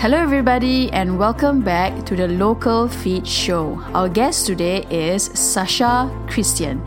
Hello, 0.00 0.16
everybody, 0.16 0.90
and 0.92 1.18
welcome 1.18 1.60
back 1.60 2.06
to 2.06 2.16
the 2.16 2.26
Local 2.26 2.88
Feed 2.88 3.28
Show. 3.28 3.78
Our 3.92 4.08
guest 4.08 4.46
today 4.46 4.86
is 4.88 5.24
Sasha 5.24 6.10
Christian. 6.26 6.80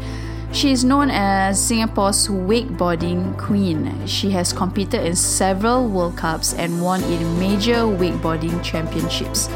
She 0.51 0.71
is 0.71 0.83
known 0.83 1.11
as 1.11 1.63
Singapore's 1.63 2.27
wakeboarding 2.27 3.37
queen. 3.37 4.07
She 4.07 4.31
has 4.31 4.51
competed 4.51 5.05
in 5.05 5.15
several 5.15 5.87
World 5.89 6.17
Cups 6.17 6.55
and 6.55 6.81
won 6.81 7.03
in 7.03 7.37
major 7.37 7.85
wakeboarding 7.85 8.63
championships. 8.63 9.47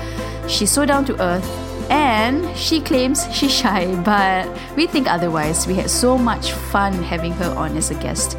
She's 0.47 0.69
so 0.69 0.85
down 0.85 1.05
to 1.05 1.19
earth 1.19 1.49
and 1.89 2.55
she 2.55 2.79
claims 2.79 3.25
she's 3.33 3.51
shy, 3.51 3.87
but 4.03 4.47
we 4.75 4.85
think 4.85 5.11
otherwise. 5.11 5.65
We 5.65 5.73
had 5.73 5.89
so 5.89 6.15
much 6.15 6.51
fun 6.51 6.93
having 6.93 7.31
her 7.31 7.49
on 7.57 7.75
as 7.75 7.89
a 7.89 7.95
guest. 7.95 8.37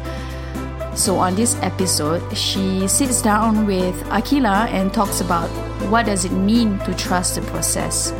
So, 0.99 1.15
on 1.15 1.33
this 1.33 1.55
episode, 1.61 2.19
she 2.35 2.85
sits 2.89 3.21
down 3.21 3.65
with 3.65 3.95
Akila 4.11 4.67
and 4.67 4.93
talks 4.93 5.21
about 5.21 5.47
what 5.87 6.05
does 6.05 6.25
it 6.25 6.33
mean 6.33 6.77
to 6.79 6.93
trust 6.93 7.35
the 7.35 7.41
process, 7.47 8.11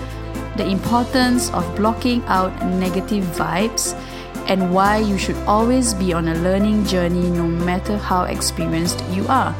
the 0.55 0.65
importance 0.65 1.51
of 1.51 1.67
blocking 1.75 2.23
out 2.31 2.55
negative 2.79 3.25
vibes, 3.35 3.91
and 4.47 4.73
why 4.73 4.99
you 4.99 5.17
should 5.17 5.35
always 5.43 5.93
be 5.93 6.13
on 6.13 6.29
a 6.29 6.35
learning 6.35 6.85
journey 6.85 7.29
no 7.29 7.43
matter 7.43 7.97
how 7.97 8.23
experienced 8.23 9.03
you 9.11 9.27
are. 9.27 9.53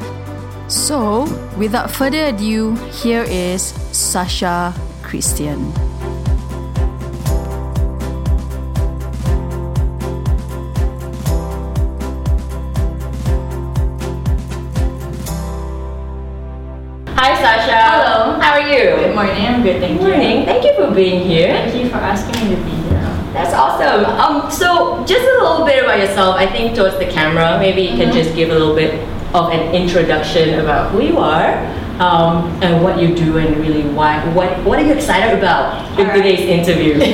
So, 0.66 1.28
without 1.58 1.90
further 1.90 2.32
ado, 2.32 2.72
here 3.04 3.24
is 3.28 3.76
Sasha 3.92 4.72
Christian. 5.02 5.89
I'm 19.60 19.66
good, 19.66 19.80
thank 19.82 20.00
Good 20.00 20.08
morning. 20.08 20.46
Thank 20.46 20.64
you 20.64 20.72
for 20.74 20.90
being 20.90 21.20
here. 21.28 21.52
Thank 21.52 21.74
you 21.84 21.90
for 21.90 21.96
asking 21.98 22.48
me 22.48 22.56
to 22.56 22.62
be 22.62 22.70
here. 22.70 23.02
That's 23.34 23.52
awesome. 23.52 24.06
Um, 24.06 24.50
so 24.50 25.04
just 25.04 25.20
a 25.20 25.34
little 25.44 25.66
bit 25.66 25.84
about 25.84 25.98
yourself. 25.98 26.36
I 26.36 26.46
think 26.46 26.74
towards 26.74 26.96
the 26.98 27.04
camera, 27.04 27.58
maybe 27.60 27.82
you 27.82 27.94
can 27.98 28.08
Mhm. 28.08 28.14
just 28.14 28.34
give 28.34 28.48
a 28.48 28.54
little 28.54 28.74
bit 28.74 28.94
of 29.34 29.52
an 29.52 29.74
introduction 29.74 30.60
about 30.60 30.88
who 30.92 31.02
you 31.02 31.18
are, 31.18 31.58
um, 32.00 32.48
and 32.62 32.82
what 32.82 32.98
you 32.98 33.14
do, 33.14 33.36
and 33.36 33.54
really 33.58 33.82
why. 33.82 34.16
What 34.32 34.48
What 34.64 34.78
are 34.78 34.82
you 34.88 34.94
excited 34.94 35.36
about 35.38 35.84
in 35.98 36.06
Alright. 36.06 36.16
today's 36.16 36.40
interview? 36.56 36.96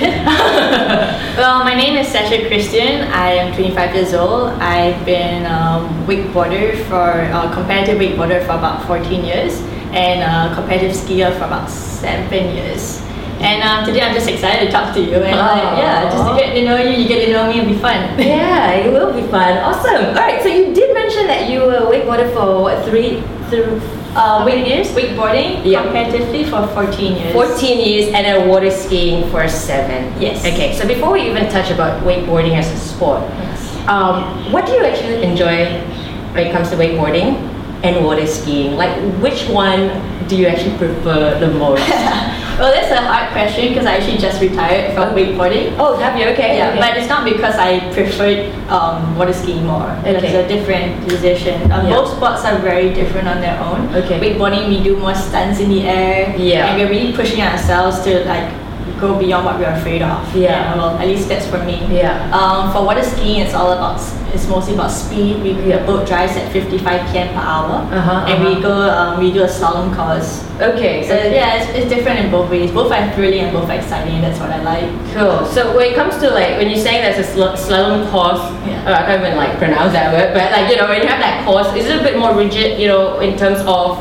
Well, 1.36 1.64
my 1.64 1.74
name 1.74 1.96
is 1.98 2.06
Sasha 2.08 2.46
Christian. 2.46 3.02
I 3.12 3.32
am 3.42 3.52
25 3.54 3.92
years 3.94 4.14
old. 4.14 4.52
I've 4.62 5.04
been 5.04 5.44
um, 5.46 5.84
wakeboarder 6.06 6.78
for 6.88 7.10
uh, 7.34 7.52
competitive 7.52 7.98
wakeboarder 8.00 8.40
for 8.46 8.52
about 8.54 8.86
14 8.86 9.22
years, 9.22 9.60
and 9.96 10.20
uh, 10.22 10.54
competitive 10.54 10.94
skier 10.94 11.32
for 11.38 11.44
about 11.48 11.70
seven 11.70 12.54
years. 12.54 13.00
And 13.40 13.62
um, 13.62 13.84
today 13.84 14.00
I'm 14.00 14.14
just 14.14 14.28
excited 14.28 14.66
to 14.66 14.72
talk 14.72 14.94
to 14.94 15.00
you 15.00 15.14
and 15.16 15.36
like, 15.36 15.78
yeah, 15.80 16.04
just 16.12 16.24
to 16.24 16.36
get 16.36 16.54
to 16.54 16.64
know 16.64 16.76
you. 16.76 16.90
You 17.02 17.08
get 17.08 17.24
to 17.26 17.32
know 17.32 17.48
me 17.52 17.60
and 17.60 17.68
be 17.68 17.76
fun. 17.78 18.18
yeah, 18.18 18.72
it 18.72 18.92
will 18.92 19.12
be 19.12 19.26
fun. 19.28 19.56
Awesome. 19.58 20.06
All 20.08 20.14
right. 20.14 20.42
So 20.42 20.48
you 20.48 20.72
did 20.74 20.94
mention 20.94 21.26
that 21.26 21.48
you 21.50 21.60
were 21.60 21.84
wakeboarder 21.88 22.32
for 22.32 22.62
what 22.62 22.84
three, 22.88 23.20
through 23.50 23.80
Uh, 24.16 24.40
how 24.40 24.44
many 24.48 24.64
years? 24.64 24.88
Wakeboarding 24.96 25.60
Yeah. 25.68 25.84
competitively 25.84 26.48
for 26.48 26.64
14 26.72 27.16
years. 27.20 27.32
14 27.36 27.80
years 27.84 28.06
and 28.16 28.24
then 28.24 28.48
water 28.48 28.70
skiing 28.72 29.28
for 29.30 29.44
seven. 29.46 30.08
Yes. 30.18 30.40
Okay, 30.40 30.72
so 30.72 30.88
before 30.88 31.12
we 31.12 31.28
even 31.28 31.50
touch 31.52 31.68
about 31.70 32.00
wakeboarding 32.00 32.56
as 32.56 32.64
a 32.72 32.78
sport, 32.80 33.20
Yes. 33.44 33.60
um, 33.86 34.24
what 34.52 34.64
do 34.64 34.72
you 34.72 34.84
actually 34.88 35.20
enjoy 35.22 35.68
when 36.32 36.46
it 36.48 36.52
comes 36.56 36.70
to 36.72 36.76
wakeboarding 36.80 37.36
and 37.86 38.04
water 38.04 38.26
skiing? 38.26 38.76
Like, 38.76 38.96
which 39.22 39.48
one 39.48 39.88
do 40.28 40.36
you 40.36 40.46
actually 40.46 40.76
prefer 40.76 41.38
the 41.38 41.48
most? 41.52 41.82
Well, 42.56 42.72
that's 42.72 42.90
a 42.90 43.04
hard 43.04 43.32
question 43.32 43.68
because 43.68 43.84
I 43.84 43.96
actually 43.98 44.16
just 44.16 44.40
retired 44.40 44.94
from 44.94 45.14
wakeboarding. 45.14 45.76
oh, 45.78 45.94
have 45.98 46.18
you? 46.18 46.24
Okay. 46.32 46.56
Yeah, 46.56 46.70
okay. 46.70 46.80
but 46.80 46.96
it's 46.96 47.06
not 47.06 47.22
because 47.28 47.54
I 47.56 47.80
preferred 47.92 48.48
um, 48.70 49.14
water 49.14 49.34
skiing 49.34 49.66
more. 49.66 49.90
Okay. 50.00 50.16
It's 50.16 50.32
a 50.32 50.48
different 50.48 51.06
decision. 51.06 51.70
Um, 51.70 51.84
Yeah. 51.84 52.00
Both 52.00 52.16
sports 52.16 52.46
are 52.46 52.56
very 52.64 52.94
different 52.94 53.28
on 53.28 53.42
their 53.42 53.60
own. 53.60 53.94
Okay. 53.94 54.16
Wakeboarding, 54.18 54.68
we 54.72 54.82
do 54.82 54.96
more 54.96 55.14
stunts 55.14 55.60
in 55.60 55.68
the 55.68 55.82
air. 55.84 56.34
Yeah. 56.38 56.72
And 56.72 56.80
we're 56.80 56.88
really 56.88 57.12
pushing 57.12 57.42
ourselves 57.42 58.00
to 58.08 58.24
like 58.24 58.48
go 59.00 59.18
beyond 59.18 59.44
what 59.44 59.58
we're 59.58 59.70
afraid 59.70 60.02
of. 60.02 60.34
Yeah. 60.34 60.74
well, 60.76 60.96
at 60.98 61.06
least 61.06 61.28
that's 61.28 61.46
for 61.46 61.58
me. 61.64 61.84
Yeah. 61.90 62.30
Um, 62.32 62.72
for 62.72 62.84
water 62.84 63.02
skiing, 63.02 63.40
it's 63.40 63.54
all 63.54 63.72
about 63.72 64.00
it's 64.34 64.46
mostly 64.48 64.74
about 64.74 64.90
speed. 64.90 65.42
We 65.42 65.50
Yeah. 65.52 65.78
the 65.78 65.86
boat 65.86 66.06
drives 66.06 66.36
at 66.36 66.52
55 66.52 67.00
km 67.12 67.32
per 67.34 67.40
hour, 67.40 67.86
Uh-huh, 67.92 68.26
and 68.28 68.44
we 68.44 68.52
uh-huh. 68.52 68.60
go 68.60 68.74
um, 68.90 69.20
we 69.20 69.32
do 69.32 69.42
a 69.42 69.46
slalom 69.48 69.94
course. 69.94 70.44
okay. 70.60 71.06
So 71.06 71.14
yeah, 71.14 71.56
it's, 71.62 71.68
it's 71.78 71.88
different 71.88 72.20
in 72.20 72.30
both 72.30 72.50
ways. 72.50 72.70
Both 72.70 72.92
are 72.92 73.10
thrilling 73.14 73.40
and 73.40 73.52
both 73.52 73.68
are 73.70 73.76
exciting. 73.78 74.20
That's 74.20 74.38
what 74.40 74.50
I 74.50 74.60
like. 74.62 74.88
Cool. 75.14 75.44
So 75.46 75.76
when 75.76 75.92
it 75.92 75.94
comes 75.94 76.16
to 76.18 76.30
like 76.30 76.56
when 76.58 76.68
you're 76.68 76.80
saying 76.82 77.02
there's 77.02 77.20
a 77.26 77.28
sl- 77.32 77.56
slalom 77.56 78.10
course, 78.10 78.40
Yeah. 78.66 78.82
uh, 78.88 78.94
I 79.00 79.02
can't 79.06 79.22
even 79.22 79.36
like 79.36 79.56
pronounce 79.58 79.92
that 79.92 80.12
word, 80.12 80.34
but 80.34 80.50
like 80.52 80.70
you 80.70 80.76
know 80.76 80.88
when 80.88 81.00
you 81.02 81.08
have 81.08 81.20
that 81.20 81.44
course, 81.44 81.68
is 81.76 81.86
it 81.86 82.00
a 82.00 82.02
bit 82.02 82.18
more 82.18 82.34
rigid? 82.34 82.78
You 82.80 82.88
know, 82.88 83.20
in 83.20 83.36
terms 83.38 83.60
of 83.66 83.96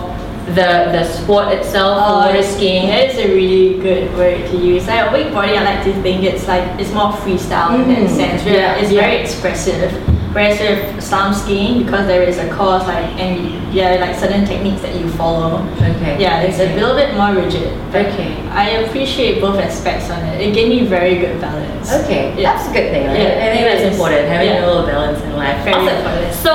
the 0.47 0.91
the 0.93 1.03
sport 1.03 1.47
itself, 1.53 1.97
Oh, 2.05 2.15
water 2.27 2.43
skiing. 2.43 2.87
That 2.87 3.09
is 3.09 3.17
a 3.17 3.27
really 3.33 3.79
good 3.81 4.13
word 4.15 4.45
to 4.51 4.57
use. 4.57 4.85
Like 4.87 5.09
wakeboarding, 5.09 5.57
I 5.57 5.63
like 5.63 5.83
to 5.85 5.93
think 6.01 6.23
it's 6.23 6.47
like 6.47 6.63
it's 6.79 6.91
more 6.93 7.11
freestyle 7.11 7.73
in 7.81 7.89
that 7.89 8.09
Mm, 8.09 8.15
sense. 8.15 8.45
Yeah, 8.45 8.75
it's 8.77 8.91
yeah. 8.91 9.01
very 9.01 9.15
expressive. 9.21 9.91
Whereas 10.35 10.59
with 10.59 10.99
slalom 11.01 11.33
skiing, 11.33 11.83
because 11.85 12.07
there 12.07 12.21
is 12.21 12.37
a 12.37 12.47
course 12.53 12.83
like 12.85 13.07
and 13.17 13.73
yeah, 13.73 13.95
like 14.03 14.13
certain 14.19 14.45
techniques 14.45 14.81
that 14.81 14.93
you 14.93 15.07
follow. 15.11 15.63
Okay. 15.79 16.17
Yeah, 16.19 16.41
it's 16.41 16.59
a 16.59 16.75
little 16.75 16.93
bit 16.93 17.15
more 17.15 17.33
rigid. 17.33 17.71
Okay. 17.95 18.35
I 18.51 18.83
appreciate 18.83 19.39
both 19.39 19.57
aspects 19.59 20.09
on 20.11 20.19
it. 20.25 20.41
It 20.41 20.53
gave 20.53 20.67
me 20.69 20.85
very 20.85 21.15
good 21.23 21.39
balance. 21.39 21.91
Okay, 22.03 22.35
Yeah. 22.37 22.51
that's 22.53 22.67
a 22.69 22.73
good 22.73 22.91
thing. 22.91 23.07
Right? 23.07 23.17
Yeah, 23.19 23.45
I 23.45 23.47
think 23.55 23.63
that's 23.65 23.85
important, 23.95 24.27
having 24.27 24.49
Yeah. 24.49 24.65
a 24.65 24.67
little 24.67 24.85
balance 24.85 25.21
in 25.23 25.35
life. 25.37 25.57
Very 25.63 25.75
Awesome. 25.75 25.97
important. 25.97 26.33
So, 26.35 26.51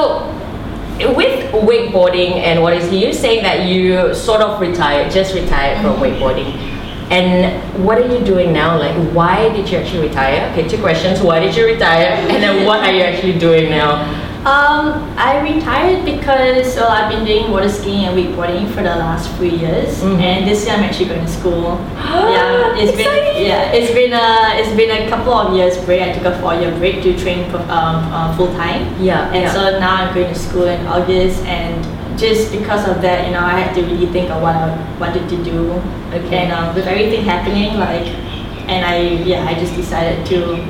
with 1.09 1.51
wakeboarding 1.53 2.33
and 2.43 2.63
what 2.63 2.75
is 2.75 2.93
you 2.93 3.13
saying 3.13 3.43
that 3.43 3.67
you 3.67 4.15
sort 4.15 4.41
of 4.41 4.61
retired, 4.61 5.11
just 5.11 5.35
retired 5.35 5.81
from 5.83 5.95
Mm-hmm. 5.97 6.03
wakeboarding, 6.05 6.51
and 7.11 7.85
what 7.85 7.99
are 7.99 8.07
you 8.07 8.25
doing 8.25 8.53
now? 8.53 8.79
Like, 8.79 8.95
why 9.13 9.49
did 9.53 9.69
you 9.69 9.79
actually 9.79 10.07
retire? 10.09 10.49
Okay, 10.53 10.69
two 10.69 10.79
questions. 10.79 11.21
Why 11.21 11.41
did 11.41 11.57
you 11.57 11.67
retire? 11.67 12.07
And 12.31 12.41
then 12.43 12.65
what 12.67 12.81
are 12.81 12.93
you 12.93 13.03
actually 13.03 13.37
doing 13.39 13.69
now? 13.71 14.07
Um, 14.41 15.05
I 15.19 15.39
retired 15.43 16.07
because 16.07 16.75
well, 16.77 16.89
I've 16.89 17.11
been 17.13 17.27
doing 17.27 17.51
water 17.51 17.69
skiing 17.69 18.07
and 18.07 18.17
wakeboarding 18.17 18.69
for 18.73 18.83
the 18.83 18.97
last 18.97 19.29
few 19.37 19.51
years, 19.51 20.01
Mhm. 20.01 20.19
and 20.19 20.49
this 20.49 20.65
year 20.65 20.77
I'm 20.77 20.83
actually 20.85 21.11
going 21.13 21.27
to 21.27 21.29
school. 21.29 21.77
yeah, 22.01 22.73
it's 22.75 22.93
Exciting. 22.97 23.35
been 23.37 23.47
yeah, 23.47 23.71
it's 23.77 23.93
been 23.93 24.15
a 24.15 24.57
it's 24.57 24.75
been 24.75 24.91
a 24.97 25.11
couple 25.11 25.35
of 25.35 25.53
years 25.55 25.77
break. 25.85 26.01
I 26.01 26.13
took 26.17 26.25
a 26.25 26.39
four 26.41 26.55
year 26.55 26.73
break 26.81 27.03
to 27.03 27.13
train 27.21 27.53
um, 27.69 28.01
uh, 28.09 28.35
full 28.35 28.49
time. 28.57 28.89
Yeah, 28.99 29.29
and 29.29 29.43
yeah. 29.45 29.53
so 29.53 29.79
now 29.79 29.95
I'm 30.09 30.15
going 30.15 30.33
to 30.33 30.39
school 30.39 30.65
in 30.65 30.87
August, 30.87 31.45
and 31.45 31.77
just 32.19 32.51
because 32.51 32.89
of 32.89 33.03
that, 33.03 33.27
you 33.27 33.33
know, 33.37 33.45
I 33.45 33.61
had 33.61 33.75
to 33.77 33.83
really 33.83 34.07
think 34.07 34.31
of 34.31 34.41
what 34.41 34.57
I 34.57 34.73
wanted 34.99 35.29
to 35.29 35.37
do. 35.45 35.77
Okay. 36.17 36.49
And 36.49 36.53
um, 36.53 36.75
with 36.75 36.87
everything 36.87 37.25
happening, 37.29 37.77
like, 37.79 38.09
and 38.73 38.87
I 38.89 39.21
yeah, 39.21 39.45
I 39.45 39.53
just 39.53 39.77
decided 39.77 40.25
to 40.33 40.65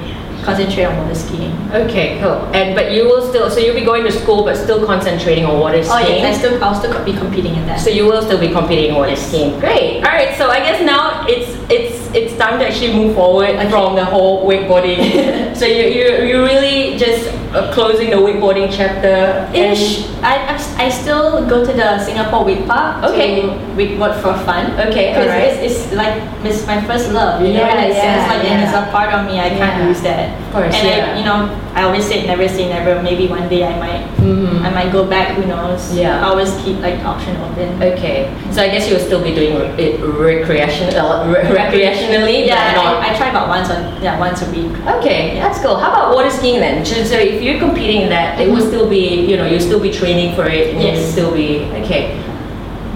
concentrate 0.57 0.85
on 0.85 0.97
water 0.99 1.15
skiing. 1.15 1.53
Okay, 1.73 2.19
cool. 2.21 2.39
And 2.55 2.75
but 2.75 2.93
you 2.93 3.05
will 3.05 3.23
still, 3.29 3.51
so 3.51 3.59
you'll 3.61 3.75
be 3.79 3.85
going 3.85 4.05
to 4.05 4.13
school, 4.13 4.45
but 4.45 4.57
still 4.57 4.85
concentrating 4.85 5.45
on 5.45 5.59
water 5.61 5.79
Oh 5.79 5.83
skiing. 6.03 6.19
yes, 6.23 6.37
I 6.37 6.39
still 6.39 6.63
I'll 6.65 6.75
still 6.75 7.05
be 7.05 7.13
competing 7.13 7.55
in 7.55 7.67
that. 7.67 7.79
So 7.81 7.91
you 7.91 8.05
will 8.07 8.23
still 8.23 8.41
be 8.41 8.49
competing 8.51 8.91
in 8.91 8.95
water 8.97 9.17
skiing. 9.17 9.59
Great. 9.61 9.97
All 10.05 10.11
right. 10.13 10.37
So 10.37 10.51
I 10.51 10.59
guess 10.61 10.83
now 10.85 11.27
it's 11.29 11.60
it's 11.71 12.11
it's 12.15 12.37
time 12.37 12.59
to 12.59 12.67
actually 12.67 12.93
move 12.93 13.15
forward 13.15 13.55
from 13.71 13.95
the 13.95 14.05
whole 14.05 14.47
wakeboarding. 14.49 15.55
so 15.59 15.65
you 15.67 15.85
you 15.87 16.07
you 16.27 16.37
really 16.43 16.99
just 16.99 17.31
uh, 17.55 17.71
closing 17.73 18.11
the 18.11 18.17
wakeboarding 18.17 18.69
chapter. 18.71 19.47
Ish. 19.55 20.07
I, 20.23 20.59
I 20.77 20.89
still 20.91 21.47
go 21.49 21.65
to 21.65 21.73
the 21.73 21.99
Singapore 22.05 22.45
Wake 22.45 22.67
Park 22.67 23.05
Okay. 23.11 23.41
to 23.43 23.49
wakeboard 23.79 24.21
for 24.21 24.35
fun. 24.45 24.73
Okay, 24.91 25.15
Because 25.15 25.31
alright. 25.31 25.57
it's, 25.65 25.87
it's 25.87 25.93
like 25.95 26.21
it's 26.45 26.67
my 26.67 26.81
first 26.85 27.11
love, 27.13 27.41
you 27.41 27.55
know, 27.55 27.65
Yeah, 27.65 27.73
in 27.73 27.77
that 27.89 27.93
sense. 27.97 28.23
yeah, 28.23 28.29
Like, 28.35 28.45
and 28.51 28.59
it's 28.67 28.75
a 28.77 28.85
part 28.93 29.15
of 29.15 29.27
me. 29.27 29.41
I 29.41 29.49
can't 29.51 29.87
lose 29.89 30.03
that. 30.03 30.29
Course, 30.53 30.75
and 30.75 30.89
yeah. 30.89 31.15
I, 31.15 31.19
you 31.19 31.25
know, 31.25 31.47
I 31.75 31.83
always 31.85 32.05
say 32.07 32.27
never 32.27 32.49
say 32.49 32.69
never. 32.69 33.01
Maybe 33.03 33.29
one 33.29 33.49
day 33.49 33.63
I 33.65 33.79
might, 33.79 34.03
Mhm. 34.19 34.65
I 34.67 34.71
might 34.71 34.91
go 34.91 35.05
back. 35.07 35.37
Who 35.37 35.47
knows? 35.47 35.95
Yeah. 35.95 36.19
I 36.27 36.29
always 36.31 36.51
keep 36.65 36.81
like 36.81 36.99
option 37.05 37.37
open. 37.39 37.81
Okay. 37.81 38.27
So 38.51 38.61
I 38.63 38.69
guess 38.69 38.89
you 38.91 38.97
will 38.97 39.05
still 39.05 39.23
be 39.23 39.33
doing 39.33 39.55
it 39.79 40.01
recreation, 40.03 40.91
uh, 40.97 41.23
re- 41.31 41.47
recreationally, 41.59 42.47
yeah, 42.47 42.75
not. 42.75 42.99
I, 42.99 43.15
I 43.15 43.17
try 43.17 43.29
about 43.31 43.49
once 43.49 43.71
on 43.71 44.03
yeah 44.03 44.19
once 44.19 44.43
a 44.43 44.51
week. 44.51 44.75
Okay, 44.99 45.39
that's 45.39 45.61
cool. 45.63 45.77
How 45.77 45.91
about 45.95 46.15
water 46.15 46.31
skiing 46.31 46.59
then? 46.59 46.85
So 46.85 47.05
so 47.05 47.15
if 47.17 47.41
you're 47.41 47.61
competing 47.61 48.03
in 48.03 48.09
that, 48.11 48.41
it 48.41 48.51
will 48.51 48.67
still 48.67 48.89
be, 48.91 49.23
you 49.31 49.37
know, 49.37 49.47
you'll 49.47 49.61
still 49.71 49.81
be 49.81 49.93
training 49.93 50.35
for 50.35 50.47
it, 50.51 50.75
and 50.75 50.83
you'll 50.83 50.95
Yes. 50.99 51.13
still 51.13 51.31
be, 51.33 51.71
okay. 51.85 52.19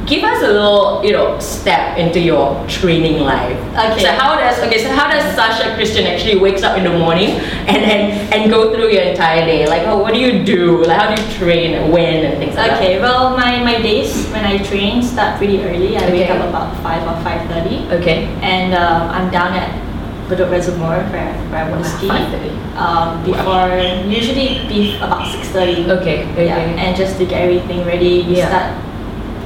Give 0.06 0.22
us 0.24 0.42
a 0.42 0.48
little, 0.48 1.04
you 1.04 1.12
know, 1.12 1.38
step 1.38 1.96
into 1.98 2.20
your 2.20 2.66
training 2.68 3.20
life. 3.22 3.56
Okay. 3.72 4.02
So 4.02 4.12
how 4.12 4.36
does 4.36 4.58
okay? 4.60 4.82
So 4.82 4.90
how 4.90 5.08
does 5.10 5.22
Sasha 5.34 5.74
Christian 5.74 6.06
actually 6.06 6.36
wakes 6.38 6.62
up 6.62 6.76
in 6.76 6.84
the 6.84 6.96
morning 6.98 7.30
and 7.70 7.82
and, 7.84 8.34
and 8.34 8.50
go 8.50 8.72
through 8.74 8.90
your 8.90 9.02
entire 9.02 9.44
day? 9.44 9.66
Like, 9.66 9.86
oh, 9.86 9.98
what 9.98 10.12
do 10.14 10.20
you 10.20 10.44
do? 10.44 10.84
Like, 10.84 11.00
how 11.00 11.14
do 11.14 11.20
you 11.20 11.28
train? 11.38 11.90
When 11.90 12.24
and 12.24 12.38
things 12.38 12.56
like 12.56 12.70
that? 12.70 12.82
Okay, 12.82 13.00
well, 13.00 13.36
my, 13.36 13.62
my 13.62 13.80
days 13.80 14.26
when 14.28 14.44
I 14.44 14.58
train 14.58 15.02
start 15.02 15.38
pretty 15.38 15.62
early. 15.62 15.96
I 15.96 16.10
wake 16.10 16.30
up 16.30 16.48
about 16.48 16.76
5 16.82 17.02
or 17.02 17.22
5.30. 17.24 17.48
that? 17.48 18.00
Okay. 18.00 18.24
And 18.42 18.74
um, 18.74 19.10
I'm 19.10 19.30
down 19.30 19.52
at 19.52 19.70
Bedok 20.28 20.50
Reservoir 20.50 20.98
where, 21.12 21.32
where 21.50 21.64
I 21.64 21.70
want 21.70 21.84
to 21.84 21.90
ski. 21.90 22.08
5:30. 22.08 22.54
Um, 22.76 23.24
before, 23.24 23.68
usually 24.10 24.66
be 24.68 24.96
about 24.96 25.22
6.30. 25.22 25.88
Okay. 26.00 26.24
Okay. 26.32 26.46
Yeah, 26.46 26.58
and 26.58 26.96
just 26.96 27.18
to 27.18 27.26
get 27.26 27.42
everything 27.42 27.84
ready, 27.86 28.22
we 28.22 28.38
Yeah. 28.38 28.48
start 28.48 28.93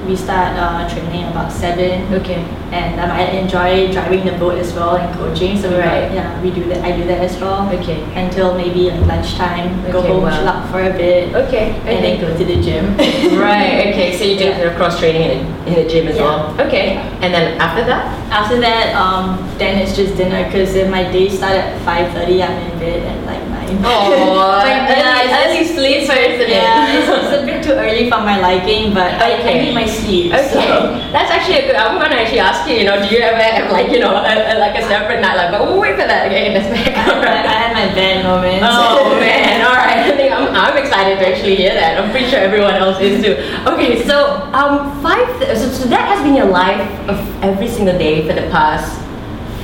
we 0.09 0.17
start 0.17 0.57
uh, 0.57 0.89
training 0.89 1.25
about 1.29 1.53
7 1.53 2.15
okay. 2.15 2.41
and 2.73 2.99
um, 2.99 3.11
I 3.11 3.29
enjoy 3.37 3.93
driving 3.93 4.25
the 4.25 4.33
boat 4.33 4.57
as 4.57 4.73
well 4.73 4.97
and 4.97 5.15
coaching. 5.15 5.61
So 5.61 5.69
we 5.69 5.77
yeah, 5.77 6.41
we 6.43 6.51
do 6.51 6.65
that. 6.71 6.83
I 6.83 6.97
do 6.97 7.05
that 7.05 7.21
as 7.21 7.37
well. 7.39 7.69
Okay. 7.79 8.01
Until 8.17 8.57
maybe 8.57 8.91
like 8.91 9.07
lunchtime, 9.07 9.69
go 9.93 9.99
Okay, 9.99 10.09
home, 10.09 10.23
wow. 10.23 10.37
chill 10.37 10.49
out 10.49 10.71
for 10.71 10.81
a 10.81 10.93
bit, 10.93 11.35
Okay. 11.35 11.77
and 11.85 12.03
then 12.03 12.21
go 12.21 12.33
to 12.37 12.45
the 12.45 12.57
gym. 12.63 12.97
right. 13.39 13.93
Okay. 13.93 14.17
So 14.17 14.25
you 14.25 14.39
do 14.39 14.45
Yeah. 14.49 14.77
cross 14.77 14.99
training 14.99 15.29
in, 15.31 15.41
in 15.69 15.75
the 15.75 15.85
gym 15.91 16.09
as 16.09 16.17
Yeah. 16.17 16.25
well. 16.25 16.67
Okay. 16.67 16.97
And 17.21 17.35
then 17.35 17.61
after 17.61 17.85
that. 17.85 18.09
After 18.33 18.59
that, 18.61 18.95
um, 18.97 19.37
then 19.59 19.77
it's 19.79 19.95
just 19.95 20.17
dinner 20.17 20.45
because 20.45 20.75
if 20.75 20.91
my 20.91 21.05
day 21.13 21.29
start 21.29 21.53
at 21.57 21.81
five 21.85 22.13
thirty. 22.13 22.43
I'm 22.43 22.57
in 22.73 22.79
bed 22.79 23.05
at 23.05 23.27
like. 23.27 23.58
Oh, 23.85 24.65
yeah, 24.65 25.45
early 25.45 25.65
sleep 25.65 26.09
person. 26.09 26.51
yeah, 26.51 26.99
it's, 26.99 27.09
it's 27.09 27.43
a 27.43 27.47
bit 27.47 27.63
too 27.63 27.73
early 27.73 28.11
for 28.11 28.19
my 28.25 28.39
liking, 28.41 28.95
but 28.95 29.13
I, 29.21 29.41
I 29.43 29.55
need 29.63 29.75
my 29.75 29.87
sleep. 29.87 30.33
Okay, 30.33 30.49
so. 30.49 30.97
that's 31.13 31.31
actually 31.31 31.59
a 31.59 31.67
good. 31.67 31.77
I'm 31.77 31.99
gonna 31.99 32.17
actually 32.17 32.41
ask 32.41 32.69
you. 32.69 32.77
You 32.77 32.85
know, 32.85 32.97
do 33.01 33.15
you 33.15 33.21
ever 33.21 33.37
have 33.37 33.71
like 33.71 33.91
you 33.91 33.99
know 33.99 34.15
a, 34.15 34.55
a, 34.55 34.59
like 34.59 34.77
a 34.79 34.83
separate 34.87 35.21
night? 35.21 35.37
Like, 35.37 35.51
but 35.53 35.63
we'll 35.67 35.81
wait 35.81 35.95
for 35.95 36.07
that. 36.07 36.27
Okay, 36.27 36.55
that's 36.55 36.69
back. 36.69 36.97
I, 36.97 37.45
I 37.45 37.57
had 37.63 37.73
my 37.73 37.95
bad 37.95 38.25
moments. 38.25 38.65
Oh 38.65 39.17
man! 39.21 39.65
All 39.65 39.77
right, 39.77 39.99
I 39.99 40.17
think 40.17 40.33
I'm, 40.33 40.49
I'm 40.55 40.77
excited 40.77 41.19
to 41.19 41.29
actually 41.29 41.57
hear 41.57 41.75
that. 41.75 42.01
I'm 42.01 42.11
pretty 42.11 42.29
sure 42.29 42.39
everyone 42.39 42.75
else 42.75 43.01
is 43.01 43.23
too. 43.23 43.37
Okay, 43.71 44.07
so 44.07 44.49
um, 44.53 45.01
five. 45.03 45.27
So, 45.59 45.69
so 45.69 45.85
that 45.89 46.09
has 46.09 46.23
been 46.23 46.35
your 46.35 46.51
life 46.51 46.89
of 47.09 47.19
every 47.43 47.69
single 47.69 47.97
day 47.99 48.27
for 48.27 48.35
the 48.35 48.49
past 48.51 49.08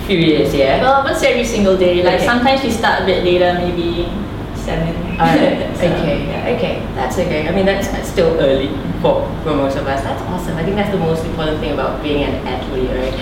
few 0.07 0.19
years, 0.19 0.55
yeah. 0.55 0.83
Well, 0.83 1.15
say 1.15 1.33
every 1.33 1.45
single 1.45 1.77
day. 1.77 2.03
Like 2.03 2.17
Okay. 2.17 2.27
sometimes 2.27 2.63
we 2.63 2.71
start 2.71 3.03
a 3.03 3.07
bit 3.07 3.25
later, 3.25 3.55
maybe 3.55 4.09
seven. 4.55 4.95
So, 5.75 5.91
okay, 5.91 6.27
yeah. 6.27 6.57
okay, 6.57 6.87
that's 6.95 7.19
okay. 7.19 7.47
I 7.47 7.53
mean, 7.53 7.67
that's, 7.67 7.89
that's 7.89 8.09
still 8.09 8.39
early 8.41 8.69
for, 9.03 9.27
for 9.43 9.55
most 9.55 9.77
of 9.77 9.87
us. 9.87 10.03
That's 10.03 10.23
awesome. 10.23 10.57
I 10.57 10.65
think 10.65 10.77
that's 10.77 10.91
the 10.91 10.99
most 10.99 11.25
important 11.25 11.61
thing 11.61 11.73
about 11.73 12.03
being 12.03 12.23
an 12.25 12.47
athlete, 12.47 12.89
right? 12.91 13.13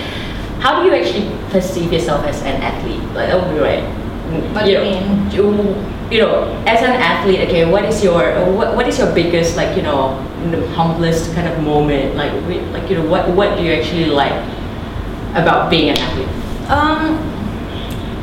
How 0.61 0.81
do 0.81 0.87
you 0.89 0.95
actually 0.95 1.29
perceive 1.51 1.93
yourself 1.93 2.25
as 2.25 2.41
an 2.43 2.63
athlete? 2.63 3.03
Like, 3.15 3.29
that 3.29 3.37
would 3.41 3.53
be 3.53 3.61
right. 3.61 3.83
What 4.55 4.65
do 4.65 4.71
you 4.71 4.79
know, 4.79 4.85
mean? 4.85 5.31
You, 5.31 5.45
you 6.11 6.21
know, 6.23 6.45
as 6.67 6.81
an 6.81 6.93
athlete, 6.93 7.41
okay, 7.49 7.65
what 7.65 7.85
is 7.85 8.03
your 8.05 8.23
what, 8.53 8.77
what 8.77 8.87
is 8.89 8.99
your 8.99 9.13
biggest 9.13 9.57
like 9.57 9.77
you 9.77 9.83
know 9.83 10.17
humblest 10.73 11.35
kind 11.35 11.49
of 11.49 11.61
moment? 11.63 12.17
Like, 12.17 12.33
like 12.73 12.89
you 12.89 12.97
know, 12.97 13.07
what 13.09 13.29
what 13.31 13.59
do 13.59 13.65
you 13.65 13.73
actually 13.73 14.07
like 14.07 14.33
about 15.35 15.69
being 15.69 15.91
an 15.91 15.99
athlete? 15.99 16.42
Um, 16.73 17.21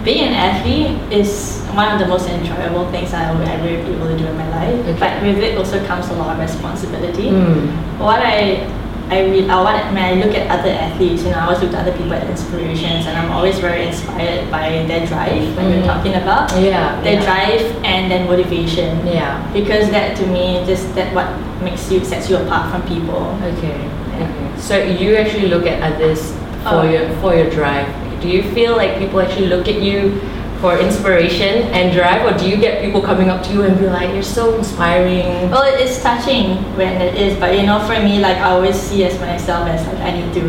being 0.04 0.30
an 0.30 0.34
athlete 0.34 0.98
is 1.14 1.62
one 1.78 1.92
of 1.94 2.00
the 2.00 2.08
most 2.08 2.28
enjoyable 2.28 2.90
things 2.90 3.14
I 3.14 3.30
will 3.32 3.46
ever 3.46 3.64
be 3.68 3.94
able 3.94 4.08
to 4.08 4.18
do 4.18 4.26
in 4.26 4.36
my 4.36 4.50
life. 4.50 4.74
Okay. 4.88 4.98
But 5.00 5.22
with 5.22 5.38
it 5.38 5.58
also 5.58 5.78
comes 5.86 6.10
a 6.10 6.14
lot 6.14 6.34
of 6.34 6.40
responsibility. 6.42 7.30
Mm. 7.30 7.70
What 8.00 8.20
I 8.22 8.66
I 9.12 9.26
read, 9.26 9.50
uh, 9.50 9.64
what, 9.66 9.74
when 9.90 9.98
I 9.98 10.14
look 10.22 10.36
at 10.36 10.46
other 10.54 10.70
athletes, 10.70 11.24
you 11.24 11.32
know, 11.32 11.38
I 11.40 11.46
always 11.50 11.62
look 11.64 11.74
at 11.74 11.82
other 11.82 11.98
people 11.98 12.14
as 12.14 12.30
inspirations, 12.30 13.08
and 13.08 13.18
I'm 13.18 13.32
always 13.32 13.58
very 13.58 13.88
inspired 13.88 14.52
by 14.52 14.86
their 14.86 15.02
drive. 15.08 15.50
When 15.58 15.66
Mm. 15.66 15.74
you're 15.78 15.86
talking 15.90 16.14
about 16.14 16.52
Yeah. 16.62 17.02
their 17.02 17.18
yeah. 17.18 17.26
drive 17.26 17.64
and 17.84 18.12
their 18.12 18.24
motivation, 18.26 19.02
Yeah. 19.08 19.42
because 19.52 19.90
that 19.90 20.16
to 20.18 20.26
me 20.28 20.62
just 20.66 20.94
that 20.96 21.10
what 21.14 21.26
makes 21.62 21.90
you 21.92 22.06
sets 22.06 22.30
you 22.30 22.38
apart 22.38 22.70
from 22.72 22.82
people. 22.86 23.34
Okay. 23.58 23.78
Yeah. 24.18 24.26
okay. 24.30 24.48
So 24.58 24.78
you 24.78 25.18
actually 25.18 25.48
look 25.50 25.66
at 25.66 25.82
others 25.82 26.34
for 26.64 26.86
Oh. 26.86 26.90
your 26.94 27.10
for 27.22 27.34
your 27.34 27.50
drive. 27.50 27.90
Do 28.22 28.28
you 28.28 28.44
feel 28.52 28.76
like 28.76 28.98
people 28.98 29.22
actually 29.22 29.48
look 29.48 29.68
at 29.68 29.82
you 29.82 30.20
for 30.60 30.78
inspiration 30.78 31.72
and 31.72 31.94
drive, 31.94 32.26
or 32.28 32.38
do 32.38 32.50
you 32.50 32.58
get 32.58 32.84
people 32.84 33.02
coming 33.02 33.30
up 33.30 33.42
to 33.44 33.54
you 33.54 33.62
and 33.64 33.80
be 33.80 33.88
like, 33.88 34.12
"You're 34.14 34.24
so 34.24 34.56
inspiring"? 34.58 35.50
Well, 35.50 35.64
it 35.64 35.80
is 35.80 36.02
touching 36.04 36.58
when 36.76 37.00
it 37.02 37.16
is, 37.16 37.40
but 37.40 37.56
you 37.58 37.66
know, 37.66 37.80
for 37.88 37.96
me, 38.04 38.20
like 38.20 38.38
I 38.38 38.52
always 38.52 38.76
see 38.76 39.06
as 39.06 39.18
myself 39.20 39.68
as 39.68 39.88
like 39.88 40.00
I 40.04 40.12
need 40.12 40.34
to 40.34 40.44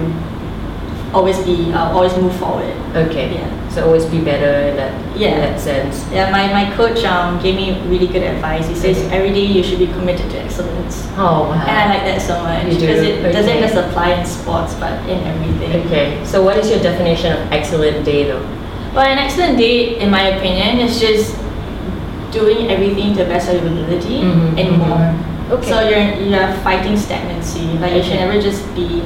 always 1.14 1.38
be, 1.46 1.72
uh, 1.72 1.94
always 1.94 2.16
move 2.16 2.34
forward. 2.36 2.74
Okay. 2.94 3.34
Yeah. 3.34 3.59
So 3.70 3.86
always 3.86 4.04
be 4.06 4.18
better 4.20 4.50
in 4.68 4.74
that 4.76 4.92
in 5.14 5.38
that 5.38 5.60
sense. 5.60 6.04
Yeah, 6.10 6.30
my, 6.32 6.50
my 6.50 6.74
coach 6.74 7.04
um, 7.04 7.38
gave 7.40 7.54
me 7.54 7.78
really 7.86 8.08
good 8.08 8.22
advice. 8.24 8.66
He 8.66 8.74
says 8.74 8.98
Okay. 8.98 9.14
every 9.16 9.30
day 9.32 9.44
you 9.46 9.62
should 9.62 9.78
be 9.78 9.86
committed 9.86 10.28
to 10.32 10.38
excellence. 10.42 11.06
Oh 11.16 11.46
wow. 11.46 11.54
And 11.54 11.70
I 11.78 11.86
like 11.94 12.02
that 12.02 12.20
so 12.20 12.42
much 12.42 12.64
You 12.66 12.80
do? 12.80 12.80
because 12.80 13.02
it 13.06 13.32
doesn't 13.32 13.58
just 13.60 13.74
apply 13.76 14.14
in 14.18 14.26
sports 14.26 14.74
but 14.74 14.92
in 15.08 15.22
everything. 15.22 15.86
Okay. 15.86 16.18
So 16.24 16.42
what 16.42 16.56
is 16.58 16.68
your 16.68 16.80
definition 16.80 17.30
of 17.32 17.52
excellent 17.52 18.04
day 18.04 18.24
though? 18.24 18.42
Well, 18.92 19.06
an 19.06 19.18
excellent 19.18 19.56
day, 19.56 20.00
in 20.00 20.10
my 20.10 20.34
opinion, 20.34 20.80
is 20.82 20.98
just 20.98 21.36
doing 22.32 22.70
everything 22.70 23.14
to 23.14 23.22
the 23.22 23.30
best 23.30 23.48
of 23.48 23.62
your 23.62 23.70
ability 23.70 24.22
Mhm, 24.22 24.58
and 24.58 24.68
mhm. 24.74 24.78
more. 24.82 25.04
Okay. 25.58 25.68
So 25.70 25.78
you're 25.86 26.06
you're 26.26 26.52
fighting 26.66 26.96
stagnancy. 26.96 27.66
Like 27.78 27.94
you 27.94 28.02
should 28.02 28.18
never 28.18 28.40
just 28.42 28.66
be 28.74 29.02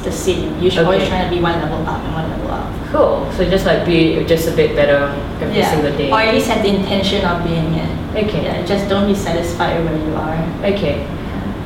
the 0.00 0.12
same. 0.12 0.60
You 0.60 0.70
should 0.70 0.84
always 0.84 1.02
Okay. 1.02 1.10
try 1.10 1.24
to 1.24 1.30
be 1.30 1.40
one 1.40 1.60
level 1.60 1.86
up 1.86 2.02
and 2.04 2.14
one 2.14 2.30
level 2.30 2.50
up. 2.50 2.66
Cool. 2.92 3.26
So 3.36 3.44
just 3.48 3.66
like 3.66 3.84
be 3.84 4.24
just 4.24 4.48
a 4.48 4.52
bit 4.52 4.74
better 4.74 5.14
every 5.40 5.62
single 5.62 5.92
day. 5.96 6.10
Or 6.10 6.20
at 6.20 6.34
least 6.34 6.48
have 6.48 6.62
the 6.62 6.74
intention 6.74 7.24
of 7.24 7.44
being 7.44 7.74
it. 7.74 7.90
Okay. 8.24 8.44
Yeah, 8.44 8.64
just 8.64 8.88
don't 8.88 9.06
be 9.06 9.14
satisfied 9.14 9.78
with 9.82 9.92
where 9.92 10.02
you 10.08 10.14
are. 10.16 10.38
Okay. 10.72 11.06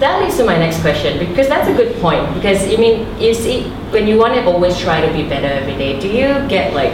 That 0.00 0.20
leads 0.20 0.36
to 0.38 0.44
my 0.44 0.58
next 0.58 0.80
question 0.80 1.18
because 1.18 1.46
that's 1.46 1.68
a 1.68 1.74
good 1.74 1.94
point. 2.02 2.26
Because 2.34 2.64
I 2.66 2.76
mean, 2.76 3.06
you 3.20 3.32
see, 3.34 3.70
when 3.94 4.08
you 4.08 4.18
want 4.18 4.34
to 4.34 4.44
always 4.44 4.76
try 4.76 5.00
to 5.00 5.12
be 5.12 5.22
better 5.28 5.46
every 5.46 5.76
day, 5.78 6.00
do 6.00 6.08
you 6.08 6.26
get 6.48 6.74
like 6.74 6.92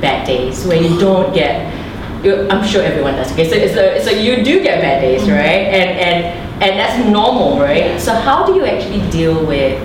bad 0.00 0.26
days 0.26 0.64
where 0.64 0.80
you 0.80 0.98
don't 0.98 1.34
get? 1.34 1.68
I'm 2.24 2.64
sure 2.64 2.82
everyone 2.82 3.14
does. 3.16 3.32
Okay, 3.32 3.48
so, 3.48 3.56
so 3.68 3.98
so 4.04 4.10
you 4.10 4.44
do 4.44 4.62
get 4.62 4.80
bad 4.80 5.00
days, 5.00 5.22
mm-hmm. 5.22 5.32
right? 5.32 5.68
And 5.72 5.90
and 6.00 6.18
and 6.62 6.72
that's 6.78 6.96
normal, 7.08 7.58
right? 7.60 8.00
So 8.00 8.12
how 8.12 8.44
do 8.44 8.54
you 8.54 8.64
actually 8.64 9.00
deal 9.10 9.44
with 9.44 9.80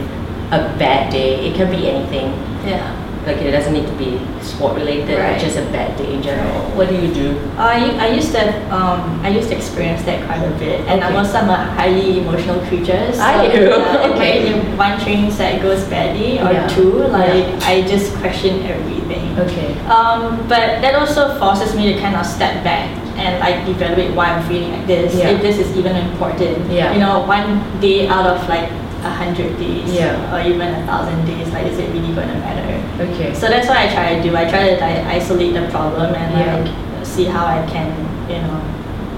a 0.51 0.59
bad 0.77 1.11
day? 1.11 1.47
It 1.49 1.55
can 1.55 1.69
be 1.71 1.89
anything. 1.89 2.31
Yeah. 2.65 3.01
Like 3.25 3.37
it 3.37 3.49
doesn't 3.49 3.73
need 3.73 3.87
to 3.87 3.93
be 3.97 4.21
sport 4.45 4.75
related. 4.75 5.17
Right. 5.17 5.33
It's 5.33 5.43
just 5.43 5.57
a 5.57 5.65
bad 5.73 5.97
day 5.97 6.13
in 6.13 6.21
general. 6.21 6.61
What 6.77 6.89
do 6.89 6.95
you 6.95 7.11
do? 7.11 7.39
I, 7.57 7.89
I 7.97 8.07
used 8.13 8.31
to 8.33 8.41
um 8.69 9.19
I 9.25 9.29
used 9.29 9.49
to 9.49 9.55
experience 9.57 10.03
that 10.05 10.21
quite 10.27 10.45
a 10.45 10.51
bit, 10.61 10.81
and 10.85 11.01
I'm 11.03 11.09
Okay. 11.17 11.25
also 11.25 11.37
a 11.41 11.57
highly 11.73 12.19
emotional 12.21 12.59
creature. 12.69 13.01
So 13.13 13.25
you? 13.41 13.73
yeah, 13.73 14.05
if 14.05 14.13
Okay. 14.13 14.53
If 14.53 14.77
one 14.77 14.99
training 15.01 15.31
set 15.31 15.61
goes 15.63 15.83
badly 15.85 16.37
or 16.37 16.53
Yeah. 16.53 16.67
two, 16.67 17.01
like 17.09 17.49
Yeah. 17.49 17.59
I 17.65 17.81
just 17.81 18.13
question 18.21 18.61
everything. 18.69 19.33
Okay. 19.39 19.73
Um, 19.89 20.37
but 20.47 20.85
that 20.85 20.93
also 20.93 21.33
forces 21.41 21.73
me 21.75 21.93
to 21.93 21.99
kind 21.99 22.15
of 22.15 22.25
step 22.29 22.63
back 22.63 22.93
and 23.17 23.39
like 23.41 23.65
evaluate 23.67 24.13
why 24.13 24.37
I'm 24.37 24.45
feeling 24.47 24.69
like 24.71 24.85
this. 24.85 25.15
Yeah. 25.15 25.29
If 25.33 25.41
this 25.41 25.57
is 25.57 25.75
even 25.75 25.95
important. 25.95 26.69
Yeah. 26.69 26.93
You 26.93 26.99
know, 26.99 27.25
one 27.25 27.57
day 27.81 28.07
out 28.07 28.27
of 28.27 28.47
like 28.47 28.69
a 29.05 29.09
hundred 29.09 29.57
days 29.57 29.93
Yeah. 29.93 30.33
or 30.33 30.41
even 30.41 30.67
a 30.73 30.81
thousand 30.85 31.25
days, 31.25 31.47
like 31.53 31.67
is 31.67 31.77
it 31.77 31.87
really 31.93 32.13
gonna 32.13 32.33
matter? 32.41 32.65
Okay. 33.05 33.33
So 33.33 33.47
that's 33.47 33.67
what 33.67 33.77
I 33.77 33.87
try 33.93 34.15
to 34.15 34.21
do. 34.23 34.35
I 34.35 34.49
try 34.49 34.73
to 34.73 34.81
like, 34.81 35.05
isolate 35.05 35.53
the 35.53 35.67
problem 35.69 36.13
and 36.15 36.31
Yeah. 36.33 36.55
like 36.57 37.05
see 37.05 37.25
how 37.25 37.45
I 37.45 37.61
can, 37.69 37.87
you 38.27 38.41
know, 38.41 38.59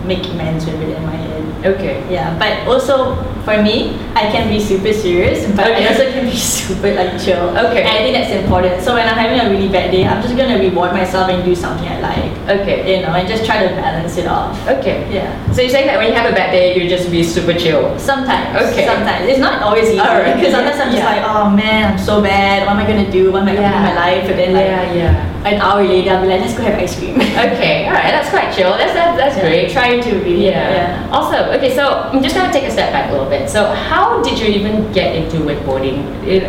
make 0.08 0.26
amends 0.30 0.66
with 0.66 0.80
it 0.82 0.96
in 0.98 1.06
my 1.06 1.16
head. 1.16 1.44
Okay. 1.66 2.04
Yeah, 2.10 2.38
but 2.38 2.68
also 2.68 3.16
for 3.44 3.62
me, 3.62 3.96
I 4.14 4.30
can 4.30 4.48
be 4.50 4.60
super 4.60 4.94
serious, 4.94 5.48
but 5.56 5.68
Okay. 5.68 5.86
I 5.86 5.90
also 5.90 6.06
can 6.12 6.26
be 6.30 6.36
super 6.58 6.94
like 6.94 7.20
chill. 7.20 7.50
Okay. 7.66 7.82
And 7.84 7.94
I 7.96 8.00
think 8.06 8.14
that's 8.16 8.32
important. 8.44 8.84
So 8.84 8.94
when 8.94 9.08
I'm 9.08 9.18
having 9.18 9.40
a 9.40 9.50
really 9.50 9.68
bad 9.68 9.92
day, 9.92 10.06
I'm 10.06 10.22
just 10.22 10.36
gonna 10.38 10.60
reward 10.60 10.92
myself 10.94 11.30
and 11.30 11.44
do 11.44 11.56
something 11.56 11.88
I 11.88 12.00
like. 12.00 12.32
Okay. 12.62 12.78
You 12.96 13.02
know, 13.08 13.14
and 13.16 13.28
just 13.28 13.46
try 13.46 13.66
to 13.68 13.70
balance 13.76 14.18
it 14.18 14.28
off. 14.28 14.54
Okay. 14.68 15.08
Yeah. 15.12 15.28
So 15.52 15.62
you're 15.62 15.72
saying 15.72 15.88
that 15.88 15.98
when 15.98 16.08
you 16.08 16.14
have 16.14 16.30
a 16.30 16.36
bad 16.36 16.52
day, 16.52 16.76
you 16.78 16.88
just 16.90 17.10
be 17.10 17.24
super 17.24 17.54
chill. 17.54 17.98
Sometimes. 18.00 18.56
Okay. 18.72 18.86
Sometimes. 18.86 19.28
It's 19.28 19.40
not 19.40 19.62
always 19.64 19.90
easy. 19.90 20.00
Alright. 20.00 20.36
Because 20.36 20.54
sometimes 20.54 20.80
I'm 20.80 20.92
just 20.92 21.04
Yeah. 21.04 21.16
like, 21.16 21.24
oh 21.26 21.50
man, 21.50 21.94
I'm 21.94 22.00
so 22.00 22.22
bad. 22.22 22.68
What 22.68 22.76
am 22.76 22.84
I 22.84 22.88
gonna 22.88 23.10
do? 23.12 23.32
What 23.32 23.42
am 23.44 23.50
I 23.50 23.56
gonna 23.56 23.70
do 23.72 23.76
in 23.76 23.84
my 23.92 23.96
life? 23.96 24.30
And 24.30 24.38
then 24.40 24.54
like 24.54 24.68
yeah, 24.68 24.94
yeah. 24.94 25.27
An 25.54 25.62
hour 25.62 25.84
later, 25.84 26.12
I'll 26.12 26.22
be 26.22 26.28
like, 26.28 26.42
let's 26.42 26.56
go 26.58 26.64
have 26.64 26.80
ice 26.80 26.98
cream. 26.98 27.16
Okay, 27.38 27.86
all 27.86 27.94
right, 27.94 28.12
that's 28.12 28.30
quite 28.30 28.52
chill. 28.54 28.72
That's 28.78 28.94
that, 28.94 29.16
that's 29.16 29.36
great. 29.40 29.72
Trying 29.72 30.02
to 30.04 30.12
really. 30.20 30.46
Yeah. 30.48 31.08
Awesome. 31.12 31.50
Okay, 31.56 31.76
so 31.76 32.10
I'm 32.12 32.22
just 32.24 32.36
gonna 32.36 32.52
take 32.52 32.64
a 32.64 32.72
step 32.72 32.92
back 32.92 33.10
a 33.10 33.14
little 33.14 33.30
bit. 33.30 33.48
So, 33.50 33.66
how 33.74 34.22
did 34.24 34.40
you 34.40 34.48
even 34.48 34.92
get 34.92 35.16
into 35.16 35.38
wakeboarding? 35.38 35.98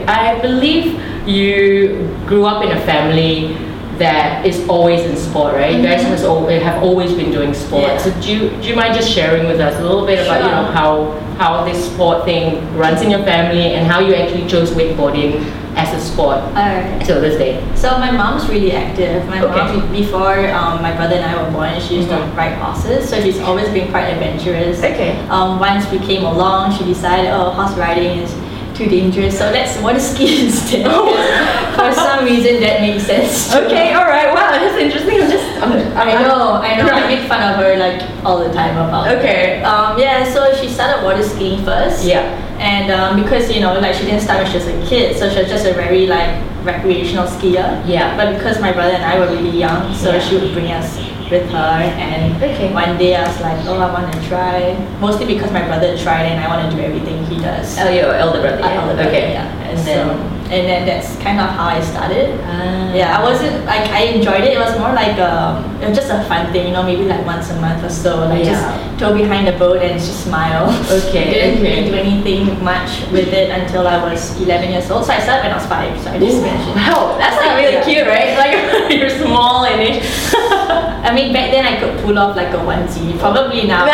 I 0.09 0.41
believe 0.41 0.99
you 1.29 2.09
grew 2.27 2.47
up 2.47 2.65
in 2.65 2.71
a 2.73 2.81
family 2.87 3.55
that 3.99 4.47
is 4.47 4.67
always 4.69 5.01
in 5.05 5.17
sport, 5.17 5.53
right? 5.55 5.75
You 5.75 5.83
guys 5.83 6.01
Mhm. 6.03 6.09
has 6.15 6.25
al- 6.25 6.47
have 6.47 6.83
always 6.83 7.13
been 7.13 7.31
doing 7.33 7.53
sport. 7.53 7.83
Yeah. 7.83 7.99
So, 7.99 8.11
do 8.23 8.33
you, 8.33 8.51
do 8.63 8.69
you 8.69 8.77
mind 8.77 8.95
just 8.95 9.11
sharing 9.11 9.47
with 9.47 9.61
us 9.61 9.75
a 9.79 9.83
little 9.83 10.07
bit 10.07 10.25
about 10.25 10.43
you 10.45 10.51
know 10.51 10.65
how 10.73 11.15
how 11.37 11.65
this 11.65 11.79
sport 11.93 12.25
thing 12.25 12.63
runs 12.77 13.03
in 13.03 13.11
your 13.11 13.23
family 13.23 13.75
and 13.75 13.87
how 13.87 14.01
you 14.01 14.15
actually 14.15 14.47
chose 14.49 14.71
wakeboarding 14.71 15.45
as 15.79 15.95
a 15.95 16.01
sport 16.05 16.39
Alright. 16.59 17.05
till 17.07 17.21
this 17.21 17.39
day. 17.39 17.63
So 17.77 17.97
my 17.99 18.11
mom's 18.11 18.49
really 18.49 18.73
active. 18.73 19.25
My 19.29 19.41
Okay. 19.43 19.77
mom, 19.79 19.93
before 19.93 20.51
um, 20.51 20.83
my 20.83 20.93
brother 20.95 21.15
and 21.15 21.25
I 21.25 21.41
were 21.41 21.51
born, 21.53 21.81
she 21.81 21.97
used 22.03 22.09
Mhm. 22.11 22.19
to 22.31 22.37
ride 22.37 22.55
horses. 22.59 23.09
So 23.09 23.21
she's 23.23 23.39
always 23.41 23.69
been 23.71 23.89
quite 23.91 24.11
adventurous. 24.11 24.79
Okay. 24.83 25.15
Um, 25.31 25.59
once 25.61 25.89
we 25.91 25.99
came 26.01 26.25
along, 26.25 26.73
she 26.77 26.85
decided, 26.85 27.31
oh, 27.31 27.51
horse 27.55 27.73
riding 27.79 28.19
is 28.27 28.35
too 28.75 28.87
dangerous, 28.87 29.39
so 29.39 29.51
let's 29.51 29.79
water 29.83 30.01
ski 30.01 30.47
instead. 30.47 30.85
For 31.79 31.93
some 31.95 32.25
reason, 32.25 32.61
that 32.61 32.81
makes 32.81 33.07
sense. 33.07 33.55
Okay, 33.55 33.95
all 33.95 34.05
right. 34.07 34.35
Wow, 34.35 34.51
that's 34.59 34.77
interesting. 34.79 35.23
I'm 35.23 35.31
just. 35.31 35.47
I'm, 35.63 35.73
I 35.97 36.23
know, 36.23 36.59
I 36.63 36.75
know. 36.79 36.87
I 36.91 37.07
make 37.07 37.27
fun 37.29 37.43
of 37.43 37.57
her 37.63 37.77
like 37.77 38.03
all 38.25 38.39
the 38.39 38.53
time 38.53 38.75
about 38.79 39.07
it. 39.11 39.19
Okay. 39.19 39.63
Um, 39.63 39.99
yeah, 39.99 40.23
so 40.33 40.53
she 40.55 40.69
started 40.69 41.05
water 41.05 41.23
skiing 41.23 41.65
first. 41.65 42.05
Yeah. 42.05 42.23
And 42.59 42.91
um, 42.91 43.23
because 43.23 43.51
you 43.55 43.61
know, 43.61 43.79
like 43.79 43.95
she 43.95 44.05
didn't 44.05 44.21
start 44.21 44.43
when 44.43 44.51
she 44.51 44.59
was 44.59 44.67
a 44.67 44.87
kid, 44.89 45.17
so 45.17 45.31
she 45.31 45.39
was 45.41 45.49
just 45.49 45.65
a 45.67 45.73
very 45.75 46.07
like 46.07 46.43
recreational 46.65 47.27
skier. 47.27 47.83
Yeah. 47.87 48.17
But 48.17 48.35
because 48.37 48.61
my 48.61 48.73
brother 48.73 48.93
and 48.93 49.05
I 49.05 49.19
were 49.19 49.31
really 49.35 49.57
young, 49.59 49.95
so 49.95 50.13
Yeah. 50.13 50.21
she 50.21 50.37
would 50.39 50.53
bring 50.53 50.71
us 50.73 50.99
with 51.31 51.49
her. 51.51 51.73
And 51.85 52.43
Okay. 52.43 52.73
one 52.73 52.97
day 52.99 53.15
I 53.15 53.27
was 53.29 53.41
like, 53.41 53.65
oh, 53.67 53.79
I 53.79 53.93
want 53.93 54.13
to 54.13 54.19
try. 54.29 54.75
Mostly 55.01 55.27
because 55.27 55.53
my 55.53 55.63
brother 55.63 55.97
tried 55.97 56.25
and 56.25 56.41
I 56.41 56.49
want 56.49 56.71
to 56.71 56.77
do 56.77 56.83
everything 56.83 57.25
he 57.27 57.39
does. 57.39 57.79
Oh, 57.79 57.89
your 57.91 58.13
elder 58.15 58.41
brother. 58.41 58.59
Yeah. 58.61 58.81
elder 58.81 58.95
brother, 58.95 59.09
okay. 59.11 59.33
yeah. 59.33 59.69
And 59.71 59.79
so, 59.79 59.85
then. 59.85 60.38
And 60.51 60.65
then 60.67 60.87
that's 60.87 61.17
kind 61.23 61.39
of 61.41 61.51
how 61.51 61.67
I 61.69 61.81
started. 61.81 62.41
Ah. 62.45 62.95
Yeah, 62.95 63.19
I 63.19 63.23
wasn't 63.23 63.65
like 63.67 63.85
I 63.91 64.17
enjoyed 64.17 64.41
it. 64.45 64.57
It 64.57 64.59
was 64.59 64.73
more 64.79 64.93
like 64.93 65.19
um, 65.21 65.65
it 65.81 65.89
was 65.89 65.97
just 65.97 66.11
a 66.11 66.25
fun 66.25 66.51
thing, 66.53 66.69
you 66.69 66.73
know, 66.73 66.83
maybe 66.83 67.05
like 67.05 67.25
once 67.27 67.51
a 67.51 67.61
month 67.61 67.85
or 67.85 67.91
so. 67.91 68.25
Like 68.29 68.45
Yeah. 68.45 68.57
just 68.57 69.01
go 69.01 69.13
behind 69.15 69.47
the 69.47 69.53
boat 69.53 69.83
and 69.83 70.01
just 70.01 70.25
smile. 70.25 70.73
Okay, 70.91 71.25
Didn't 71.35 71.61
okay. 71.61 71.69
really 71.69 71.85
do 71.91 71.95
anything 71.97 72.65
much 72.65 72.91
with 73.13 73.29
it 73.29 73.51
until 73.51 73.87
I 73.87 74.03
was 74.03 74.41
11 74.41 74.71
years 74.73 74.91
old. 74.91 75.05
So 75.05 75.13
I 75.13 75.21
started 75.21 75.45
when 75.45 75.53
I 75.53 75.57
was 75.61 75.67
five. 75.67 75.93
So 76.01 76.11
I 76.11 76.19
just 76.19 76.41
mentioned. 76.43 76.77
Wow, 76.77 77.17
that's 77.21 77.37
like 77.37 77.57
really 77.61 77.75
Yeah. 77.77 77.85
cute, 77.85 78.07
right? 78.09 78.33
Like 78.41 78.57
you're 78.97 79.11
small 79.11 79.67
and 79.67 79.81
it. 79.83 80.03
I 81.09 81.13
mean, 81.15 81.33
back 81.33 81.53
then 81.53 81.65
I 81.65 81.79
could 81.79 82.01
pull 82.05 82.19
off 82.19 82.37
like 82.37 82.53
a 82.53 82.61
onesie. 82.65 83.19
Probably 83.21 83.67
now, 83.67 83.85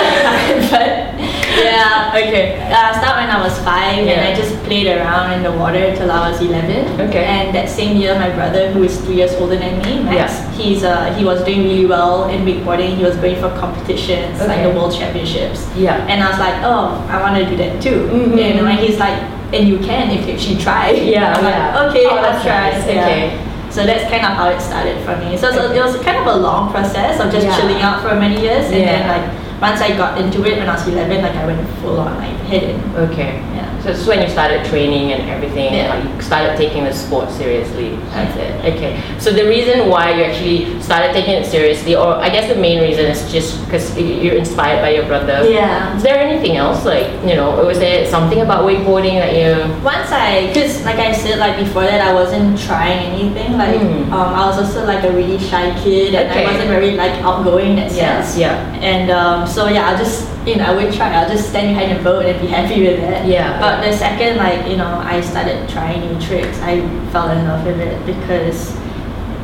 but 0.70 1.14
yeah. 1.62 2.10
okay. 2.14 2.60
Uh, 2.72 2.92
start 2.98 3.16
when 3.20 3.30
I 3.30 3.40
was 3.42 3.56
five, 3.60 3.98
and 4.06 4.20
I 4.20 4.34
just 4.34 4.54
played 4.64 4.86
around 4.86 5.32
in 5.32 5.42
the 5.42 5.52
water 5.52 5.94
till 5.94 6.10
I 6.10 6.30
was 6.30 6.40
eleven. 6.40 7.00
Okay. 7.08 7.24
And 7.24 7.54
that 7.54 7.68
same 7.68 7.96
year, 7.96 8.14
my 8.18 8.30
brother, 8.30 8.70
who 8.72 8.82
is 8.82 9.00
three 9.04 9.16
years 9.16 9.32
older 9.34 9.56
than 9.56 9.78
me, 9.82 10.02
Max, 10.02 10.32
Yeah. 10.32 10.50
he's 10.52 10.84
uh, 10.84 11.14
he 11.14 11.24
was 11.24 11.44
doing 11.44 11.62
really 11.64 11.86
well 11.86 12.28
in 12.28 12.44
wakeboarding. 12.44 12.96
He 12.96 13.04
was 13.04 13.16
going 13.16 13.36
for 13.36 13.50
competitions 13.58 14.40
like 14.40 14.62
the 14.62 14.70
world 14.70 14.94
championships. 14.94 15.68
Yeah. 15.76 15.96
And 16.08 16.22
I 16.22 16.30
was 16.30 16.38
like, 16.38 16.56
oh, 16.64 17.04
I 17.08 17.20
want 17.20 17.36
to 17.42 17.44
do 17.48 17.56
that 17.56 17.82
too. 17.82 18.08
Mhm. 18.08 18.56
Know, 18.56 18.66
and 18.66 18.78
he's 18.80 18.98
like, 18.98 19.18
and 19.52 19.68
you 19.68 19.78
can 19.78 20.10
if 20.10 20.26
you 20.26 20.34
actually 20.34 20.56
try. 20.58 20.90
Yeah, 20.90 21.32
I'm 21.36 21.44
like, 21.44 21.90
okay, 21.90 22.06
Oh, 22.06 22.16
I'll 22.16 22.42
try. 22.42 22.70
nice. 22.72 22.86
Yeah. 22.86 23.04
Okay. 23.06 23.40
So 23.70 23.84
that's 23.84 24.04
kind 24.08 24.22
of 24.24 24.38
how 24.38 24.48
it 24.50 24.60
started 24.60 25.02
for 25.04 25.16
me. 25.16 25.36
So, 25.36 25.50
so 25.50 25.72
it 25.72 25.80
was 25.82 25.96
kind 26.02 26.16
of 26.18 26.26
a 26.26 26.36
long 26.36 26.70
process 26.70 27.18
of 27.18 27.32
just 27.32 27.46
Yeah. 27.46 27.56
chilling 27.58 27.82
out 27.82 28.02
for 28.02 28.14
many 28.14 28.40
years, 28.40 28.66
and 28.66 28.82
then 28.86 29.02
like 29.10 29.43
once 29.60 29.80
I 29.80 29.96
got 29.96 30.20
into 30.20 30.44
it 30.44 30.58
when 30.58 30.68
I 30.68 30.74
was 30.74 30.86
11, 30.86 31.22
like 31.22 31.34
I 31.34 31.46
went 31.46 31.68
full 31.78 31.98
on 32.00 32.16
like 32.18 32.36
head 32.46 32.62
in. 32.64 32.96
Okay. 32.96 33.53
Yeah. 33.84 33.92
So 33.92 33.92
this 33.92 34.00
is 34.00 34.06
when 34.08 34.22
you 34.22 34.28
started 34.28 34.64
training 34.66 35.12
and 35.12 35.28
everything, 35.28 35.74
and 35.74 35.88
like 35.92 36.14
you 36.16 36.22
started 36.22 36.56
taking 36.56 36.84
the 36.84 36.92
sport 36.92 37.30
seriously. 37.30 37.96
That's 38.16 38.36
it. 38.36 38.74
Okay. 38.74 39.00
So 39.18 39.30
the 39.30 39.44
reason 39.44 39.88
why 39.90 40.10
you 40.16 40.24
actually 40.24 40.80
started 40.82 41.12
taking 41.12 41.34
it 41.34 41.46
seriously, 41.46 41.94
or 41.94 42.14
I 42.16 42.28
guess 42.30 42.48
the 42.52 42.58
main 42.60 42.80
reason 42.82 43.06
is 43.06 43.30
just 43.30 43.62
because 43.64 43.96
you're 43.98 44.34
inspired 44.36 44.80
by 44.80 44.90
your 44.90 45.06
brother. 45.06 45.44
Yeah. 45.50 45.96
Is 45.96 46.02
there 46.02 46.18
anything 46.18 46.56
else, 46.56 46.84
like 46.84 47.08
you 47.28 47.34
know, 47.36 47.64
was 47.64 47.78
there 47.78 48.06
something 48.08 48.40
about 48.40 48.64
wakeboarding 48.64 49.20
that 49.20 49.32
you? 49.36 49.52
Once 49.84 50.10
I, 50.10 50.52
cause 50.54 50.84
like 50.84 50.96
I 50.98 51.12
said, 51.12 51.38
like 51.38 51.58
before 51.58 51.82
that, 51.82 52.00
I 52.00 52.12
wasn't 52.14 52.58
trying 52.58 53.12
anything. 53.12 53.56
Like 53.58 53.74
Mm. 53.74 54.12
um, 54.12 54.34
I 54.34 54.46
was 54.46 54.58
also 54.58 54.86
like 54.86 55.02
a 55.04 55.10
really 55.12 55.38
shy 55.38 55.74
kid, 55.82 56.14
and 56.14 56.30
Okay. 56.30 56.44
I 56.46 56.50
wasn't 56.52 56.68
very 56.68 56.92
like 56.96 57.12
outgoing 57.22 57.70
in 57.70 57.76
that 57.76 57.92
Yeah, 57.92 58.22
sense. 58.22 58.38
yeah. 58.38 58.56
And 58.80 59.10
um, 59.10 59.46
so 59.46 59.68
yeah, 59.68 59.90
I 59.90 59.96
just 59.96 60.28
you 60.46 60.56
know 60.56 60.64
I 60.64 60.74
would 60.76 60.92
try. 60.94 61.10
I'll 61.12 61.28
just 61.28 61.50
stand 61.50 61.68
behind 61.74 61.98
the 61.98 62.02
boat 62.04 62.24
and 62.26 62.38
be 62.40 62.46
happy 62.46 62.80
with 62.82 63.00
it. 63.00 63.26
Yeah. 63.26 63.58
But 63.60 63.73
the 63.80 63.96
second 63.96 64.36
like 64.36 64.68
you 64.68 64.76
know 64.76 64.98
I 64.98 65.20
started 65.20 65.68
trying 65.68 66.00
new 66.00 66.20
tricks, 66.20 66.58
I 66.60 66.80
fell 67.10 67.30
in 67.30 67.46
love 67.46 67.64
with 67.64 67.80
it 67.80 68.04
because 68.06 68.76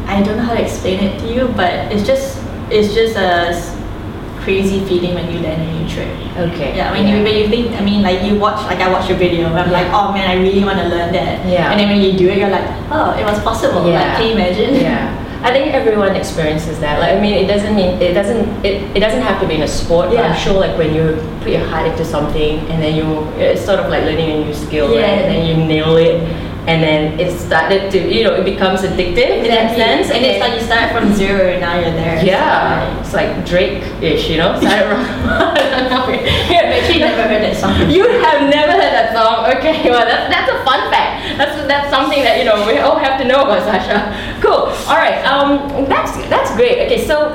I 0.06 0.22
don't 0.22 0.36
know 0.36 0.42
how 0.42 0.54
to 0.54 0.62
explain 0.62 1.00
it 1.00 1.20
to 1.20 1.26
you, 1.32 1.48
but 1.56 1.92
it's 1.92 2.06
just 2.06 2.42
it's 2.70 2.94
just 2.94 3.16
a 3.16 3.54
crazy 4.42 4.80
feeling 4.86 5.14
when 5.14 5.30
you 5.30 5.38
learn 5.40 5.60
a 5.60 5.68
new 5.78 5.88
trick. 5.88 6.10
Okay. 6.36 6.76
Yeah, 6.76 6.90
when 6.92 7.06
you 7.06 7.22
when 7.22 7.36
you 7.36 7.48
think, 7.48 7.72
I 7.76 7.84
mean, 7.84 8.02
like 8.02 8.22
you 8.24 8.38
watch, 8.38 8.60
like 8.66 8.80
I 8.80 8.90
watched 8.90 9.08
your 9.08 9.18
video, 9.18 9.46
and 9.46 9.58
I'm 9.58 9.70
like, 9.70 9.86
oh 9.92 10.12
man, 10.12 10.28
I 10.28 10.40
really 10.40 10.64
want 10.64 10.78
to 10.78 10.88
learn 10.88 11.12
that. 11.12 11.46
Yeah. 11.46 11.70
And 11.70 11.78
then 11.78 11.88
when 11.88 12.00
you 12.00 12.16
do 12.16 12.28
it, 12.28 12.38
you're 12.38 12.50
like, 12.50 12.66
oh, 12.90 13.14
it 13.18 13.24
was 13.24 13.38
possible. 13.42 13.86
Yeah. 13.86 14.00
Like, 14.00 14.16
can 14.18 14.26
you 14.26 14.34
imagine? 14.34 14.74
Yeah. 14.74 15.16
I 15.42 15.50
think 15.52 15.72
everyone 15.74 16.16
experiences 16.16 16.78
that. 16.80 16.98
Like, 17.00 17.16
I 17.16 17.20
mean, 17.20 17.34
it 17.34 17.46
doesn't 17.46 17.74
mean 17.74 18.00
it 18.02 18.12
doesn't 18.12 18.64
it, 18.64 18.94
it 18.96 19.00
doesn't 19.00 19.22
have 19.22 19.40
to 19.40 19.48
be 19.48 19.54
in 19.54 19.62
a 19.62 19.68
sport. 19.68 20.10
But 20.10 20.18
I'm 20.24 20.36
sure, 20.38 20.54
like, 20.54 20.76
when 20.76 20.94
you 20.94 21.16
put 21.40 21.52
your 21.52 21.64
heart 21.66 21.86
into 21.86 22.04
something 22.04 22.58
and 22.70 22.82
then 22.82 22.94
you, 22.94 23.24
it's 23.40 23.64
sort 23.64 23.80
of 23.80 23.88
like 23.88 24.04
learning 24.04 24.30
a 24.30 24.44
new 24.44 24.54
skill, 24.54 24.88
right? 24.88 25.00
Yeah. 25.00 25.06
And 25.24 25.28
then 25.34 25.46
you 25.48 25.56
nail 25.66 25.96
it, 25.96 26.20
and 26.68 26.82
then 26.82 27.18
it 27.18 27.32
started 27.40 27.90
to, 27.92 27.98
you 28.14 28.22
know, 28.24 28.34
it 28.34 28.44
becomes 28.44 28.80
addictive 28.82 29.40
in 29.40 29.48
that 29.48 29.72
Exactly. 29.72 29.80
sense. 29.82 30.10
And 30.12 30.24
it's 30.26 30.40
like 30.40 30.54
you 30.60 30.64
start 30.66 30.92
from 30.92 31.14
zero 31.14 31.48
and 31.48 31.60
now 31.62 31.74
you're 31.80 31.90
there. 31.96 32.22
yeah, 32.24 33.00
it's 33.00 33.14
like 33.14 33.46
Drake-ish, 33.46 34.28
you 34.28 34.36
know. 34.36 34.60
Started 34.60 34.88
from- 34.92 35.06
I've 35.40 36.68
actually 36.76 36.98
never 37.00 37.22
heard 37.22 37.42
that 37.42 37.56
song. 37.56 37.88
You 37.90 38.04
have 38.20 38.42
never 38.50 38.72
heard 38.72 38.92
that 38.92 39.14
song? 39.16 39.46
Okay, 39.56 39.88
well 39.90 40.04
that's 40.04 40.28
that's 40.28 40.50
a 40.52 40.62
fun 40.64 40.90
fact. 40.90 41.19
That's 41.40 41.56
that's 41.66 41.88
something 41.88 42.22
that 42.22 42.36
you 42.36 42.44
know 42.44 42.66
we 42.66 42.76
all 42.78 42.98
have 42.98 43.18
to 43.18 43.26
know 43.26 43.44
about 43.44 43.62
Sasha. 43.64 44.12
Cool. 44.44 44.68
All 44.88 45.00
right. 45.00 45.24
Um, 45.24 45.86
that's 45.88 46.12
that's 46.28 46.54
great. 46.54 46.84
Okay, 46.84 47.06
so 47.06 47.32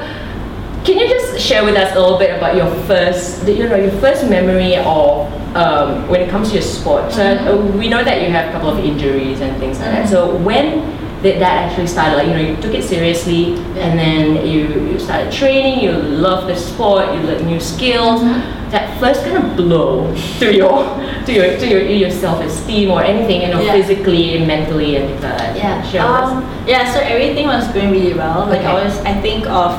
can 0.85 1.00
you 1.00 1.09
just 1.09 1.39
share 1.39 1.65
with 1.65 1.75
us 1.75 1.95
a 1.95 2.00
little 2.00 2.19
bit 2.19 2.38
about 2.38 2.55
your 2.55 2.69
first, 2.85 3.47
you 3.47 3.67
know, 3.67 3.75
your 3.75 3.97
first 4.00 4.29
memory 4.29 4.75
of 4.75 5.25
um, 5.55 6.07
when 6.07 6.21
it 6.21 6.29
comes 6.29 6.50
to 6.50 6.53
your 6.55 6.62
sport? 6.62 7.12
So 7.12 7.24
uh, 7.24 7.77
we 7.77 7.89
know 7.89 8.03
that 8.03 8.21
you 8.21 8.29
have 8.29 8.50
a 8.50 8.51
couple 8.51 8.69
of 8.69 8.77
injuries 8.77 9.41
and 9.41 9.57
things 9.57 9.79
like 9.79 9.89
that. 9.89 10.07
So 10.07 10.38
when 10.38 10.81
did 11.24 11.41
that 11.41 11.65
actually 11.65 11.88
start? 11.88 12.15
Like 12.15 12.27
you 12.27 12.33
know, 12.33 12.41
you 12.41 12.55
took 12.62 12.75
it 12.75 12.83
seriously, 12.83 13.55
and 13.81 13.97
then 13.97 14.45
you 14.45 14.67
you 14.91 15.00
started 15.00 15.33
training. 15.33 15.83
You 15.83 15.93
love 15.93 16.45
the 16.45 16.55
sport. 16.55 17.07
You 17.15 17.21
learned 17.21 17.47
new 17.47 17.59
skills. 17.59 18.21
That 18.75 19.00
first 19.00 19.24
kind 19.24 19.38
of 19.39 19.55
blow 19.55 20.12
to 20.44 20.51
your 20.53 20.84
to 21.25 21.32
your 21.32 21.48
to 21.58 21.65
your, 21.65 21.82
your 22.03 22.12
self 22.12 22.44
esteem 22.44 22.91
or 22.91 23.00
anything, 23.01 23.41
you 23.44 23.48
know, 23.48 23.62
Yeah. 23.63 23.72
physically, 23.72 24.44
mentally, 24.46 24.98
and 25.00 25.08
that. 25.24 25.55
Yeah. 25.55 26.03
Um, 26.03 26.44
yeah, 26.67 26.84
so 26.94 27.00
everything 27.00 27.48
was 27.48 27.67
going 27.72 27.91
really 27.91 28.12
well. 28.13 28.46
Like 28.51 28.67
I 28.67 28.74
was, 28.74 29.00
I 29.08 29.13
think 29.22 29.48
of 29.48 29.72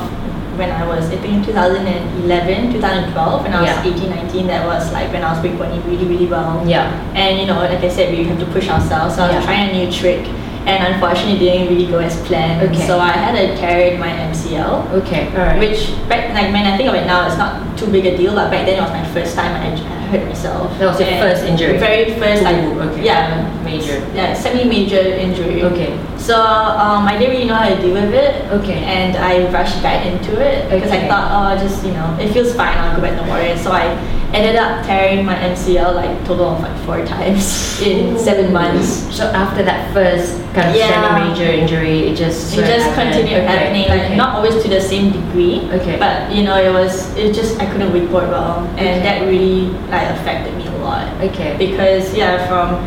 when 0.57 0.71
I 0.73 0.81
was, 0.89 1.05
I 1.13 1.17
think 1.21 1.45
2011, 1.45 2.73
2012, 2.73 3.43
when 3.43 3.53
I 3.53 3.61
was 3.61 3.69
Yeah. 3.69 3.85
18, 3.85 4.09
19, 4.09 4.47
that 4.47 4.65
was 4.65 4.91
like 4.91 5.13
when 5.13 5.21
I 5.23 5.29
was 5.29 5.45
wakeboarding 5.45 5.85
really, 5.85 6.05
really 6.05 6.25
well. 6.25 6.65
Yeah. 6.65 6.89
And 7.13 7.37
you 7.39 7.45
know, 7.45 7.59
like 7.61 7.83
I 7.85 7.89
said, 7.89 8.09
we 8.17 8.23
have 8.25 8.39
to 8.39 8.47
push 8.47 8.67
ourselves. 8.67 9.13
So 9.15 9.21
I 9.21 9.27
was 9.27 9.35
Yeah. 9.37 9.45
trying 9.45 9.69
a 9.69 9.73
new 9.77 9.91
trick, 9.93 10.25
and 10.65 10.81
unfortunately, 10.93 11.49
it 11.49 11.53
didn't 11.53 11.69
really 11.69 11.85
go 11.85 11.99
as 11.99 12.17
planned. 12.25 12.65
Okay. 12.73 12.87
So 12.89 12.97
I 12.99 13.13
had 13.13 13.35
a 13.37 13.55
tear 13.61 13.93
in 13.93 13.99
my 13.99 14.09
MCL, 14.09 14.89
Okay. 15.05 15.29
All 15.37 15.45
right. 15.45 15.59
which 15.59 15.93
back 16.09 16.33
like 16.33 16.49
when 16.51 16.65
I 16.65 16.73
think 16.75 16.89
of 16.89 16.95
it 16.95 17.05
now, 17.05 17.27
it's 17.29 17.37
not 17.37 17.61
too 17.77 17.87
big 17.91 18.05
a 18.05 18.17
deal. 18.17 18.33
But 18.35 18.49
back 18.51 18.65
then, 18.65 18.77
it 18.79 18.81
was 18.81 18.91
my 18.91 19.05
first 19.13 19.35
time 19.35 19.53
I, 19.55 19.71
I 19.73 20.07
hurt 20.09 20.25
myself. 20.27 20.77
That 20.79 20.87
was 20.87 20.99
your 20.99 21.09
And 21.09 21.19
first 21.21 21.43
injury? 21.45 21.77
Very 21.77 22.13
first, 22.19 22.43
like 22.43 22.57
Ooh, 22.63 22.79
okay. 22.81 23.03
yeah, 23.05 23.63
Major. 23.63 23.99
yeah, 24.13 24.33
semi-major 24.33 24.97
injury. 24.99 25.63
Okay. 25.63 25.97
So 26.17 26.35
um, 26.41 27.05
I 27.07 27.17
didn't 27.17 27.31
really 27.35 27.45
know 27.47 27.55
how 27.55 27.69
to 27.69 27.79
deal 27.81 27.93
with 27.93 28.13
it. 28.13 28.45
Okay. 28.51 28.83
And 28.83 29.15
I 29.17 29.49
rushed 29.51 29.81
back 29.83 30.05
into 30.05 30.39
it 30.41 30.69
because 30.69 30.89
Okay. 30.91 31.05
I 31.05 31.07
thought, 31.09 31.27
oh, 31.31 31.61
just 31.61 31.85
you 31.85 31.91
know, 31.93 32.17
it 32.19 32.33
feels 32.33 32.53
fine. 32.55 32.77
I'll 32.77 32.95
go 32.95 33.01
back 33.01 33.15
the 33.21 33.29
water. 33.29 33.57
So 33.57 33.71
I 33.71 33.95
ended 34.33 34.55
up 34.57 34.85
tearing 34.85 35.25
my 35.25 35.35
MCL 35.35 35.95
like 35.95 36.11
total 36.25 36.49
of 36.55 36.59
like 36.61 36.75
four 36.85 37.05
times 37.05 37.79
in 37.81 38.17
seven 38.19 38.51
months. 38.51 39.07
So 39.15 39.23
after 39.25 39.63
that 39.63 39.93
first 39.93 40.35
kind 40.53 40.69
of 40.69 40.75
Yeah. 40.75 40.89
semi-major 40.91 41.49
injury, 41.51 42.07
it 42.09 42.15
just 42.15 42.51
It 42.57 42.65
just 42.65 42.85
happened. 42.87 43.13
continued 43.13 43.43
Okay, 43.43 43.47
happening, 43.47 43.87
like 43.89 44.17
not 44.17 44.35
always 44.35 44.61
to 44.63 44.69
the 44.69 44.81
same 44.81 45.11
degree. 45.11 45.67
Okay. 45.71 45.95
But 45.97 46.31
you 46.31 46.43
know, 46.43 46.57
it 46.57 46.71
was 46.73 47.15
it 47.15 47.33
just 47.33 47.59
I 47.59 47.65
couldn't 47.67 47.91
wakeboard 47.93 48.27
well, 48.29 48.67
and 48.77 48.87
Okay. 48.87 48.99
that 49.03 49.21
really 49.25 49.71
like 49.89 50.09
affected 50.11 50.55
me 50.57 50.67
a 50.67 50.77
lot. 50.83 51.07
Okay. 51.23 51.55
Because 51.57 52.13
yeah, 52.13 52.45
from 52.47 52.83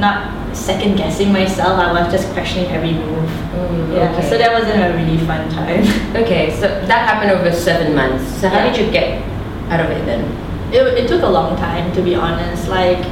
not 0.00 0.32
second 0.56 0.96
guessing 0.96 1.32
myself, 1.32 1.78
I 1.78 1.92
was 1.92 2.10
just 2.10 2.32
questioning 2.32 2.70
every 2.72 2.92
move. 2.94 3.28
Mm, 3.54 3.94
Yeah, 3.94 4.10
okay. 4.16 4.28
so 4.30 4.38
that 4.38 4.50
wasn't 4.52 4.80
a 4.82 4.96
really 4.96 5.18
fun 5.28 5.48
time. 5.50 5.84
Okay, 6.16 6.50
so 6.56 6.66
that 6.88 7.00
happened 7.08 7.30
over 7.32 7.52
seven 7.52 7.94
months. 7.94 8.24
So 8.40 8.48
how 8.48 8.64
Yeah. 8.64 8.72
did 8.72 8.76
you 8.86 8.90
get 8.90 9.20
out 9.70 9.80
of 9.80 9.90
it 9.90 10.06
then? 10.06 10.24
It, 10.72 11.04
it 11.04 11.08
took 11.08 11.22
a 11.22 11.28
long 11.28 11.56
time 11.56 11.92
to 11.94 12.02
be 12.02 12.14
honest. 12.14 12.68
Like 12.68 13.04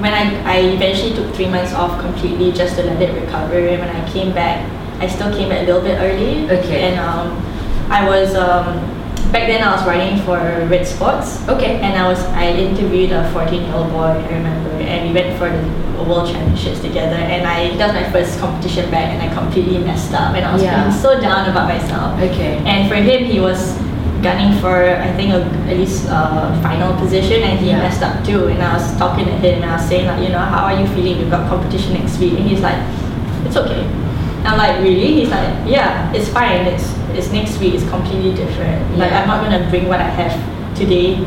when 0.00 0.12
I, 0.12 0.24
I 0.44 0.56
eventually 0.74 1.14
took 1.14 1.34
three 1.34 1.48
months 1.48 1.72
off 1.72 2.00
completely 2.00 2.52
just 2.52 2.76
to 2.76 2.82
let 2.82 3.00
it 3.00 3.14
recover. 3.20 3.58
And 3.58 3.80
when 3.80 3.88
I 3.88 4.10
came 4.10 4.32
back, 4.34 4.68
I 5.00 5.06
still 5.08 5.32
came 5.32 5.48
back 5.48 5.62
a 5.62 5.66
little 5.66 5.82
bit 5.82 5.98
early. 5.98 6.50
Okay. 6.50 6.82
And 6.92 6.98
um, 7.00 7.36
I 7.90 8.06
was 8.08 8.34
um, 8.34 8.78
back 9.32 9.46
then 9.48 9.62
I 9.62 9.74
was 9.74 9.84
riding 9.86 10.18
for 10.24 10.36
Red 10.68 10.86
Sports. 10.86 11.46
Okay. 11.48 11.80
And 11.80 11.96
I 11.96 12.08
was 12.08 12.18
I 12.34 12.48
interviewed 12.50 13.12
a 13.12 13.30
14 13.32 13.62
year 13.62 13.74
old 13.74 13.90
boy, 13.90 14.12
I 14.18 14.28
remember, 14.28 14.70
and 14.82 15.08
we 15.08 15.14
went 15.14 15.38
for 15.38 15.48
the 15.50 16.04
World 16.10 16.28
Championships 16.28 16.80
together. 16.80 17.16
And 17.16 17.46
I 17.46 17.76
that 17.76 17.94
was 17.94 18.02
my 18.04 18.10
first 18.12 18.38
competition 18.40 18.90
back, 18.90 19.08
and 19.14 19.22
I 19.22 19.32
completely 19.34 19.78
messed 19.78 20.12
up, 20.12 20.34
and 20.34 20.44
I 20.44 20.52
was 20.52 20.62
Yeah. 20.62 20.90
feeling 20.90 21.00
so 21.00 21.20
down 21.20 21.48
about 21.48 21.68
myself. 21.68 22.20
Okay. 22.20 22.58
And 22.66 22.88
for 22.88 22.96
him, 22.96 23.24
he 23.24 23.40
was 23.40 23.78
gunning 24.24 24.56
for 24.60 24.72
I 25.06 25.12
think 25.14 25.32
a, 25.36 25.44
at 25.70 25.76
least 25.76 26.08
a 26.08 26.58
final 26.64 26.96
position, 26.96 27.42
and 27.44 27.58
he 27.60 27.68
Yeah. 27.70 27.84
messed 27.84 28.02
up 28.02 28.24
too. 28.24 28.48
And 28.48 28.62
I 28.62 28.74
was 28.80 28.96
talking 28.96 29.26
to 29.26 29.36
him, 29.44 29.62
and 29.62 29.70
I 29.70 29.76
was 29.76 29.84
saying 29.86 30.06
like, 30.08 30.20
you 30.24 30.30
know, 30.32 30.40
how 30.40 30.64
are 30.68 30.76
you 30.80 30.86
feeling? 30.96 31.18
We've 31.20 31.30
got 31.30 31.46
competition 31.48 31.92
next 32.00 32.18
week, 32.18 32.32
and 32.40 32.48
he's 32.48 32.60
like, 32.64 32.80
it's 33.46 33.56
okay. 33.56 33.84
I'm 34.48 34.56
like, 34.58 34.80
really? 34.80 35.20
He's 35.20 35.28
like, 35.30 35.52
yeah, 35.68 36.12
it's 36.16 36.28
fine. 36.28 36.66
It's 36.72 36.88
it's 37.14 37.30
next 37.30 37.60
week. 37.60 37.74
It's 37.76 37.88
completely 37.88 38.32
different. 38.34 38.80
Like 38.98 39.12
I'm 39.12 39.28
not 39.28 39.44
gonna 39.44 39.68
bring 39.70 39.86
what 39.88 40.00
I 40.00 40.08
have 40.20 40.34
today, 40.76 41.20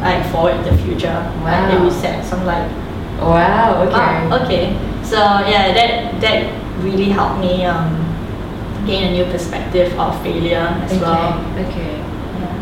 like 0.00 0.22
forward 0.30 0.60
to 0.64 0.70
the 0.70 0.76
future. 0.84 1.16
Like 1.42 1.64
Wow. 1.68 1.74
it 1.74 1.80
reset. 1.88 2.24
So 2.24 2.36
I'm 2.36 2.46
like, 2.46 2.68
Wow. 3.20 3.82
Okay. 3.88 4.44
Okay. 4.44 4.64
So 5.02 5.16
yeah, 5.48 5.72
that 5.72 6.20
that 6.20 6.38
really 6.84 7.08
helped 7.08 7.40
me 7.40 7.64
um, 7.64 7.88
gain 8.86 9.02
a 9.08 9.10
new 9.16 9.24
perspective 9.32 9.92
of 9.98 10.12
failure 10.22 10.66
as 10.84 10.92
Okay. 10.92 11.00
well. 11.00 11.40
Okay. 11.68 11.92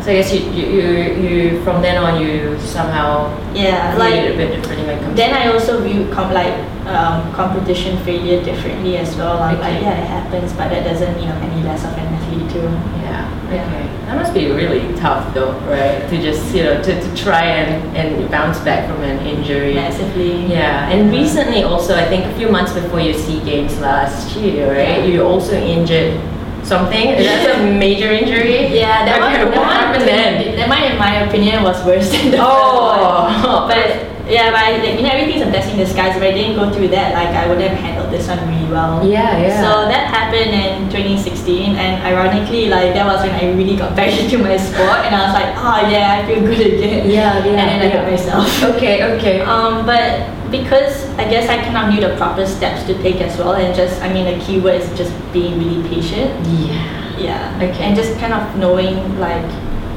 Yeah. 0.03 0.05
So 0.05 0.11
I 0.11 0.15
guess 0.15 0.33
you, 0.33 0.51
you, 0.51 0.65
you, 0.67 1.29
you 1.29 1.63
from 1.63 1.81
then 1.81 1.97
on 2.03 2.21
you 2.21 2.59
somehow 2.59 3.29
Yeah, 3.53 3.95
viewed 3.95 4.25
it 4.25 4.33
a 4.33 4.37
bit 4.37 4.55
differently 4.61 4.85
when 4.87 5.11
it 5.11 5.15
then 5.15 5.33
I 5.33 5.51
also 5.53 5.81
view 5.81 6.09
com- 6.11 6.33
like 6.33 6.53
um, 6.87 7.31
competition 7.33 7.97
failure 8.03 8.43
differently 8.43 8.97
as 8.97 9.15
well. 9.15 9.41
I'm 9.41 9.59
like, 9.59 9.81
yeah, 9.81 10.01
it 10.01 10.07
happens, 10.07 10.51
but 10.53 10.69
that 10.69 10.83
doesn't 10.83 11.15
mean 11.15 11.29
I'm 11.29 11.41
any 11.43 11.63
less 11.63 11.85
of 11.85 11.91
an 11.93 12.13
athlete 12.13 12.51
too. 12.51 12.59
Yeah. 13.01 13.23
Yeah. 13.53 13.65
Okay. 13.67 14.05
That 14.07 14.17
must 14.17 14.33
be 14.33 14.51
really 14.51 14.93
tough 14.99 15.33
though, 15.33 15.53
right? 15.69 16.07
To 16.09 16.17
just 16.21 16.53
you 16.53 16.63
know 16.63 16.81
to, 16.83 17.01
to 17.01 17.15
try 17.15 17.45
and, 17.45 17.95
and 17.95 18.29
bounce 18.29 18.59
back 18.59 18.89
from 18.89 19.01
an 19.03 19.25
injury. 19.25 19.75
Massively. 19.75 20.45
Yeah, 20.47 20.89
and 20.89 21.11
recently 21.11 21.63
also, 21.63 21.95
I 21.95 22.05
think 22.09 22.25
a 22.25 22.35
few 22.35 22.49
months 22.49 22.73
before 22.73 22.99
your 22.99 23.13
SEA 23.13 23.39
Games 23.45 23.79
last 23.79 24.35
year, 24.35 24.67
right? 24.67 24.99
Yeah. 24.99 25.05
You 25.05 25.23
also 25.23 25.53
injured 25.55 26.19
something. 26.63 27.15
That's 27.19 27.57
a 27.59 27.63
major 27.77 28.11
injury. 28.11 28.67
Yeah, 28.75 29.05
that 29.05 29.21
Okay, 29.21 29.43
one, 29.43 29.51
that 29.51 29.57
what 29.57 29.67
one, 29.67 29.75
happened 29.75 30.07
then? 30.07 30.55
That 30.55 30.69
one, 30.69 30.83
in 30.83 30.97
my 31.13 31.19
opinion, 31.29 31.61
was 31.63 31.77
worse 31.85 32.09
than 32.13 32.31
the 32.31 32.37
Oh. 32.41 32.49
first 32.49 33.45
one. 33.45 33.69
But 33.71 34.31
yeah, 34.31 34.51
but 34.55 34.63
I, 34.63 34.77
like, 34.79 34.95
you 34.97 35.03
know, 35.03 35.11
everything's 35.11 35.43
a 35.43 35.51
blessing 35.51 35.75
in 35.75 35.83
disguise. 35.83 36.15
If 36.15 36.23
I 36.23 36.31
didn't 36.31 36.55
go 36.55 36.71
through 36.71 36.87
that, 36.95 37.11
like 37.11 37.35
I 37.35 37.43
would 37.49 37.59
have 37.59 37.75
handled 37.77 38.07
this 38.09 38.25
one 38.31 38.39
really 38.47 38.71
well. 38.71 39.03
Yeah, 39.05 39.35
yeah. 39.35 39.59
So 39.59 39.83
that 39.91 40.07
happened 40.07 40.55
in 40.55 40.87
2016, 40.89 41.75
and 41.75 41.99
ironically, 42.07 42.69
like 42.71 42.95
that 42.95 43.03
was 43.05 43.19
when 43.19 43.35
I 43.35 43.51
really 43.51 43.75
got 43.75 43.97
back 43.99 44.15
into 44.21 44.37
my 44.39 44.55
sport, 44.55 45.03
and 45.03 45.11
I 45.13 45.21
was 45.27 45.33
like, 45.35 45.51
oh 45.59 45.79
yeah, 45.91 46.17
I 46.17 46.25
feel 46.25 46.39
good 46.39 46.55
again. 46.79 47.09
Yeah, 47.11 47.43
yeah, 47.43 47.51
And 47.51 47.67
then 47.67 47.79
I 47.83 47.87
yeah. 47.91 47.99
hurt 47.99 48.07
myself. 48.15 48.47
Okay, 48.79 49.03
okay. 49.19 49.41
Um, 49.43 49.85
but 49.85 50.31
because 50.49 51.03
I 51.19 51.27
guess 51.29 51.49
I 51.51 51.57
kind 51.59 51.75
of 51.75 51.85
knew 51.91 51.99
the 52.07 52.15
proper 52.15 52.47
steps 52.47 52.87
to 52.87 52.95
take 53.03 53.19
as 53.19 53.35
well, 53.37 53.59
and 53.59 53.75
just 53.75 53.99
I 54.01 54.07
mean 54.13 54.23
the 54.23 54.39
key 54.45 54.63
word 54.63 54.79
is 54.79 54.87
just 54.97 55.11
being 55.35 55.59
really 55.59 55.83
patient. 55.91 56.31
yeah. 56.47 57.01
Yeah. 57.19 57.59
Okay. 57.61 57.83
And 57.85 57.95
just 57.95 58.17
kind 58.19 58.33
of 58.33 58.41
knowing 58.57 58.97
like 59.19 59.45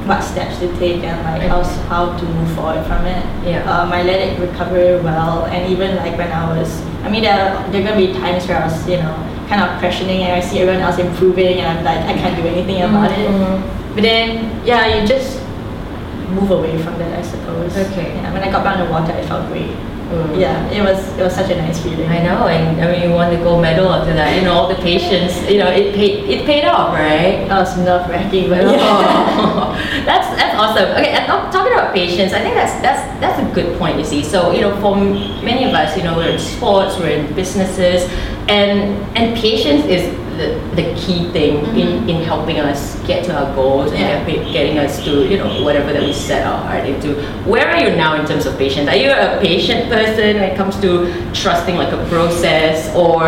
what 0.06 0.22
steps 0.22 0.58
to 0.60 0.68
take 0.78 1.02
and 1.02 1.18
like 1.24 1.48
how 1.50 1.62
how 1.90 2.16
to 2.16 2.24
move 2.24 2.50
forward 2.54 2.84
from 2.86 3.04
it. 3.06 3.22
Yeah. 3.44 3.62
Um, 3.70 3.92
I 3.92 4.02
let 4.02 4.20
it 4.20 4.38
recover 4.40 5.02
well, 5.02 5.44
and 5.46 5.70
even 5.72 5.96
like 5.96 6.16
when 6.16 6.30
I 6.30 6.56
was, 6.56 6.80
I 7.02 7.08
mean, 7.10 7.22
there 7.22 7.36
there 7.70 7.82
are 7.82 7.84
gonna 7.88 7.96
be 8.06 8.12
times 8.12 8.46
where 8.46 8.62
I 8.62 8.66
was, 8.66 8.88
you 8.88 8.96
know, 8.98 9.14
kind 9.48 9.62
of 9.62 9.78
questioning, 9.78 10.22
and 10.22 10.32
I 10.32 10.40
see 10.40 10.60
everyone 10.60 10.82
else 10.82 10.98
improving, 10.98 11.58
and 11.60 11.78
I'm 11.78 11.84
like, 11.84 12.02
I 12.06 12.14
can't 12.18 12.36
do 12.40 12.46
anything 12.48 12.82
about 12.82 13.10
Mhm. 13.10 13.18
it. 13.18 13.94
But 13.94 14.02
then, 14.02 14.50
yeah, 14.64 14.86
you 14.94 15.06
just 15.06 15.40
move 16.30 16.50
away 16.50 16.76
from 16.82 16.98
that, 16.98 17.18
I 17.18 17.22
suppose. 17.22 17.76
Okay. 17.76 18.14
Yeah. 18.14 18.32
When 18.32 18.42
I 18.42 18.50
got 18.50 18.62
back 18.64 18.76
down 18.76 18.86
the 18.86 18.92
water, 18.92 19.12
it 19.12 19.24
felt 19.26 19.48
great. 19.48 19.70
Mm. 20.06 20.38
Yeah. 20.38 20.70
It 20.70 20.82
was 20.82 21.02
it 21.18 21.22
was 21.22 21.34
such 21.34 21.50
a 21.50 21.56
nice 21.56 21.82
feeling. 21.82 22.06
I 22.06 22.22
know, 22.22 22.46
and 22.46 22.80
I 22.80 22.92
mean, 22.92 23.02
you 23.02 23.14
won 23.14 23.34
the 23.34 23.42
gold 23.42 23.60
medal 23.60 23.90
after 23.90 24.14
that. 24.14 24.36
You 24.36 24.42
know, 24.42 24.52
all 24.54 24.68
the 24.68 24.76
patience. 24.76 25.34
You 25.50 25.58
know, 25.58 25.66
it 25.66 25.94
paid. 25.94 26.30
It 26.30 26.46
paid 26.46 26.64
off, 26.64 26.94
right? 26.94 27.42
That 27.48 27.58
was 27.58 27.76
nerve 27.78 28.08
wracking, 28.08 28.48
but 28.48 28.62
yeah. 28.62 28.78
Oh, 28.78 29.74
that's 30.06 30.28
that's 30.38 30.54
awesome. 30.54 30.90
Okay, 30.94 31.10
and 31.10 31.26
talk- 31.26 31.50
talking 31.50 31.72
about 31.72 31.92
patience, 31.92 32.32
I 32.32 32.40
think 32.40 32.54
that's 32.54 32.80
that's 32.80 33.02
that's 33.18 33.42
a 33.42 33.54
good 33.54 33.76
point. 33.78 33.98
You 33.98 34.04
see, 34.04 34.22
so 34.22 34.52
you 34.52 34.60
know, 34.60 34.78
for 34.80 34.94
many 34.94 35.64
of 35.64 35.74
us, 35.74 35.96
you 35.96 36.04
know, 36.04 36.16
we're 36.16 36.30
in 36.30 36.38
sports, 36.38 36.96
we're 36.98 37.18
in 37.18 37.34
businesses, 37.34 38.06
and 38.46 38.94
and 39.18 39.36
patience 39.36 39.86
is 39.86 40.06
the, 40.36 40.60
the 40.76 40.94
key 40.94 41.30
thing 41.32 41.64
in, 41.76 42.08
in 42.08 42.22
helping 42.22 42.58
us 42.60 42.98
get 43.06 43.24
to 43.26 43.32
our 43.34 43.54
goals 43.54 43.92
and 43.92 44.00
Yeah. 44.00 44.24
get- 44.24 44.52
getting 44.52 44.78
us 44.78 45.02
to 45.04 45.26
you 45.28 45.38
know 45.38 45.62
whatever 45.62 45.92
that 45.92 46.02
we 46.02 46.12
set 46.12 46.46
our 46.46 46.58
heart 46.58 46.84
into. 46.86 47.14
Where 47.44 47.66
are 47.68 47.80
you 47.82 47.96
now 47.96 48.14
in 48.20 48.26
terms 48.26 48.46
of 48.46 48.56
patience? 48.58 48.88
Are 48.88 48.96
you 48.96 49.10
a 49.10 49.38
patient 49.40 49.88
person 49.90 50.36
when 50.40 50.50
it 50.50 50.56
comes 50.56 50.76
to 50.80 51.12
trusting 51.32 51.76
like 51.76 51.92
a 51.92 52.04
process, 52.06 52.94
or 52.94 53.18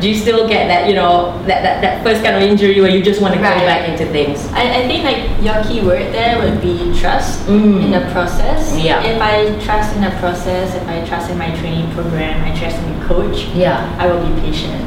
do 0.00 0.08
you 0.08 0.14
still 0.14 0.48
get 0.48 0.68
that 0.68 0.88
you 0.88 0.94
know 0.94 1.36
that, 1.46 1.62
that, 1.62 1.80
that 1.82 2.02
first 2.04 2.22
kind 2.24 2.36
of 2.36 2.42
injury 2.42 2.80
where 2.80 2.90
you 2.90 3.02
just 3.02 3.20
want 3.20 3.34
to 3.34 3.38
go 3.40 3.44
back 3.44 3.88
into 3.88 4.06
things? 4.12 4.46
I, 4.52 4.62
I 4.82 4.86
think 4.88 5.04
like 5.04 5.20
your 5.42 5.58
key 5.64 5.84
word 5.86 6.12
there 6.12 6.38
would 6.42 6.60
be 6.60 6.92
trust 6.98 7.46
Mm. 7.48 7.84
in 7.84 7.90
the 7.92 8.00
process. 8.12 8.76
Yeah. 8.78 9.02
If 9.02 9.20
I 9.22 9.58
trust 9.64 9.94
in 9.96 10.02
the 10.02 10.10
process, 10.20 10.74
if 10.74 10.86
I 10.88 11.04
trust 11.06 11.30
in 11.30 11.38
my 11.38 11.50
training 11.56 11.90
program, 11.92 12.44
I 12.44 12.56
trust 12.58 12.76
in 12.76 12.98
the 12.98 13.04
coach, 13.06 13.46
Yeah. 13.54 13.78
I 13.98 14.06
will 14.06 14.20
be 14.26 14.40
patient. 14.40 14.84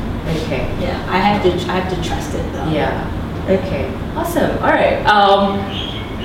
Okay. 0.51 0.67
Yeah. 0.83 0.99
I 1.07 1.15
have 1.15 1.41
to 1.43 1.51
I 1.71 1.79
have 1.79 1.87
to 1.95 2.03
trust 2.03 2.35
it 2.35 2.43
though. 2.51 2.67
Yeah. 2.67 3.07
Okay. 3.47 3.87
Awesome. 4.19 4.51
All 4.59 4.75
right. 4.75 4.99
Um, 5.07 5.55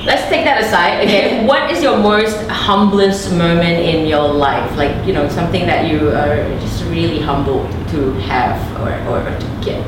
let's 0.04 0.26
take 0.28 0.44
that 0.44 0.64
aside. 0.64 1.06
Okay. 1.06 1.46
what 1.50 1.70
is 1.70 1.80
your 1.80 1.96
most 1.96 2.34
humblest 2.48 3.30
moment 3.30 3.78
in 3.86 4.04
your 4.04 4.26
life? 4.26 4.76
Like 4.76 5.06
you 5.06 5.12
know 5.12 5.28
something 5.28 5.64
that 5.66 5.86
you 5.86 6.10
are 6.10 6.42
just 6.58 6.82
really 6.90 7.20
humbled 7.20 7.70
to 7.94 8.14
have 8.26 8.58
or, 8.82 8.90
or 9.14 9.22
to 9.22 9.46
get 9.62 9.78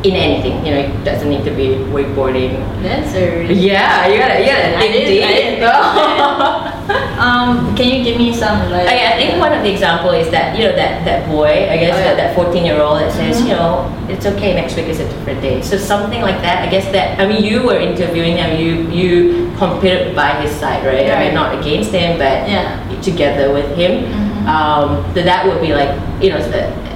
in 0.00 0.16
anything. 0.16 0.64
You 0.64 0.72
know, 0.72 0.80
it 0.80 1.04
doesn't 1.04 1.28
need 1.28 1.44
to 1.44 1.50
be 1.50 1.76
wakeboarding. 1.92 2.56
That's 2.80 3.12
a 3.12 3.36
really 3.36 3.52
Yeah, 3.52 4.08
you 4.08 4.16
gotta, 4.16 4.40
you 4.40 4.46
gotta 4.48 4.78
I 4.78 4.88
think 4.88 5.60
deep. 5.60 6.70
didn't 6.86 7.00
think 7.00 7.12
of 7.12 7.18
Um, 7.18 7.76
can 7.76 7.88
you 7.88 8.04
give 8.04 8.16
me 8.18 8.32
some 8.34 8.70
like 8.70 8.86
Okay, 8.86 9.06
I 9.06 9.16
think 9.16 9.40
one 9.40 9.52
of 9.52 9.62
the 9.62 9.70
example 9.72 10.10
is 10.10 10.30
that 10.30 10.58
you 10.58 10.64
know 10.68 10.74
that 10.76 11.04
that 11.04 11.28
boy, 11.28 11.68
I 11.70 11.76
guess 11.78 11.94
Oh, 11.96 11.98
yeah. 11.98 12.14
that 12.14 12.16
that 12.16 12.34
14 12.36 12.64
year 12.64 12.80
old 12.80 13.00
that 13.00 13.12
says, 13.12 13.40
Mhm. 13.40 13.48
you 13.48 13.54
know, 13.54 13.90
it's 14.08 14.26
okay. 14.26 14.54
Next 14.54 14.76
week 14.76 14.86
is 14.88 15.00
a 15.00 15.04
different 15.08 15.40
day. 15.40 15.60
So 15.62 15.76
something 15.76 16.20
like 16.22 16.40
that. 16.42 16.62
I 16.62 16.70
guess 16.70 16.86
that 16.92 17.18
I 17.20 17.26
mean 17.26 17.42
you 17.44 17.62
were 17.62 17.78
interviewing 17.78 18.36
him. 18.36 18.58
You 18.60 18.70
you 18.90 19.50
competed 19.58 20.14
by 20.14 20.30
his 20.42 20.50
side, 20.52 20.84
right? 20.84 21.10
I 21.10 21.16
mean 21.24 21.34
not 21.34 21.58
against 21.58 21.92
him, 21.92 22.18
but 22.18 22.48
Yeah. 22.48 22.76
together 23.02 23.52
with 23.52 23.76
him. 23.76 23.92
Mhm. 24.04 24.48
Um, 24.48 25.04
that 25.14 25.24
that 25.24 25.46
would 25.46 25.60
be 25.60 25.72
like 25.72 25.90
you 26.20 26.30
know 26.30 26.40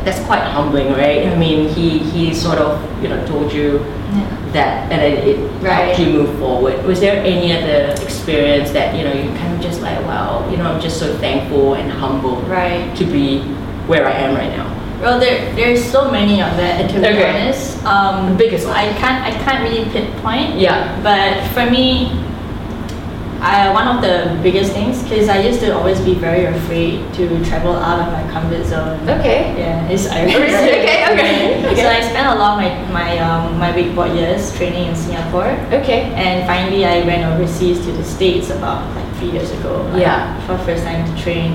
that's 0.04 0.20
quite 0.26 0.42
humbling, 0.42 0.92
right? 0.92 1.26
I 1.26 1.34
mean 1.36 1.68
he 1.68 1.98
he 1.98 2.34
sort 2.34 2.58
of 2.58 2.78
you 3.02 3.08
know 3.08 3.20
told 3.26 3.52
you 3.52 3.84
Yeah. 4.08 4.24
that 4.56 4.72
and 4.92 4.98
then 5.04 5.12
it 5.28 5.36
Right. 5.60 5.92
helped 5.92 5.98
you 6.00 6.06
move 6.06 6.38
forward. 6.38 6.80
Was 6.86 7.00
there 7.00 7.20
any 7.24 7.52
other 7.52 7.92
experience 8.02 8.70
that 8.72 8.94
you 8.96 9.04
know 9.04 9.12
you 9.12 9.28
kind 9.36 9.52
of 9.54 9.60
just 9.60 9.82
like 9.82 9.98
wow, 10.06 10.44
you 10.50 10.56
know 10.56 10.64
I'm 10.70 10.80
just 10.80 10.98
so 10.98 11.12
thankful 11.18 11.74
and 11.74 11.90
humble 11.92 12.36
Right. 12.48 12.88
to 12.96 13.04
be 13.04 13.40
where 13.86 14.06
I 14.06 14.12
am 14.24 14.34
right 14.34 14.52
now. 14.56 14.66
Well, 15.02 15.20
there 15.20 15.52
there's 15.54 15.84
so 15.84 16.10
many 16.10 16.42
of 16.42 16.56
that. 16.56 16.88
To 16.90 16.98
be 16.98 17.06
Okay. 17.06 17.22
honest, 17.30 17.78
um, 17.86 18.30
The 18.34 18.38
biggest 18.44 18.66
one. 18.66 18.76
I 18.76 18.88
can't 18.98 19.20
I 19.24 19.30
can't 19.44 19.62
really 19.62 19.84
pinpoint. 19.94 20.56
Yeah. 20.58 20.88
But 21.02 21.38
for 21.54 21.70
me, 21.70 22.10
I, 23.40 23.70
one 23.72 23.86
of 23.86 24.02
the 24.02 24.38
biggest 24.42 24.72
things, 24.72 25.02
because 25.04 25.28
I 25.28 25.38
used 25.40 25.60
to 25.60 25.70
always 25.76 26.00
be 26.00 26.14
very 26.14 26.44
afraid 26.46 27.06
to 27.14 27.28
travel 27.44 27.76
out 27.76 28.00
of 28.02 28.12
my 28.12 28.24
comfort 28.32 28.64
zone. 28.66 28.98
Okay. 29.08 29.54
Yeah, 29.56 29.86
it's 29.88 30.10
ironic. 30.10 30.50
Okay, 30.58 31.04
okay, 31.12 31.64
okay. 31.70 31.82
So 31.82 31.88
I 31.88 32.00
spent 32.02 32.26
a 32.26 32.34
lot 32.34 32.58
of 32.58 32.58
my 32.58 32.70
my 32.92 33.18
um, 33.18 33.58
my 33.58 33.70
wakeboard 33.72 34.14
years 34.18 34.50
training 34.56 34.88
in 34.90 34.96
Singapore, 34.96 35.54
Okay. 35.70 36.10
and 36.18 36.46
finally 36.46 36.84
I 36.84 37.06
went 37.06 37.22
overseas 37.30 37.78
to 37.86 37.92
the 37.92 38.02
states 38.04 38.50
about 38.50 38.82
like 38.96 39.06
three 39.16 39.30
years 39.30 39.50
ago. 39.52 39.86
like, 39.92 40.02
Yeah. 40.02 40.34
For 40.46 40.58
first 40.66 40.82
time 40.84 41.06
to 41.06 41.14
train, 41.22 41.52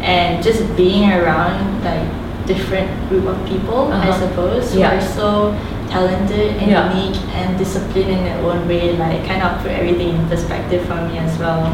and 0.00 0.42
just 0.42 0.64
being 0.76 1.10
around 1.12 1.84
like 1.84 2.08
different 2.46 2.88
group 3.08 3.26
of 3.26 3.36
people, 3.46 3.90
I 3.92 4.08
Uh-huh. 4.08 4.20
suppose, 4.22 4.72
who 4.72 4.80
Yeah. 4.80 4.94
are 4.96 5.00
so 5.00 5.54
talented 5.90 6.56
and 6.60 6.70
Yeah. 6.70 6.90
unique 6.92 7.18
and 7.38 7.56
disciplined 7.58 8.10
in 8.10 8.20
their 8.24 8.38
own 8.42 8.66
way, 8.68 8.92
like 8.98 9.26
kind 9.26 9.42
of 9.42 9.62
put 9.62 9.72
everything 9.72 10.10
in 10.16 10.22
perspective 10.28 10.82
for 10.88 10.98
me 11.08 11.18
as 11.18 11.38
well. 11.38 11.70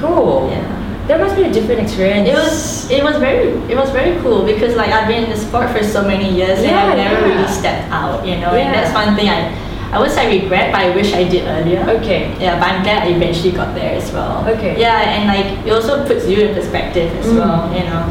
Cool. 0.00 0.50
Yeah. 0.52 0.60
There 1.08 1.18
must 1.22 1.36
be 1.36 1.44
a 1.44 1.52
different 1.52 1.80
experience. 1.86 2.26
It 2.28 2.34
was 2.34 2.90
it 2.90 3.02
was 3.04 3.16
very 3.16 3.54
it 3.70 3.76
was 3.78 3.90
very 3.90 4.18
cool 4.22 4.42
because 4.42 4.74
like 4.74 4.90
I've 4.90 5.06
been 5.06 5.24
in 5.24 5.30
the 5.30 5.38
sport 5.38 5.70
for 5.70 5.82
so 5.84 6.02
many 6.02 6.28
years 6.40 6.58
and 6.66 6.74
I've 6.74 6.96
never 6.98 7.20
yeah. 7.20 7.28
really 7.30 7.48
stepped 7.48 7.86
out, 7.92 8.26
you 8.26 8.36
know, 8.42 8.50
and 8.58 8.66
Yeah. 8.68 8.74
that's 8.76 8.92
one 8.92 9.14
thing 9.14 9.28
I 9.30 9.40
I 9.94 10.00
would 10.02 10.10
say 10.10 10.26
I 10.26 10.30
regret, 10.42 10.72
but 10.74 10.80
I 10.82 10.90
wish 10.90 11.14
I 11.14 11.22
did 11.24 11.46
earlier. 11.46 11.80
Okay. 11.96 12.20
Yeah, 12.42 12.58
but 12.58 12.66
I'm 12.68 12.82
glad 12.82 13.06
I 13.06 13.10
eventually 13.14 13.52
got 13.54 13.70
there 13.78 13.94
as 13.94 14.10
well. 14.12 14.42
Okay. 14.54 14.74
Yeah, 14.76 14.98
and 15.14 15.30
like 15.30 15.46
it 15.64 15.70
also 15.72 16.02
puts 16.04 16.26
you 16.26 16.38
in 16.50 16.54
perspective 16.58 17.08
as 17.22 17.26
Mm. 17.30 17.38
well, 17.38 17.70
you 17.70 17.84
know. 17.86 18.02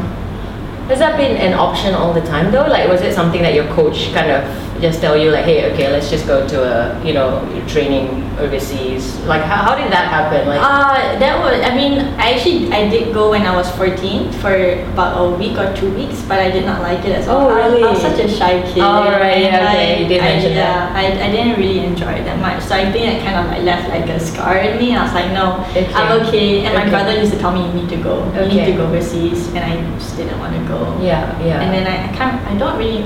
Has 0.88 1.00
that 1.00 1.16
been 1.16 1.36
an 1.36 1.54
option 1.54 1.94
all 1.94 2.12
the 2.12 2.20
time 2.22 2.52
though? 2.52 2.66
Like, 2.66 2.88
was 2.88 3.00
it 3.02 3.12
something 3.14 3.42
that 3.42 3.54
your 3.54 3.66
coach 3.74 4.12
kind 4.14 4.30
of 4.30 4.42
just 4.80 5.00
tell 5.00 5.16
you 5.16 5.30
like, 5.30 5.44
hey, 5.44 5.72
okay, 5.72 5.90
let's 5.90 6.10
just 6.10 6.26
go 6.26 6.46
to 6.46 6.56
a 6.62 7.04
you 7.04 7.12
know 7.12 7.42
training 7.66 8.22
overseas? 8.38 9.18
Like, 9.24 9.42
how, 9.42 9.56
how 9.64 9.74
did 9.74 9.90
that 9.90 10.06
happen? 10.12 10.46
Like, 10.46 10.60
Uh, 10.62 11.18
that 11.18 11.40
was, 11.42 11.58
I 11.64 11.74
mean, 11.74 11.98
I 12.20 12.34
actually, 12.36 12.70
I 12.70 12.86
did 12.88 13.12
go 13.14 13.30
when 13.30 13.42
I 13.42 13.56
was 13.56 13.68
14 13.72 14.30
for 14.38 14.52
about 14.92 15.16
a 15.18 15.34
week 15.34 15.56
or 15.58 15.74
two 15.74 15.90
weeks, 15.96 16.20
but 16.28 16.38
I 16.38 16.50
did 16.50 16.66
not 16.66 16.82
like 16.82 17.00
it 17.04 17.16
as 17.18 17.26
well. 17.26 17.48
Oh, 17.48 17.54
really? 17.56 17.82
I, 17.82 17.88
I 17.88 17.90
was 17.90 18.02
such 18.02 18.20
a 18.20 18.28
shy 18.28 18.60
kid. 18.62 18.84
Oh, 18.84 19.08
right, 19.10 19.40
yeah, 19.42 19.72
okay, 19.72 19.96
I- 19.96 19.98
you 19.98 20.06
did 20.06 20.20
I, 20.20 20.24
mention 20.28 20.52
yeah, 20.52 20.92
I, 20.94 21.04
I 21.26 21.28
didn't 21.32 21.56
really 21.58 21.80
enjoy 21.80 22.12
it 22.12 22.24
that 22.28 22.38
much. 22.38 22.62
So 22.62 22.76
I 22.76 22.92
think 22.92 23.08
it 23.10 23.24
kind 23.24 23.36
of 23.40 23.46
like 23.50 23.62
left 23.64 23.88
like 23.88 24.06
a 24.10 24.20
scar 24.20 24.58
in 24.58 24.76
me. 24.78 24.94
I 24.94 25.02
was 25.02 25.14
like, 25.14 25.32
no, 25.32 25.64
Okay. 25.72 25.88
I'm 25.94 26.12
okay. 26.28 26.64
And 26.66 26.74
my 26.76 26.86
brother 26.88 27.16
used 27.18 27.32
to 27.32 27.38
tell 27.40 27.50
me, 27.56 27.66
you 27.66 27.72
need 27.72 27.88
to 27.88 27.96
go. 27.96 28.22
You 28.36 28.46
need 28.52 28.66
to 28.66 28.76
go 28.76 28.86
overseas. 28.86 29.48
And 29.56 29.64
I 29.64 29.72
just 29.98 30.14
didn't 30.16 30.38
want 30.38 30.52
to 30.54 30.62
go. 30.68 30.75
Yeah, 31.00 31.38
yeah. 31.42 31.60
And 31.62 31.68
then 31.74 31.84
I, 31.86 31.96
I 32.08 32.16
can't, 32.16 32.36
I 32.46 32.56
don't 32.58 32.76
really, 32.78 33.02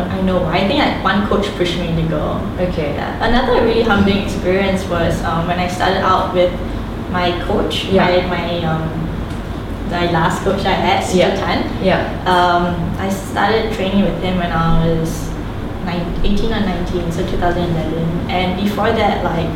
I 0.00 0.20
know 0.22 0.40
why. 0.42 0.58
I 0.58 0.68
think 0.68 0.80
like 0.80 1.02
one 1.04 1.26
coach 1.28 1.46
pushed 1.56 1.78
me 1.78 1.94
to 1.94 2.02
go. 2.08 2.40
okay. 2.58 2.94
Yeah. 2.94 3.28
Another 3.28 3.62
really 3.64 3.82
humbling 3.82 4.24
experience 4.24 4.84
was 4.88 5.22
um, 5.24 5.46
when 5.46 5.58
I 5.58 5.68
started 5.68 6.02
out 6.02 6.34
with 6.34 6.52
my 7.10 7.32
coach, 7.44 7.84
Yeah. 7.86 8.04
my, 8.06 8.36
my, 8.36 8.64
um, 8.64 8.84
my 9.90 10.10
last 10.10 10.42
coach 10.44 10.64
I 10.66 10.72
had, 10.76 11.04
Sito 11.04 11.16
Yeah. 11.16 11.34
Tan. 11.36 11.58
Yeah. 11.84 12.00
Um, 12.26 12.74
I 12.98 13.08
started 13.08 13.72
training 13.72 14.02
with 14.04 14.20
him 14.22 14.36
when 14.38 14.52
I 14.52 14.84
was 14.88 15.28
nine, 15.84 16.04
18 16.24 16.52
or 16.52 16.60
19, 16.60 17.12
so 17.12 17.24
2011. 17.26 18.30
And 18.30 18.60
before 18.62 18.92
that, 18.92 19.24
like, 19.24 19.48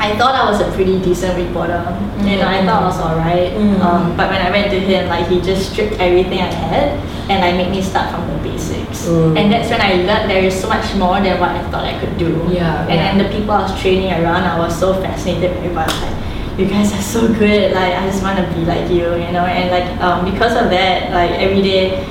I 0.00 0.16
thought 0.16 0.34
I 0.34 0.48
was 0.50 0.60
a 0.60 0.68
pretty 0.72 0.98
decent 1.00 1.36
reporter. 1.36 1.84
You 2.24 2.36
know, 2.40 2.48
I 2.48 2.64
thought 2.64 2.82
I 2.82 2.86
was 2.88 2.98
alright. 2.98 3.52
Mhm. 3.52 3.80
Um, 3.84 4.16
but 4.16 4.30
when 4.32 4.40
I 4.40 4.50
went 4.50 4.70
to 4.72 4.80
him, 4.80 5.08
like, 5.08 5.28
he 5.28 5.40
just 5.40 5.72
stripped 5.72 6.00
everything 6.00 6.40
I 6.40 6.48
had 6.52 6.88
and 7.28 7.38
like 7.44 7.54
made 7.60 7.70
me 7.70 7.82
start 7.82 8.08
from 8.10 8.24
the 8.32 8.38
basics. 8.42 9.06
Mm. 9.06 9.36
And 9.38 9.52
that's 9.52 9.68
when 9.70 9.80
I 9.80 9.92
learned 10.08 10.30
there 10.30 10.42
is 10.42 10.56
so 10.58 10.68
much 10.68 10.94
more 10.96 11.20
than 11.20 11.38
what 11.38 11.50
I 11.50 11.62
thought 11.70 11.84
I 11.84 11.98
could 12.00 12.16
do. 12.16 12.32
Yeah, 12.48 12.88
And, 12.88 12.96
yeah. 12.96 13.10
and 13.12 13.20
the 13.20 13.28
people 13.28 13.52
I 13.52 13.62
was 13.68 13.76
training 13.80 14.10
around, 14.12 14.42
I 14.44 14.58
was 14.58 14.72
so 14.74 14.94
fascinated 14.94 15.52
by. 15.52 15.58
everybody. 15.60 15.92
I 15.92 15.94
was 15.94 16.02
like, 16.02 16.58
you 16.58 16.66
guys 16.66 16.92
are 16.96 17.02
so 17.02 17.20
good. 17.28 17.72
Like, 17.72 17.92
I 18.00 18.06
just 18.08 18.22
want 18.22 18.36
to 18.40 18.44
be 18.56 18.64
like 18.64 18.88
you, 18.90 19.04
you 19.20 19.30
know. 19.36 19.44
And 19.44 19.70
like, 19.70 19.88
um, 20.00 20.24
because 20.24 20.56
of 20.56 20.70
that, 20.70 21.12
like 21.12 21.30
every 21.38 21.62
day, 21.62 22.02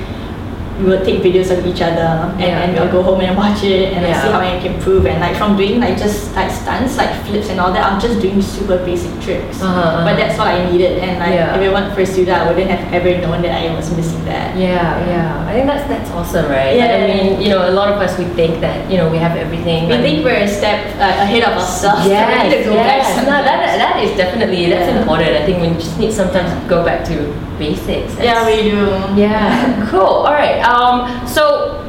we 0.79 0.85
would 0.89 1.03
take 1.03 1.21
videos 1.21 1.51
of 1.51 1.65
each 1.67 1.81
other, 1.81 2.07
and 2.33 2.39
Yeah, 2.39 2.59
then 2.65 2.73
yeah. 2.73 2.81
we'll 2.83 2.91
go 2.91 3.01
home 3.03 3.19
and 3.21 3.35
watch 3.37 3.63
it, 3.63 3.91
and 3.93 4.01
like, 4.05 4.15
see 4.23 4.31
how 4.31 4.39
I 4.39 4.57
can 4.63 4.75
improve. 4.75 5.05
And 5.05 5.19
like 5.19 5.35
from 5.35 5.57
doing 5.57 5.79
like 5.79 5.97
just 5.97 6.33
like 6.35 6.49
stunts, 6.51 6.95
like 6.97 7.11
flips 7.25 7.49
and 7.49 7.59
all 7.59 7.71
that, 7.73 7.83
I'm 7.83 7.99
just 7.99 8.21
doing 8.21 8.41
super 8.41 8.77
basic 8.85 9.11
tricks. 9.21 9.61
Uh-huh, 9.61 9.67
uh-huh. 9.67 10.05
But 10.07 10.15
that's 10.15 10.37
what 10.39 10.47
I 10.47 10.71
needed, 10.71 10.99
and 11.03 11.19
like 11.19 11.35
Yeah. 11.35 11.55
if 11.55 11.61
it 11.61 11.71
weren't 11.71 11.93
for 11.93 12.05
Suda, 12.05 12.33
I 12.41 12.47
wouldn't 12.47 12.71
have 12.71 12.83
ever 12.93 13.11
known 13.21 13.41
that 13.43 13.53
I 13.59 13.75
was 13.75 13.91
missing 13.95 14.23
that. 14.25 14.55
Yeah, 14.55 15.03
yeah. 15.11 15.45
I 15.47 15.51
think 15.53 15.67
that's 15.67 15.85
that's 15.91 16.09
awesome, 16.11 16.47
right? 16.49 16.75
Yeah. 16.75 16.95
I 16.95 17.07
mean, 17.11 17.41
you 17.41 17.49
know, 17.49 17.67
a 17.67 17.73
lot 17.75 17.91
of 17.91 17.99
us 17.99 18.17
we 18.17 18.25
think 18.39 18.61
that 18.61 18.89
you 18.89 18.97
know 18.97 19.09
we 19.11 19.17
have 19.19 19.35
everything. 19.35 19.87
We 19.87 19.93
like- 19.93 20.01
think 20.01 20.23
we're 20.23 20.39
a 20.43 20.47
step 20.47 20.79
uh, 20.95 21.23
ahead 21.25 21.43
of 21.43 21.59
ourselves. 21.59 22.07
Yes, 22.07 22.53
to 22.53 22.63
go 22.63 22.75
back 22.75 23.03
yes. 23.03 23.17
No, 23.27 23.35
that, 23.43 23.59
that 23.83 23.95
is 24.03 24.15
definitely 24.15 24.69
that's 24.69 24.87
Yeah. 24.87 24.99
important. 25.01 25.29
I 25.35 25.43
think 25.45 25.59
we 25.61 25.67
just 25.75 25.99
need 25.99 26.13
sometimes 26.13 26.49
to 26.55 26.59
go 26.69 26.83
back 26.87 27.03
to 27.11 27.15
basics. 27.59 28.17
Yeah, 28.17 28.45
we 28.45 28.63
do. 28.71 28.87
Yeah, 29.19 29.85
cool. 29.91 30.25
All 30.25 30.33
right. 30.33 30.61
Um, 30.61 31.27
so 31.27 31.83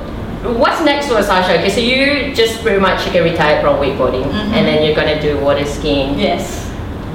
what's 0.58 0.82
next 0.84 1.06
for 1.08 1.22
Sasha? 1.22 1.54
Okay, 1.58 1.70
so 1.70 1.80
you 1.80 2.34
just 2.34 2.62
pretty 2.62 2.80
much 2.80 3.06
you 3.06 3.12
get 3.12 3.22
retired 3.22 3.62
from 3.62 3.76
wakeboarding, 3.76 4.24
Mhm. 4.28 4.52
and 4.56 4.66
then 4.66 4.82
you're 4.84 4.94
gonna 4.96 5.20
do 5.20 5.38
water 5.38 5.64
skiing. 5.64 6.18
Yes. 6.18 6.66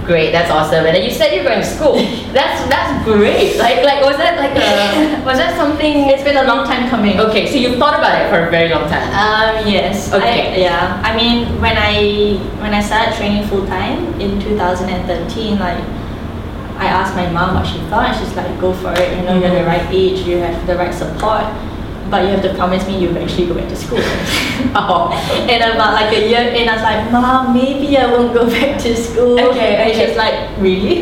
Great, 0.05 0.31
that's 0.31 0.51
awesome. 0.51 0.85
And 0.85 0.95
then 0.95 1.03
you 1.03 1.09
said 1.09 1.33
you're 1.33 1.43
going 1.43 1.57
to 1.61 1.65
school. 1.65 1.95
That's 2.31 2.61
that's 2.69 2.93
great. 3.05 3.57
Like 3.57 3.81
like 3.83 4.05
was 4.05 4.17
that 4.17 4.37
like 4.37 4.53
a 4.53 5.17
was 5.25 5.39
that 5.41 5.57
something? 5.57 6.05
It's 6.13 6.21
been 6.21 6.37
a 6.37 6.43
long 6.45 6.63
time 6.63 6.87
coming. 6.91 7.19
Okay, 7.19 7.49
so 7.49 7.57
you've 7.57 7.79
thought 7.79 7.97
about 7.97 8.21
it 8.21 8.29
for 8.29 8.45
a 8.45 8.51
very 8.51 8.69
long 8.69 8.85
time. 8.87 9.01
Um, 9.17 9.65
yes. 9.65 10.13
Okay. 10.13 10.53
I, 10.53 10.57
yeah. 10.61 11.01
I 11.03 11.15
mean, 11.17 11.47
when 11.59 11.73
I 11.75 12.37
when 12.61 12.71
I 12.75 12.81
started 12.85 13.15
training 13.17 13.47
full 13.49 13.65
time 13.65 14.13
in 14.21 14.37
2013, 14.39 15.57
like 15.57 15.81
I 16.85 16.89
asked 17.01 17.15
my 17.15 17.27
mom 17.37 17.55
what 17.55 17.65
she 17.65 17.79
thought, 17.89 18.05
and 18.09 18.15
she's 18.19 18.35
like, 18.37 18.49
"Go 18.61 18.71
for 18.73 18.93
it. 18.93 19.17
You 19.17 19.23
know, 19.25 19.33
you're 19.41 19.49
the 19.59 19.63
Mhm. 19.65 19.71
right 19.73 19.87
age. 19.91 20.19
You 20.29 20.37
have 20.45 20.67
the 20.67 20.75
right 20.77 20.93
support." 20.93 21.45
But 22.09 22.21
you 22.25 22.29
have 22.37 22.43
to 22.45 22.53
promise 22.53 22.85
me 22.87 22.99
you'll 23.01 23.17
actually 23.17 23.47
go 23.49 23.55
back 23.57 23.67
to 23.69 23.75
school. 23.75 23.97
Oh. 24.77 25.09
and 25.51 25.59
about 25.73 25.93
like 25.99 26.13
a 26.13 26.21
year 26.29 26.43
in, 26.53 26.69
I 26.69 26.73
was 26.77 26.83
like, 26.85 27.11
Mom, 27.11 27.51
maybe 27.57 27.97
I 27.97 28.05
won't 28.13 28.31
go 28.31 28.45
back 28.57 28.77
to 28.85 28.95
school. 28.95 29.39
Okay, 29.49 29.73
And 29.75 29.89
okay. 29.89 30.05
she's 30.05 30.15
like, 30.15 30.35
Really? 30.61 31.01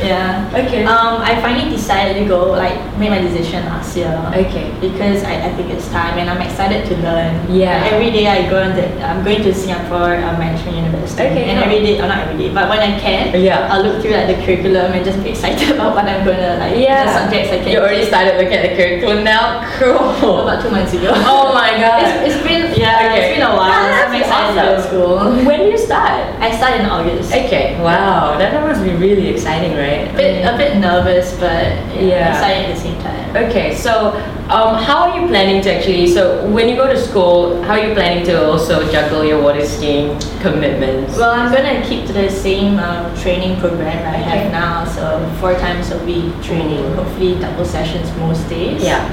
Yeah. 0.00 0.48
Okay. 0.54 0.84
Um, 0.84 1.20
I 1.20 1.40
finally 1.40 1.70
decided 1.70 2.20
to 2.22 2.28
go, 2.28 2.50
like, 2.52 2.76
made 2.98 3.10
my 3.10 3.20
decision 3.20 3.64
last 3.66 3.96
year 3.96 4.10
Okay. 4.34 4.70
because 4.80 5.24
I, 5.24 5.48
I 5.48 5.54
think 5.54 5.70
it's 5.70 5.88
time 5.88 6.18
and 6.18 6.28
I'm 6.30 6.40
excited 6.40 6.86
to 6.88 6.94
learn. 7.02 7.34
Yeah. 7.50 7.82
Like, 7.82 7.92
every 7.92 8.10
day 8.10 8.26
I 8.26 8.48
go 8.48 8.62
and 8.62 8.72
I'm 9.02 9.24
going 9.24 9.42
to 9.42 9.52
Singapore 9.54 10.14
uh, 10.16 10.38
Management 10.38 10.76
University. 10.76 11.22
Okay, 11.22 11.44
And 11.50 11.58
cool. 11.58 11.66
every 11.72 11.80
day, 11.86 11.98
or 12.00 12.06
not 12.06 12.28
every 12.28 12.38
day, 12.38 12.54
but 12.54 12.68
when 12.68 12.78
I 12.78 12.98
can, 12.98 13.34
Yeah. 13.40 13.68
I'll 13.72 13.82
look 13.82 14.00
through 14.02 14.12
like 14.12 14.28
the 14.28 14.38
curriculum 14.44 14.92
and 14.92 15.04
just 15.04 15.22
be 15.22 15.30
excited 15.30 15.70
about 15.74 15.94
what 15.94 16.04
I'm 16.06 16.24
gonna 16.24 16.58
like 16.58 16.76
Yeah. 16.78 17.04
the 17.04 17.12
subjects 17.24 17.50
I 17.52 17.58
can. 17.58 17.68
You 17.72 17.78
already 17.80 18.04
started 18.06 18.36
looking 18.38 18.54
at 18.54 18.62
the 18.70 18.74
curriculum 18.76 19.24
now. 19.24 19.66
Cool. 19.78 20.42
about 20.46 20.62
two 20.62 20.70
months 20.70 20.92
ago. 20.94 21.12
Oh 21.28 21.52
my 21.54 21.70
god. 21.78 22.02
It's, 22.04 22.34
it's 22.34 22.40
been 22.46 22.62
yeah, 22.78 22.96
Okay. 23.02 23.18
it's 23.18 23.30
been 23.38 23.46
a 23.46 23.54
while. 23.56 23.72
I'm 23.72 24.14
excited 24.14 24.54
to 24.54 24.60
go 24.62 24.76
to 24.76 24.82
school. 24.82 25.16
When 25.46 25.60
do 25.60 25.66
you 25.66 25.78
start? 25.78 26.36
I 26.40 26.54
start 26.56 26.78
in 26.80 26.86
August. 26.86 27.30
Okay. 27.32 27.80
Wow. 27.80 28.38
That 28.38 28.52
must 28.62 28.84
be 28.84 28.92
really 28.94 29.28
exciting, 29.28 29.72
right? 29.76 29.87
A 29.88 30.16
bit, 30.16 30.44
a 30.44 30.56
bit 30.56 30.76
nervous, 30.78 31.32
but 31.38 31.64
yeah, 31.94 32.00
Yeah. 32.00 32.28
excited 32.32 32.70
at 32.70 32.74
the 32.76 32.80
same 32.80 32.98
time. 33.02 33.36
Okay, 33.48 33.74
so 33.74 34.12
um, 34.48 34.76
how 34.82 35.08
are 35.10 35.20
you 35.20 35.26
planning 35.28 35.60
to 35.62 35.74
actually? 35.74 36.06
So 36.08 36.46
when 36.48 36.68
you 36.68 36.76
go 36.76 36.86
to 36.88 36.96
school, 36.96 37.62
how 37.62 37.74
are 37.74 37.86
you 37.86 37.94
planning 37.94 38.24
to 38.26 38.34
also 38.50 38.90
juggle 38.90 39.24
your 39.24 39.40
water 39.42 39.64
skiing 39.64 40.18
commitments? 40.40 41.16
Well, 41.16 41.30
I'm 41.32 41.52
gonna 41.52 41.82
keep 41.86 42.06
to 42.06 42.12
the 42.12 42.30
same 42.30 42.78
um, 42.78 43.14
training 43.16 43.60
program 43.60 43.98
I 44.06 44.20
Okay. 44.20 44.22
have 44.30 44.52
now. 44.52 44.84
So 44.84 45.04
four 45.40 45.54
times 45.54 45.90
a 45.90 45.98
week 46.04 46.32
training, 46.42 46.84
hopefully 46.94 47.38
double 47.38 47.64
sessions 47.64 48.08
most 48.18 48.48
days. 48.48 48.82
yeah. 48.82 49.04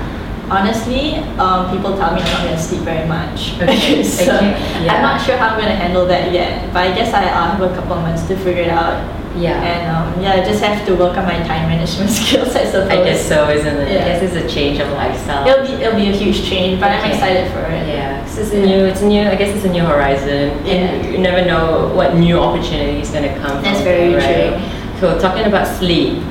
Honestly, 0.47 1.15
um, 1.41 1.71
people 1.75 1.97
tell 1.97 2.13
me 2.13 2.21
I'm 2.21 2.31
not 2.31 2.43
gonna 2.45 2.59
sleep 2.61 2.81
very 2.81 3.07
much. 3.07 3.57
Okay, 3.61 4.03
so 4.17 4.35
okay, 4.37 4.85
yeah. 4.85 4.93
I'm 4.93 5.01
not 5.01 5.19
sure 5.25 5.35
how 5.37 5.49
I'm 5.49 5.59
gonna 5.59 5.75
handle 5.75 6.05
that 6.05 6.31
yet. 6.31 6.71
But 6.71 6.87
I 6.87 6.95
guess 6.95 7.13
I, 7.15 7.23
I'll 7.25 7.57
have 7.57 7.61
a 7.61 7.73
couple 7.75 7.93
of 7.97 8.03
months 8.03 8.27
to 8.27 8.37
figure 8.37 8.61
it 8.61 8.69
out. 8.69 9.01
Yeah. 9.35 9.61
And 9.61 9.83
um, 9.91 10.21
yeah, 10.23 10.33
I 10.33 10.45
just 10.45 10.63
have 10.63 10.85
to 10.87 10.95
work 10.95 11.17
on 11.17 11.25
my 11.25 11.37
time 11.43 11.67
management 11.69 12.09
skills, 12.19 12.55
I 12.55 12.65
suppose. 12.65 12.89
I 12.89 13.03
guess 13.03 13.27
so, 13.27 13.49
isn't 13.49 13.67
it? 13.77 13.91
Yeah. 13.91 14.01
I 14.01 14.05
guess 14.07 14.21
it's 14.23 14.35
a 14.35 14.47
change 14.53 14.79
of 14.79 14.89
lifestyle. 14.91 15.47
It'll 15.47 15.65
be 15.65 15.83
it'll 15.83 15.99
be 15.99 16.09
a 16.09 16.15
huge 16.15 16.43
change, 16.43 16.79
but 16.79 16.91
I'm 16.91 17.11
excited 17.11 17.51
for 17.51 17.59
it. 17.59 17.87
Yeah, 17.87 18.23
it's 18.25 18.37
a 18.51 18.65
new, 18.65 18.85
it's 18.85 19.01
a 19.01 19.07
new. 19.07 19.21
I 19.27 19.35
guess 19.35 19.55
it's 19.55 19.65
a 19.65 19.69
new 19.69 19.83
horizon, 19.83 20.65
Yeah. 20.65 20.73
and 20.73 21.11
you 21.11 21.17
never 21.19 21.45
know 21.45 21.93
what 21.93 22.15
new 22.15 22.39
opportunity 22.39 23.01
is 23.01 23.09
gonna 23.11 23.35
come. 23.39 23.61
That's 23.61 23.77
from 23.77 23.85
very 23.85 24.15
right? 24.15 24.55
So 24.99 25.19
talking 25.19 25.45
about 25.45 25.67
sleep, 25.67 26.23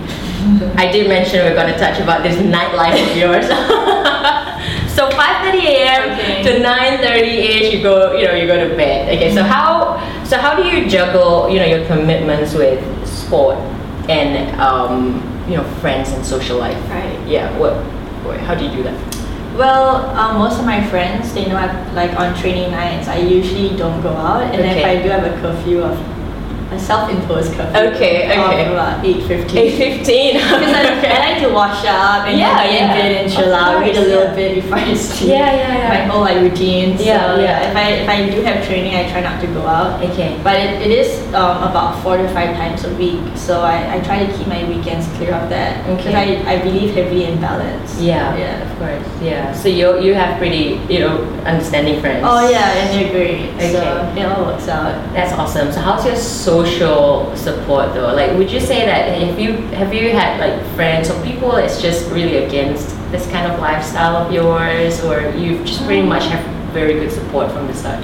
I 0.76 0.90
did 0.90 1.08
mention 1.08 1.44
we're 1.44 1.54
gonna 1.54 1.78
touch 1.78 2.00
about 2.00 2.22
this 2.22 2.36
nightlife 2.36 2.96
of 3.10 3.16
yours. 3.16 3.46
so 4.96 5.08
5:30 5.10 5.64
a.m. 5.64 6.18
Okay. 6.18 6.42
to 6.42 6.60
9:30 6.60 7.20
ish, 7.60 7.74
you 7.74 7.82
go, 7.82 8.16
you 8.16 8.26
know, 8.26 8.34
you 8.34 8.46
go 8.46 8.68
to 8.68 8.74
bed. 8.74 9.14
Okay, 9.14 9.34
so 9.34 9.42
how, 9.42 10.00
so 10.24 10.38
how 10.38 10.54
do 10.56 10.62
you 10.66 10.88
juggle, 10.88 11.48
you 11.50 11.58
know, 11.58 11.66
your 11.66 11.84
commitments 11.86 12.54
with 12.54 12.80
sport 13.34 13.58
and, 14.08 14.54
um, 14.60 15.18
you 15.48 15.56
know, 15.56 15.64
friends 15.80 16.12
and 16.12 16.24
social 16.24 16.58
life? 16.58 16.78
Right. 16.88 17.18
Yeah. 17.26 17.50
What? 17.58 17.74
what 18.24 18.38
how 18.40 18.54
do 18.54 18.64
you 18.64 18.70
do 18.70 18.82
that? 18.84 18.96
Well, 19.58 20.06
um, 20.18 20.38
most 20.38 20.58
of 20.58 20.64
my 20.66 20.82
friends, 20.88 21.34
they 21.34 21.46
know 21.46 21.56
I 21.56 21.68
like 21.92 22.18
on 22.18 22.34
training 22.34 22.70
nights. 22.70 23.08
I 23.08 23.18
usually 23.18 23.76
don't 23.76 24.02
go 24.02 24.10
out, 24.10 24.42
and 24.42 24.60
Okay. 24.62 24.80
if 24.80 24.84
I 24.84 25.02
do 25.02 25.08
have 25.10 25.24
a 25.24 25.34
curfew 25.40 25.82
of 25.82 25.94
a 26.74 26.78
self-imposed 26.80 27.52
curfew. 27.54 27.80
Okay, 27.94 28.26
okay. 28.30 28.66
Of 28.66 28.72
about 28.72 29.04
eight 29.04 29.22
fifteen. 29.26 29.58
Eight 29.58 29.76
fifteen. 29.76 30.32
Because 30.54 30.74
I, 30.74 30.82
I 31.16 31.18
like 31.32 31.42
to 31.42 31.52
wash 31.52 31.84
up 31.86 32.26
and 32.26 32.38
Yeah, 32.38 32.64
yeah. 32.64 32.82
in 32.82 32.86
bed 32.96 33.10
and 33.24 33.32
chill 33.32 33.54
out, 33.54 33.80
read 33.80 33.96
a 33.96 34.00
little 34.00 34.24
yeah. 34.24 34.34
bit 34.34 34.54
before 34.62 34.78
I 34.78 34.94
sleep. 34.94 35.30
Yeah, 35.30 35.52
yeah, 35.54 35.78
yeah. 35.78 35.88
My 35.88 36.04
whole 36.12 36.20
like 36.22 36.38
routine. 36.40 36.96
So, 36.98 37.04
Yeah, 37.04 37.36
yeah. 37.38 37.70
If 37.70 37.76
I 37.76 37.86
if 38.02 38.08
I 38.08 38.16
do 38.30 38.42
have 38.42 38.64
training, 38.66 38.94
I 38.94 39.10
try 39.10 39.20
not 39.20 39.40
to 39.40 39.46
go 39.48 39.62
out. 39.66 40.02
Okay. 40.10 40.38
But 40.42 40.56
it, 40.56 40.82
it 40.82 40.90
is 40.90 41.08
um, 41.34 41.62
about 41.62 42.02
four 42.02 42.16
to 42.16 42.26
five 42.32 42.56
times 42.56 42.84
a 42.84 42.92
week, 42.96 43.20
so 43.36 43.60
I, 43.62 43.96
I 43.96 44.00
try 44.00 44.24
to 44.26 44.32
keep 44.36 44.46
my 44.46 44.64
weekends 44.68 45.06
clear 45.16 45.34
of 45.34 45.48
that. 45.50 45.84
Because 45.86 46.14
Okay. 46.14 46.42
I, 46.44 46.54
I 46.54 46.62
believe 46.62 46.94
heavily 46.94 47.24
in 47.24 47.40
balance. 47.40 48.00
Yeah, 48.00 48.36
Yeah. 48.36 48.62
of 48.64 48.78
course. 48.78 49.06
Yeah. 49.22 49.52
So 49.52 49.68
you 49.68 50.00
you 50.00 50.14
have 50.14 50.38
pretty 50.38 50.80
you 50.88 51.00
know 51.00 51.18
understanding 51.44 52.00
friends. 52.00 52.22
Oh 52.26 52.48
yeah, 52.48 52.72
and 52.80 52.86
they're 52.94 53.12
great. 53.12 53.50
So 53.72 53.78
Okay. 53.80 54.20
it 54.20 54.26
all 54.26 54.44
works 54.46 54.68
out. 54.68 54.94
That's 55.12 55.32
awesome. 55.32 55.72
So 55.72 55.80
how's 55.80 56.04
your 56.06 56.16
social 56.16 56.63
support 57.36 57.94
though? 57.94 58.12
Like, 58.14 58.36
would 58.36 58.50
you 58.50 58.60
say 58.60 58.84
that 58.86 59.20
if 59.20 59.38
you 59.38 59.52
have 59.76 59.92
you 59.92 60.10
had 60.12 60.38
like 60.40 60.64
friends 60.74 61.10
or 61.10 61.22
people 61.22 61.52
that's 61.52 61.80
just 61.80 62.10
really 62.10 62.44
against 62.44 62.88
this 63.10 63.30
kind 63.30 63.50
of 63.50 63.60
lifestyle 63.60 64.16
of 64.16 64.32
yours, 64.32 65.02
or 65.04 65.30
you 65.36 65.64
just 65.64 65.84
pretty 65.84 66.02
much 66.06 66.24
have 66.26 66.44
very 66.72 66.94
good 66.94 67.12
support 67.12 67.50
from 67.52 67.66
the 67.66 67.74
start? 67.74 68.02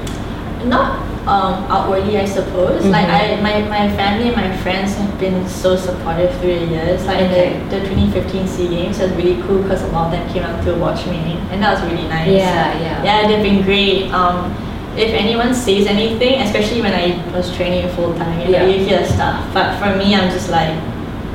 not 0.65 1.01
um, 1.27 1.65
outwardly, 1.71 2.19
I 2.19 2.25
suppose. 2.27 2.85
Like 2.85 3.09
I, 3.09 3.41
my, 3.41 3.63
my 3.69 3.89
family 3.97 4.29
and 4.29 4.37
my 4.37 4.55
friends 4.59 4.95
have 4.97 5.19
been 5.19 5.49
so 5.49 5.77
supportive 5.77 6.31
through 6.41 6.59
the 6.61 6.67
years. 6.67 7.07
Like 7.07 7.21
Okay. 7.23 7.59
the, 7.71 7.81
the 7.81 7.89
2015 7.89 8.47
SEA 8.47 8.69
Games 8.69 8.99
was 8.99 9.11
really 9.13 9.41
cool 9.43 9.63
because 9.63 9.83
a 9.83 9.87
lot 9.89 10.07
of 10.07 10.13
them 10.13 10.33
came 10.33 10.43
out 10.43 10.63
to 10.65 10.75
watch 10.75 11.07
me, 11.07 11.39
and 11.51 11.63
that 11.63 11.81
was 11.81 11.91
really 11.91 12.07
nice. 12.09 12.29
Yeah, 12.29 12.79
yeah. 12.79 13.03
Yeah, 13.05 13.29
they've 13.29 13.43
been 13.43 13.63
great. 13.63 14.11
Um, 14.13 14.53
if 15.01 15.13
anyone 15.15 15.55
says 15.55 15.87
anything, 15.87 16.41
especially 16.43 16.83
when 16.83 16.93
I 16.93 17.17
was 17.33 17.55
training 17.57 17.89
full 17.97 18.15
time, 18.15 18.41
you 18.41 18.53
know, 18.53 18.65
Yeah. 18.65 18.67
you 18.67 18.85
hear 18.85 19.05
stuff. 19.05 19.43
But 19.55 19.79
for 19.79 19.97
me, 19.97 20.15
I'm 20.15 20.31
just 20.31 20.51
like, 20.51 20.75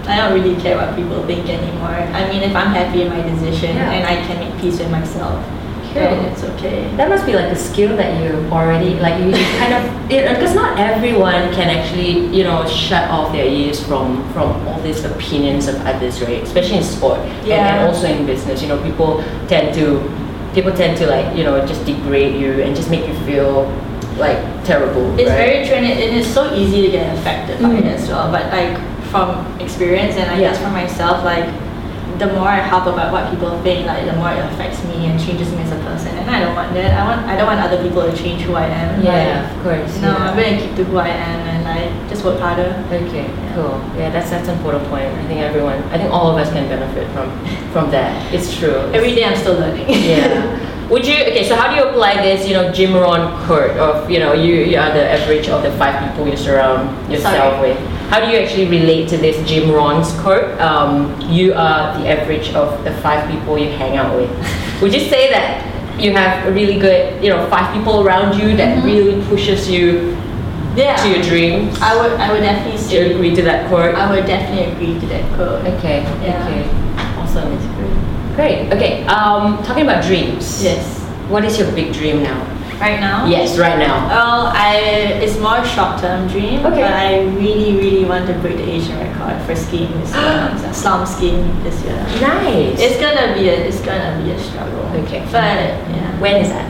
I 0.08 0.18
don't 0.18 0.34
really 0.40 0.56
care 0.62 0.78
what 0.78 0.96
people 0.96 1.24
think 1.26 1.50
anymore. 1.50 1.98
I 2.14 2.30
mean, 2.30 2.44
if 2.44 2.56
I'm 2.56 2.70
happy 2.70 3.02
in 3.02 3.10
my 3.10 3.22
decision 3.22 3.76
Yeah. 3.76 3.92
and 3.92 4.06
I 4.06 4.16
can 4.28 4.40
make 4.40 4.56
peace 4.62 4.78
with 4.80 4.92
myself, 4.92 5.44
then 5.96 6.26
it's 6.26 6.44
okay. 6.44 6.92
That 6.98 7.08
must 7.10 7.26
be 7.26 7.34
like 7.34 7.46
a 7.52 7.56
skill 7.56 7.96
that 7.96 8.22
you 8.22 8.36
already 8.52 9.00
like 9.00 9.16
you 9.24 9.32
kind 9.60 9.74
of 9.74 9.84
because 10.10 10.54
not 10.54 10.78
everyone 10.78 11.54
can 11.56 11.70
actually 11.72 12.28
you 12.36 12.44
know 12.44 12.68
shut 12.68 13.10
off 13.10 13.32
their 13.32 13.46
ears 13.48 13.80
from 13.82 14.22
from 14.34 14.52
all 14.68 14.80
these 14.82 15.06
opinions 15.06 15.68
of 15.70 15.76
others, 15.88 16.22
right? 16.22 16.44
Especially 16.44 16.78
in 16.78 16.84
sport 16.84 17.20
and, 17.20 17.52
and 17.54 17.88
also 17.88 18.08
in 18.08 18.26
business. 18.26 18.62
You 18.62 18.68
know, 18.68 18.84
people 18.84 19.24
tend 19.48 19.74
to 19.76 20.04
people 20.56 20.72
tend 20.72 20.98
to 20.98 21.06
like 21.06 21.36
you 21.38 21.44
know 21.44 21.64
just 21.68 21.86
degrade 21.86 22.40
you 22.42 22.52
and 22.64 22.76
just 22.76 22.90
make 22.90 23.06
you 23.08 23.14
feel 23.26 23.66
like 24.18 24.40
terrible. 24.64 25.06
It's 25.20 25.30
right? 25.30 25.36
very 25.46 25.66
true 25.68 25.76
and, 25.76 25.86
it, 25.86 26.00
it's 26.16 26.28
so 26.34 26.54
easy 26.56 26.82
to 26.84 26.90
get 26.90 27.16
affected 27.18 27.62
by 27.62 27.72
it 27.76 27.84
Mm. 27.84 27.96
as 27.96 28.08
well. 28.08 28.32
But 28.32 28.46
like 28.52 28.74
from 29.12 29.30
experience 29.60 30.16
and 30.16 30.32
I 30.32 30.40
Yeah. 30.40 30.52
guess 30.52 30.58
for 30.64 30.70
myself, 30.72 31.24
like 31.26 31.46
the 32.18 32.28
more 32.34 32.48
I 32.48 32.60
harp 32.62 32.86
about 32.88 33.12
what 33.12 33.30
people 33.32 33.52
think, 33.62 33.86
like 33.88 34.06
the 34.06 34.14
more 34.16 34.32
it 34.32 34.40
affects 34.54 34.84
me 34.86 35.06
and 35.08 35.20
changes 35.20 35.52
me 35.52 35.62
as 35.64 35.72
a 35.72 35.80
person. 35.84 36.16
And 36.18 36.30
I 36.30 36.40
don't 36.40 36.56
want 36.56 36.74
that. 36.74 36.92
I 37.00 37.04
want 37.06 37.26
I 37.28 37.36
don't 37.36 37.48
want 37.48 37.60
other 37.60 37.82
people 37.84 38.02
to 38.04 38.16
change 38.16 38.44
who 38.44 38.54
I 38.56 38.66
am. 38.68 39.04
Yeah, 39.04 39.12
Like, 39.12 39.52
of 39.52 39.64
course. 39.64 40.02
No, 40.02 40.10
yeah. 40.12 40.30
I'm 40.32 40.36
gonna 40.38 40.58
keep 40.60 40.76
to 40.78 40.84
who 40.86 40.98
I 40.98 41.10
am 41.10 41.40
and 41.52 41.64
like 41.64 42.10
just 42.10 42.24
work 42.24 42.40
harder. 42.40 42.72
Okay, 42.92 43.28
cool. 43.54 43.82
Yeah, 43.98 44.10
that's 44.12 44.30
that's 44.30 44.48
an 44.48 44.58
important 44.58 44.88
point. 44.90 45.06
I 45.08 45.26
think 45.28 45.42
everyone, 45.42 45.82
I 45.92 45.98
think 45.98 46.12
all 46.12 46.32
of 46.32 46.38
us 46.38 46.52
can 46.52 46.68
benefit 46.70 47.10
from 47.12 47.28
from 47.72 47.92
that. 47.92 48.12
It's 48.34 48.56
true. 48.58 48.78
Every 48.98 49.14
day 49.16 49.26
I'm 49.26 49.36
still 49.38 49.56
learning. 49.56 49.88
yeah. 49.90 50.72
Would 50.90 51.06
you 51.08 51.16
okay? 51.34 51.44
So 51.50 51.56
how 51.56 51.68
do 51.72 51.76
you 51.76 51.84
apply 51.90 52.22
this? 52.22 52.48
You 52.48 52.54
know, 52.54 52.72
Jim 52.72 52.94
Rohn 52.94 53.26
quote 53.48 53.72
of 53.78 54.08
you 54.10 54.20
know 54.20 54.34
you 54.34 54.54
you 54.72 54.78
are 54.78 54.94
the 54.94 55.02
average 55.18 55.50
of 55.50 55.64
the 55.64 55.72
five 55.82 55.98
people 56.04 56.28
you 56.30 56.38
surround 56.38 56.94
yourself 57.12 57.58
Sorry. 57.58 57.74
with. 57.74 57.95
How 58.10 58.20
do 58.24 58.32
you 58.32 58.38
actually 58.40 58.68
relate 58.70 59.10
to 59.10 59.18
this 59.18 59.36
Jim 59.48 59.72
Rohn's 59.72 60.12
quote? 60.22 60.60
Um, 60.62 61.20
you 61.22 61.54
are 61.54 61.98
the 62.00 62.08
average 62.08 62.54
of 62.54 62.84
the 62.84 62.92
five 63.02 63.30
people 63.30 63.58
you 63.58 63.70
hang 63.72 63.98
out 63.98 64.16
with. 64.16 64.30
Would 64.82 64.94
you 64.94 65.02
say 65.10 65.30
that 65.32 65.66
you 66.00 66.12
have 66.12 66.46
a 66.48 66.52
really 66.52 66.78
good 66.80 67.24
you 67.24 67.30
know 67.30 67.48
five 67.50 67.74
people 67.74 68.02
around 68.06 68.38
you 68.40 68.56
that 68.58 68.78
Mhm. 68.78 68.84
really 68.86 69.22
pushes 69.28 69.70
you 69.70 70.16
yeah. 70.76 70.96
to 70.98 71.08
your 71.10 71.24
dreams? 71.24 71.78
I 71.82 71.96
would 71.96 72.14
I 72.20 72.32
would 72.32 72.42
definitely 72.42 72.78
Do 72.88 72.96
you 72.96 73.16
agree 73.16 73.36
to 73.36 73.42
that 73.44 73.68
quote? 73.70 73.96
I 73.96 74.10
would 74.12 74.26
definitely 74.26 74.72
agree 74.72 75.00
to 75.00 75.06
that 75.08 75.24
quote. 75.36 75.66
Okay. 75.80 76.04
Yeah. 76.22 76.46
Okay. 76.46 76.64
Awesome. 77.18 77.52
It's 77.54 77.66
great. 77.76 77.96
Great. 78.36 78.74
Okay. 78.74 79.06
Um, 79.08 79.64
talking 79.64 79.84
about 79.84 80.04
dreams. 80.04 80.64
Yes. 80.64 81.00
What 81.28 81.44
is 81.46 81.58
your 81.58 81.72
big 81.72 81.92
dream 81.94 82.22
now? 82.22 82.38
Right 82.80 83.00
now? 83.00 83.26
Yes, 83.26 83.58
right 83.58 83.80
now. 83.80 84.08
Well, 84.08 84.48
I 84.54 84.76
it's 85.24 85.40
more 85.40 85.58
a 85.58 85.66
short-term 85.68 86.28
dream, 86.28 86.60
Okay. 86.66 86.82
but 86.84 86.92
I 86.94 87.24
really, 87.40 87.78
really 87.78 88.06
want 88.06 88.28
to 88.28 88.34
break 88.40 88.58
the 88.58 88.68
Asian 88.70 89.00
record 89.00 89.42
for 89.46 89.56
skiing 89.56 89.92
this 90.02 90.12
year, 90.14 90.72
slalom 90.76 91.08
skiing 91.08 91.42
this 91.64 91.82
year. 91.84 91.96
Nice. 92.20 92.80
It's 92.80 93.00
gonna 93.00 93.34
be 93.34 93.48
a 93.50 93.56
it's 93.68 93.80
gonna 93.82 94.22
be 94.22 94.32
a 94.32 94.40
struggle. 94.40 94.84
Okay. 95.04 95.24
But 95.32 95.72
yeah. 95.90 96.20
when 96.20 96.36
is 96.44 96.50
that? 96.50 96.68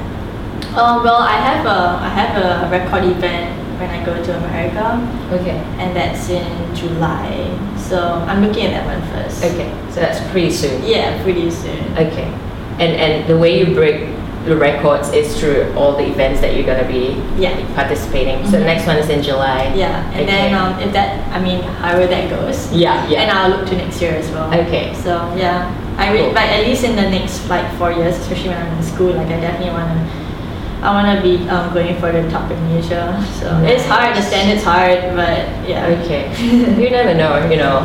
Um, 0.77 1.03
well, 1.03 1.21
I 1.21 1.37
have 1.37 1.65
a 1.65 1.79
I 2.05 2.09
have 2.09 2.33
a 2.37 2.69
record 2.69 3.03
event 3.05 3.57
when 3.79 3.89
I 3.89 4.05
go 4.05 4.13
to 4.13 4.37
America, 4.37 5.01
Okay. 5.33 5.57
and 5.81 5.95
that's 5.95 6.29
in 6.29 6.75
July. 6.75 7.49
So 7.77 7.97
I'm 8.29 8.45
looking 8.45 8.65
at 8.67 8.71
that 8.77 8.85
one 8.85 9.01
first. 9.11 9.43
Okay. 9.43 9.73
So 9.89 10.01
that's 10.01 10.19
pretty 10.31 10.51
soon. 10.51 10.83
Yeah, 10.85 11.21
pretty 11.23 11.49
soon. 11.49 11.81
Okay. 11.97 12.29
And 12.77 12.93
and 12.93 13.27
the 13.27 13.37
way 13.37 13.57
you 13.57 13.73
break 13.73 14.05
the 14.45 14.55
records 14.55 15.10
is 15.12 15.38
through 15.39 15.73
all 15.75 15.97
the 15.97 16.05
events 16.05 16.39
that 16.41 16.53
you're 16.55 16.65
gonna 16.65 16.88
be 16.88 17.17
Yeah. 17.38 17.49
participating. 17.73 18.45
So 18.45 18.51
the 18.60 18.65
next 18.65 18.86
one 18.86 18.97
is 18.97 19.10
in 19.10 19.21
July. 19.23 19.71
Yeah, 19.75 20.05
and 20.13 20.21
Okay. 20.21 20.25
then 20.25 20.53
um, 20.53 20.79
if 20.79 20.93
that, 20.93 21.19
I 21.34 21.39
mean, 21.39 21.62
however 21.81 22.05
that 22.08 22.29
goes, 22.29 22.71
Yeah. 22.71 23.08
Yeah. 23.10 23.21
and 23.21 23.31
I'll 23.31 23.49
look 23.49 23.65
to 23.69 23.75
next 23.75 24.01
year 24.01 24.13
as 24.15 24.29
well. 24.31 24.47
Okay. 24.53 24.93
So 24.93 25.12
yeah, 25.36 25.73
I 25.97 26.12
re- 26.12 26.19
Cool. 26.19 26.34
like 26.34 26.51
at 26.51 26.62
least 26.67 26.84
in 26.84 26.95
the 26.95 27.10
next 27.10 27.49
like 27.49 27.65
four 27.77 27.91
years, 27.91 28.15
especially 28.17 28.49
when 28.49 28.58
I'm 28.62 28.77
in 28.77 28.84
school, 28.84 29.13
like 29.13 29.27
I 29.27 29.39
definitely 29.41 29.71
wanna, 29.73 29.97
I 30.81 30.91
wanna 30.93 31.21
be 31.21 31.47
um, 31.49 31.73
going 31.73 31.97
for 31.99 32.11
the 32.11 32.29
top 32.29 32.51
in 32.51 32.57
Asia. 32.71 33.17
So 33.39 33.47
it's 33.63 33.85
hard. 33.85 34.15
The 34.15 34.19
Nice. 34.19 34.27
standard's 34.27 34.63
hard, 34.63 35.15
but 35.15 35.39
yeah. 35.67 35.88
Okay. 36.03 36.29
you 36.79 36.89
never 36.91 37.13
know. 37.13 37.49
You 37.49 37.57
know, 37.57 37.81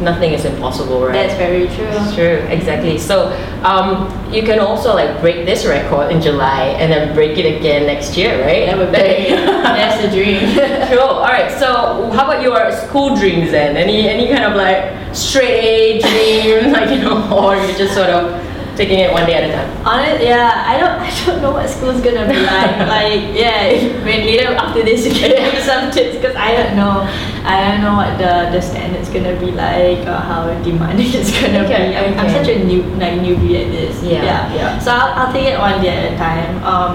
nothing 0.00 0.32
is 0.32 0.44
impossible, 0.44 1.02
right? 1.04 1.12
That's 1.12 1.34
very 1.34 1.66
true. 1.74 1.88
It's 1.90 2.14
true, 2.14 2.46
exactly. 2.48 2.98
So 2.98 3.32
um, 3.64 4.06
you 4.32 4.42
can 4.42 4.60
also 4.60 4.94
like 4.94 5.20
break 5.20 5.46
this 5.46 5.66
record 5.66 6.12
in 6.12 6.20
July 6.20 6.76
and 6.78 6.92
then 6.92 7.14
break 7.14 7.38
it 7.38 7.58
again 7.58 7.86
next 7.86 8.16
year, 8.16 8.40
right? 8.44 8.66
That 8.66 8.78
would 8.78 8.92
be 8.92 9.34
that's 9.34 10.02
the 10.02 10.10
dream. 10.10 10.58
Cool. 10.94 11.00
All 11.00 11.22
right. 11.24 11.50
So 11.58 12.10
how 12.12 12.24
about 12.30 12.42
your 12.42 12.70
school 12.70 13.16
dreams 13.16 13.50
then? 13.50 13.76
Any 13.76 14.06
any 14.08 14.28
kind 14.28 14.44
of 14.44 14.54
like 14.54 14.92
straight 15.14 15.58
A 15.64 16.00
dream, 16.00 16.72
like 16.76 16.90
you 16.90 17.00
know, 17.02 17.18
or 17.34 17.56
you're 17.56 17.74
just 17.76 17.94
sort 17.94 18.10
of 18.10 18.43
taking 18.76 18.98
it 19.00 19.12
one 19.12 19.26
day 19.26 19.34
at 19.34 19.44
a 19.48 19.52
time? 19.52 19.70
Honest, 19.86 20.22
yeah, 20.22 20.64
I 20.66 20.78
don't, 20.78 20.98
I 21.06 21.10
don't 21.26 21.42
know 21.42 21.52
what 21.52 21.68
school's 21.68 22.00
gonna 22.00 22.26
be 22.26 22.34
like. 22.52 22.78
like, 22.88 23.20
yeah, 23.34 23.72
when 24.04 24.26
later 24.26 24.54
after 24.54 24.82
this 24.82 25.06
you 25.06 25.12
can 25.12 25.30
give 25.30 25.62
some 25.62 25.90
tips 25.90 26.16
because 26.16 26.36
I 26.36 26.52
don't 26.56 26.76
know, 26.76 27.06
I 27.44 27.60
don't 27.70 27.80
know 27.82 27.94
what 27.96 28.18
the 28.18 28.50
the 28.54 28.60
standard's 28.60 29.08
gonna 29.10 29.38
be 29.38 29.50
like 29.52 30.06
or 30.06 30.18
how 30.18 30.46
demanding 30.62 31.08
it's 31.18 31.30
gonna 31.30 31.64
Okay, 31.64 31.90
be. 31.90 31.96
I'm, 31.96 32.18
I'm 32.18 32.30
such 32.30 32.48
a 32.48 32.64
new, 32.64 32.82
like 33.02 33.20
newbie 33.20 33.64
at 33.64 33.68
this. 33.70 34.02
Yeah, 34.02 34.52
yeah. 34.54 34.78
So 34.78 34.90
I'll, 34.90 35.12
I'll 35.26 35.32
take 35.32 35.46
it 35.52 35.58
one 35.58 35.80
day 35.80 35.94
at 35.94 36.12
a 36.12 36.16
time. 36.16 36.62
Um, 36.64 36.92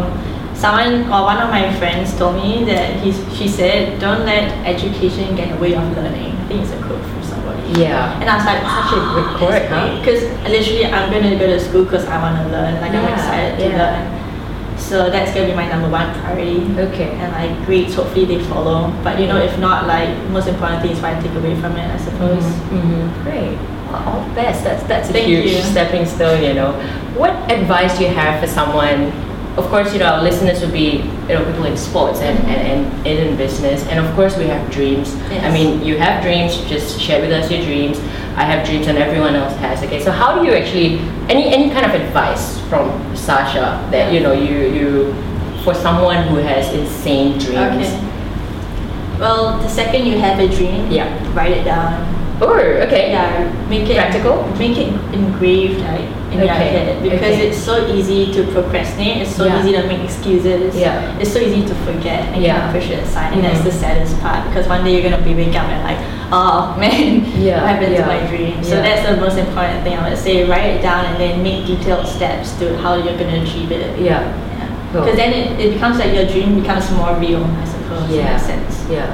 someone 0.55 1.07
or 1.07 1.23
one 1.23 1.37
of 1.39 1.49
my 1.49 1.71
friends 1.79 2.17
told 2.17 2.35
me 2.35 2.65
that 2.65 2.99
he, 3.01 3.11
she 3.35 3.47
said, 3.47 3.99
don't 3.99 4.25
let 4.25 4.51
education 4.67 5.35
get 5.35 5.47
in 5.49 5.55
the 5.55 5.61
way 5.61 5.73
of 5.73 5.83
learning. 5.95 6.35
I 6.35 6.45
think 6.47 6.61
it's 6.63 6.71
a 6.71 6.81
quote. 6.83 6.99
Yeah. 7.77 8.19
And 8.19 8.29
I 8.29 8.35
was 8.38 8.45
like, 8.45 8.62
Such 8.62 8.91
a 8.93 9.01
good 9.13 9.29
quote, 9.38 9.65
huh? 9.69 9.99
Because 9.99 10.21
literally, 10.47 10.85
I'm 10.85 11.12
gonna 11.12 11.38
go 11.38 11.47
to 11.47 11.59
school 11.59 11.83
because 11.83 12.05
I 12.05 12.17
want 12.21 12.38
to 12.43 12.45
learn. 12.51 12.75
Like 12.81 12.91
I'm 12.91 13.03
Yeah, 13.03 13.15
excited 13.15 13.57
to 13.59 13.69
yeah. 13.69 13.77
learn. 13.77 14.19
So 14.79 15.09
that's 15.09 15.33
gonna 15.33 15.47
be 15.47 15.53
my 15.55 15.67
number 15.67 15.89
one 15.89 16.07
priority. 16.21 16.63
Okay. 16.89 17.12
And 17.19 17.31
like 17.33 17.65
grades, 17.65 17.93
hopefully 17.95 18.25
they 18.25 18.43
follow. 18.45 18.91
But 19.03 19.19
you 19.19 19.27
know, 19.27 19.38
if 19.38 19.57
not, 19.59 19.88
like 19.88 20.09
most 20.29 20.47
important 20.47 20.81
thing 20.81 20.91
is 20.91 21.01
what 21.01 21.13
I 21.13 21.21
take 21.21 21.35
away 21.35 21.59
from 21.59 21.75
it. 21.75 21.88
I 21.89 21.97
suppose. 21.97 22.43
Mm-hmm. 22.71 23.23
Great. 23.23 23.57
Well, 23.91 24.03
all 24.07 24.21
the 24.27 24.33
best. 24.35 24.63
That's 24.63 24.83
that's 24.83 25.09
a 25.09 25.13
Thank 25.13 25.27
huge 25.27 25.51
you. 25.51 25.62
stepping 25.62 26.05
stone. 26.05 26.43
You 26.43 26.53
know, 26.53 26.71
what 27.17 27.33
advice 27.51 27.97
do 27.97 28.05
you 28.05 28.12
have 28.12 28.39
for 28.39 28.47
someone? 28.47 29.12
Of 29.60 29.67
course, 29.69 29.93
you 29.93 30.00
know 30.00 30.06
our 30.06 30.24
listeners 30.24 30.62
would 30.62 30.72
be 30.72 31.04
you 31.28 31.34
know 31.36 31.43
people 31.45 31.65
in 31.65 31.76
sports 31.76 32.19
and, 32.22 32.39
and, 32.48 32.88
and, 33.06 33.19
in 33.19 33.36
business, 33.38 33.86
and 33.88 34.00
of 34.04 34.15
course 34.15 34.38
we 34.38 34.45
have 34.45 34.72
dreams. 34.72 35.13
I 35.30 35.52
mean, 35.52 35.84
you 35.84 35.98
have 35.98 36.24
dreams. 36.24 36.58
Just 36.69 37.00
share 37.00 37.19
with 37.22 37.32
us 37.32 37.52
your 37.52 37.62
dreams. 37.62 38.00
I 38.36 38.43
have 38.43 38.65
dreams, 38.65 38.88
and 38.88 38.98
everyone 38.98 39.36
else 39.36 39.54
has. 39.58 39.84
Okay, 39.84 40.02
so 40.02 40.12
how 40.12 40.39
do 40.39 40.48
you 40.48 40.54
actually 40.56 41.00
any 41.28 41.54
any 41.54 41.69
kind 41.69 41.86
of 41.86 41.93
advice 41.93 42.58
from 42.69 42.88
Sasha 43.15 43.86
that 43.91 44.13
you 44.13 44.22
know 44.22 44.32
you 44.32 44.58
you 44.78 45.13
for 45.63 45.74
someone 45.76 46.24
who 46.30 46.38
has 46.38 46.74
insane 46.74 47.38
dreams? 47.38 47.88
Okay. 47.88 48.06
Well, 49.19 49.60
the 49.60 49.67
second 49.67 50.06
you 50.08 50.17
have 50.17 50.39
a 50.39 50.48
dream, 50.48 50.89
Yeah. 50.89 51.12
write 51.36 51.52
it 51.52 51.65
down. 51.65 52.09
Oh, 52.41 52.56
okay. 52.88 53.12
Yeah, 53.12 53.52
make 53.67 53.89
it 53.89 53.95
Practical? 53.97 54.47
Make 54.58 54.78
it 54.78 54.93
engraved 55.13 55.82
like 55.82 56.08
in 56.32 56.39
your 56.39 56.47
head 56.47 57.02
because 57.04 57.36
okay. 57.36 57.49
it's 57.49 57.58
so 57.58 57.88
easy 57.88 58.32
to 58.34 58.43
procrastinate. 58.54 59.23
It's 59.23 59.36
so 59.36 59.45
Yeah. 59.45 59.60
easy 59.60 59.71
to 59.73 59.84
make 59.88 59.99
excuses. 60.04 60.75
Yeah. 60.75 61.17
It's 61.19 61.34
so 61.34 61.39
easy 61.39 61.65
to 61.67 61.75
forget 61.84 62.21
and 62.34 62.41
Yeah. 62.41 62.60
kind 62.60 62.67
of 62.69 62.82
push 62.82 62.89
it 62.91 63.04
aside, 63.04 63.34
and 63.34 63.43
that's 63.43 63.60
Mhm. 63.60 63.63
the 63.65 63.71
saddest 63.71 64.19
part 64.21 64.47
because 64.47 64.67
one 64.69 64.84
day 64.86 64.91
you're 64.93 65.04
gonna 65.10 65.21
be 65.23 65.34
wake 65.36 65.56
up 65.60 65.67
and 65.67 65.84
like, 65.84 65.97
oh 66.32 66.75
man, 66.80 67.25
Yeah, 67.36 67.60
what 67.62 67.71
happened 67.75 67.93
yeah. 67.93 68.02
to 68.02 68.08
my 68.08 68.19
dream? 68.32 68.63
So 68.63 68.75
that's 68.82 69.04
the 69.10 69.17
most 69.17 69.38
important 69.38 69.84
thing 69.84 69.97
I 69.97 70.08
would 70.10 70.17
say. 70.17 70.45
Write 70.45 70.80
it 70.80 70.82
down 70.82 71.06
and 71.06 71.17
then 71.19 71.43
make 71.43 71.65
detailed 71.65 72.08
steps 72.08 72.54
to 72.60 72.78
how 72.78 72.95
you're 72.95 73.17
gonna 73.17 73.41
achieve 73.43 73.71
it. 73.71 73.99
Yeah. 73.99 74.23
Cool. 74.93 75.02
Because 75.02 75.17
then 75.17 75.34
it, 75.34 75.60
it 75.60 75.73
becomes 75.73 75.99
like 75.99 76.13
your 76.15 76.25
dream 76.25 76.62
becomes 76.62 76.89
more 76.91 77.13
real, 77.19 77.43
I 77.43 77.65
suppose, 77.65 78.08
in 78.10 78.15
Yeah. 78.23 78.32
that 78.32 78.41
sense. 78.41 78.86
Yeah. 78.89 79.12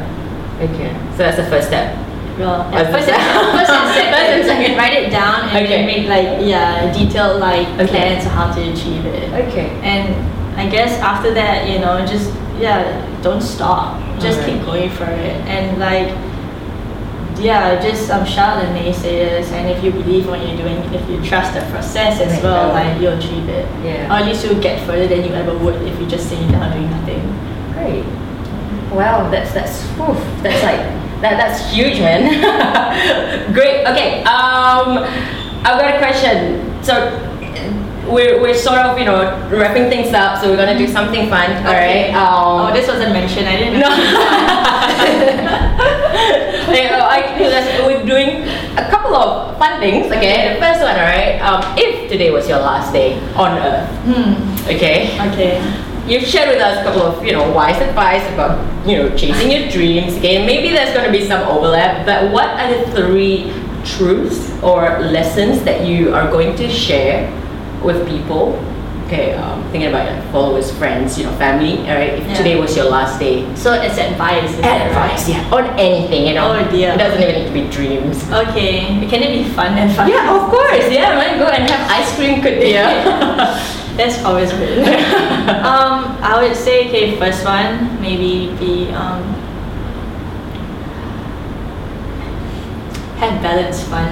Okay. 0.62 0.92
So 1.18 1.24
that's 1.24 1.38
the 1.38 1.44
first 1.52 1.68
step. 1.68 1.96
Well, 2.38 2.70
First 2.72 2.92
first, 2.92 3.10
and 3.10 3.22
second. 3.22 3.58
first 3.58 3.72
and 3.72 3.94
second, 3.96 4.14
First 4.14 4.32
and 4.32 4.46
second. 4.46 4.78
write 4.78 4.94
it 4.94 5.10
down 5.10 5.40
and 5.50 5.58
Okay. 5.58 5.68
then 5.68 5.86
make 5.86 6.08
like 6.10 6.46
yeah 6.46 6.92
detailed 6.92 7.40
like 7.40 7.68
Okay. 7.80 7.88
plans 7.88 8.26
how 8.26 8.52
to 8.54 8.62
achieve 8.72 9.06
it. 9.06 9.32
Okay. 9.48 9.70
And 9.84 10.14
I 10.60 10.68
guess 10.70 11.00
after 11.00 11.34
that, 11.34 11.68
you 11.70 11.80
know, 11.80 12.06
just 12.06 12.32
yeah, 12.60 12.84
don't 13.22 13.42
stop. 13.42 14.00
Just 14.20 14.46
keep 14.46 14.64
going 14.66 14.90
for 14.90 15.06
it. 15.06 15.36
And 15.48 15.80
like 15.80 16.10
yeah, 17.38 17.76
just 17.82 18.10
um, 18.10 18.26
shout 18.26 18.64
at 18.64 18.72
the 18.72 18.80
naysayers. 18.80 19.52
And 19.52 19.70
if 19.70 19.84
you 19.84 19.92
believe 19.92 20.28
what 20.28 20.40
you're 20.40 20.56
doing, 20.58 20.78
if 20.94 21.04
you 21.10 21.22
trust 21.24 21.54
the 21.54 21.62
process 21.72 22.20
as 22.22 22.32
Right. 22.34 22.44
well, 22.44 22.70
like 22.74 23.00
you'll 23.02 23.18
achieve 23.18 23.48
it. 23.50 23.68
Yeah. 23.84 24.08
Or 24.08 24.20
at 24.20 24.26
least 24.26 24.46
you'll 24.46 24.62
get 24.62 24.80
further 24.88 25.08
than 25.08 25.24
you 25.26 25.34
ever 25.34 25.58
would 25.58 25.76
if 25.84 26.00
you 26.00 26.06
just 26.08 26.30
sitting 26.30 26.50
down 26.52 26.72
doing 26.72 26.90
nothing. 26.90 27.22
Great. 27.74 28.06
Wow, 28.96 29.30
that's 29.30 29.52
that's 29.54 29.84
oof, 30.00 30.16
that's 30.42 30.64
like 30.64 30.80
that 31.26 31.38
that's 31.38 31.72
huge, 31.74 32.00
man. 32.00 32.30
Great. 33.54 33.86
Okay. 33.88 34.22
Um, 34.24 35.00
I've 35.66 35.78
got 35.82 35.96
a 35.96 35.98
question. 35.98 36.62
So 36.84 36.94
we're, 38.08 38.40
we're 38.42 38.54
sort 38.54 38.78
of 38.86 39.00
you 39.00 39.06
know 39.06 39.26
wrapping 39.50 39.90
things 39.90 40.14
up, 40.14 40.40
so 40.42 40.50
we're 40.50 40.58
gonna 40.58 40.78
do 40.78 40.88
something 40.88 41.28
fun. 41.30 41.50
All 41.66 41.74
right. 41.74 42.14
Um, 42.14 42.70
oh, 42.70 42.74
this 42.74 42.88
wasn't 42.88 43.14
mentioned. 43.14 43.48
I 43.50 43.58
didn't. 43.58 43.80
no. 43.82 43.90
Okay, 46.70 46.88
uh, 46.94 47.06
I, 47.06 47.38
let's- 47.40 47.82
we're 47.86 48.06
doing 48.06 48.44
a 48.78 48.88
couple 48.90 49.16
of 49.16 49.58
fun 49.58 49.80
things. 49.80 50.08
Okay. 50.12 50.54
The 50.54 50.60
first 50.60 50.82
one, 50.82 50.96
all 50.96 51.06
right. 51.10 51.40
Um, 51.42 51.62
if 51.78 52.10
today 52.10 52.30
was 52.32 52.48
your 52.48 52.60
last 52.60 52.94
day 52.94 53.18
on 53.36 53.58
Earth, 53.58 53.90
Hmm. 54.06 54.70
okay, 54.70 55.10
Okay. 55.32 55.62
You've 56.08 56.24
shared 56.26 56.50
with 56.50 56.62
us 56.62 56.80
a 56.80 56.84
couple 56.84 57.02
of 57.02 57.26
you 57.26 57.32
know 57.34 57.50
wise 57.52 57.82
advice 57.82 58.24
about 58.34 58.58
you 58.88 58.98
know 58.98 59.16
chasing 59.18 59.52
your 59.52 59.70
dreams. 59.70 60.16
Okay, 60.18 60.46
maybe 60.46 60.70
there's 60.70 60.94
going 60.94 61.06
to 61.06 61.12
be 61.12 61.26
some 61.28 61.42
overlap, 61.48 62.06
but 62.06 62.32
what 62.32 62.50
are 62.60 62.70
the 62.74 62.92
three 62.92 63.52
truths 63.86 64.52
or 64.64 65.00
lessons 65.00 65.64
that 65.64 65.86
you 65.86 66.14
are 66.14 66.30
going 66.32 66.56
to 66.58 66.70
share 66.70 67.30
with 67.84 68.08
people? 68.08 68.60
Okay, 69.06 69.36
um, 69.36 69.62
thinking 69.70 69.90
about 69.90 70.10
your 70.12 70.20
followers, 70.32 70.72
friends, 70.82 71.16
you 71.16 71.26
know, 71.26 71.32
family. 71.38 71.78
All 71.86 71.94
right, 71.94 72.18
if 72.18 72.26
Yeah. 72.26 72.34
today 72.34 72.56
was 72.60 72.76
your 72.76 72.90
last 72.90 73.20
day, 73.20 73.46
So 73.54 73.74
it's 73.74 74.00
advice. 74.00 74.50
Advice, 74.58 75.30
right? 75.30 75.30
yeah, 75.30 75.54
on 75.56 75.66
anything, 75.78 76.26
you 76.26 76.34
know. 76.34 76.58
Oh, 76.58 76.72
dear. 76.72 76.94
It 76.94 76.98
doesn't 76.98 77.22
even 77.22 77.36
need 77.38 77.46
to 77.46 77.54
be 77.54 77.70
dreams. 77.70 78.18
Okay. 78.34 79.06
Can 79.06 79.22
it 79.22 79.30
be 79.30 79.44
fun 79.54 79.78
and 79.78 79.94
fun? 79.94 80.10
Yeah, 80.10 80.34
of 80.36 80.50
course. 80.50 80.90
Yeah, 80.90 81.14
man, 81.22 81.38
go 81.38 81.46
and 81.46 81.70
have 81.70 81.86
ice 81.92 82.16
cream, 82.16 82.42
could 82.42 82.64
yeah. 82.64 83.62
That's 83.96 84.24
always 84.24 84.52
good. 84.52 84.84
um, 85.64 86.18
I 86.22 86.42
would 86.44 86.56
say, 86.56 86.88
okay, 86.90 87.18
first 87.18 87.46
one 87.46 88.02
maybe 88.02 88.54
be 88.60 88.90
um, 88.92 89.24
have 93.18 93.42
balanced 93.42 93.88
fun. 93.88 94.12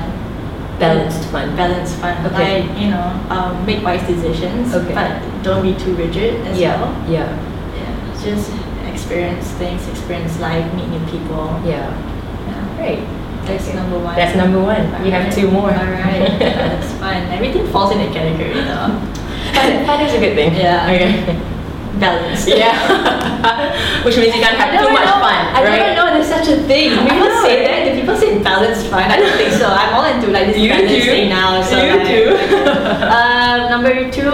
Balanced 0.80 1.30
fun. 1.30 1.56
Balanced 1.56 1.96
fun. 1.98 2.26
Okay. 2.28 2.64
Like 2.68 2.80
you 2.80 2.90
know, 2.90 3.08
um, 3.30 3.66
make 3.66 3.84
wise 3.84 4.06
decisions, 4.08 4.74
Okay. 4.74 4.94
but 4.94 5.22
don't 5.44 5.62
be 5.62 5.76
too 5.76 5.96
rigid 5.96 6.42
as 6.48 6.58
Yeah, 6.60 6.80
well. 6.82 6.96
yeah, 7.10 7.30
Yeah, 7.76 8.24
just 8.24 8.52
experience 8.88 9.48
things, 9.60 9.88
experience 9.90 10.40
life, 10.40 10.66
meet 10.74 10.88
new 10.90 11.04
people. 11.12 11.60
yeah. 11.66 11.92
Yeah. 12.48 12.76
Great. 12.78 13.00
That's 13.46 13.68
Okay. 13.68 13.76
number 13.76 14.00
one. 14.00 14.16
That's 14.16 14.36
number 14.38 14.62
one. 14.64 15.06
You 15.06 15.12
have 15.12 15.34
two 15.36 15.52
more. 15.52 15.70
Alright, 15.72 16.40
that's 16.40 16.92
fine. 16.94 17.24
Everything 17.30 17.68
falls 17.68 17.92
in 17.92 18.00
a 18.00 18.08
category 18.14 18.54
though. 18.64 19.13
Fun, 19.54 19.86
fun 19.86 20.02
is 20.06 20.14
a 20.14 20.20
good 20.20 20.36
thing. 20.36 20.54
Yeah. 20.56 20.90
Okay. 20.92 21.40
Balance. 22.00 22.48
Yeah. 22.48 22.74
Which 24.04 24.18
means 24.18 24.34
you 24.36 24.42
can't 24.42 24.58
have 24.58 24.74
too 24.74 24.92
much 24.92 25.06
know, 25.06 25.22
fun, 25.22 25.46
I 25.54 25.62
right? 25.64 25.78
never 25.78 25.96
know 25.96 26.06
there's 26.12 26.28
such 26.28 26.48
a 26.50 26.58
thing. 26.64 26.90
People 26.90 27.30
know, 27.30 27.44
say 27.46 27.64
that. 27.64 27.86
Do 27.94 28.02
people 28.02 28.18
say 28.18 28.42
balanced 28.42 28.88
fun? 28.88 29.04
I 29.04 29.18
don't 29.18 29.38
think 29.38 29.54
so. 29.54 29.68
I'm 29.70 29.94
all 29.94 30.06
into 30.10 30.28
like 30.34 30.48
this 30.48 30.58
You 30.58 30.70
balance 30.70 30.90
thing 31.06 31.30
now. 31.30 31.62
So 31.62 31.78
You 31.78 31.94
like, 31.94 32.08
do. 32.10 32.22
um, 33.14 33.70
number 33.74 34.10
two, 34.12 34.32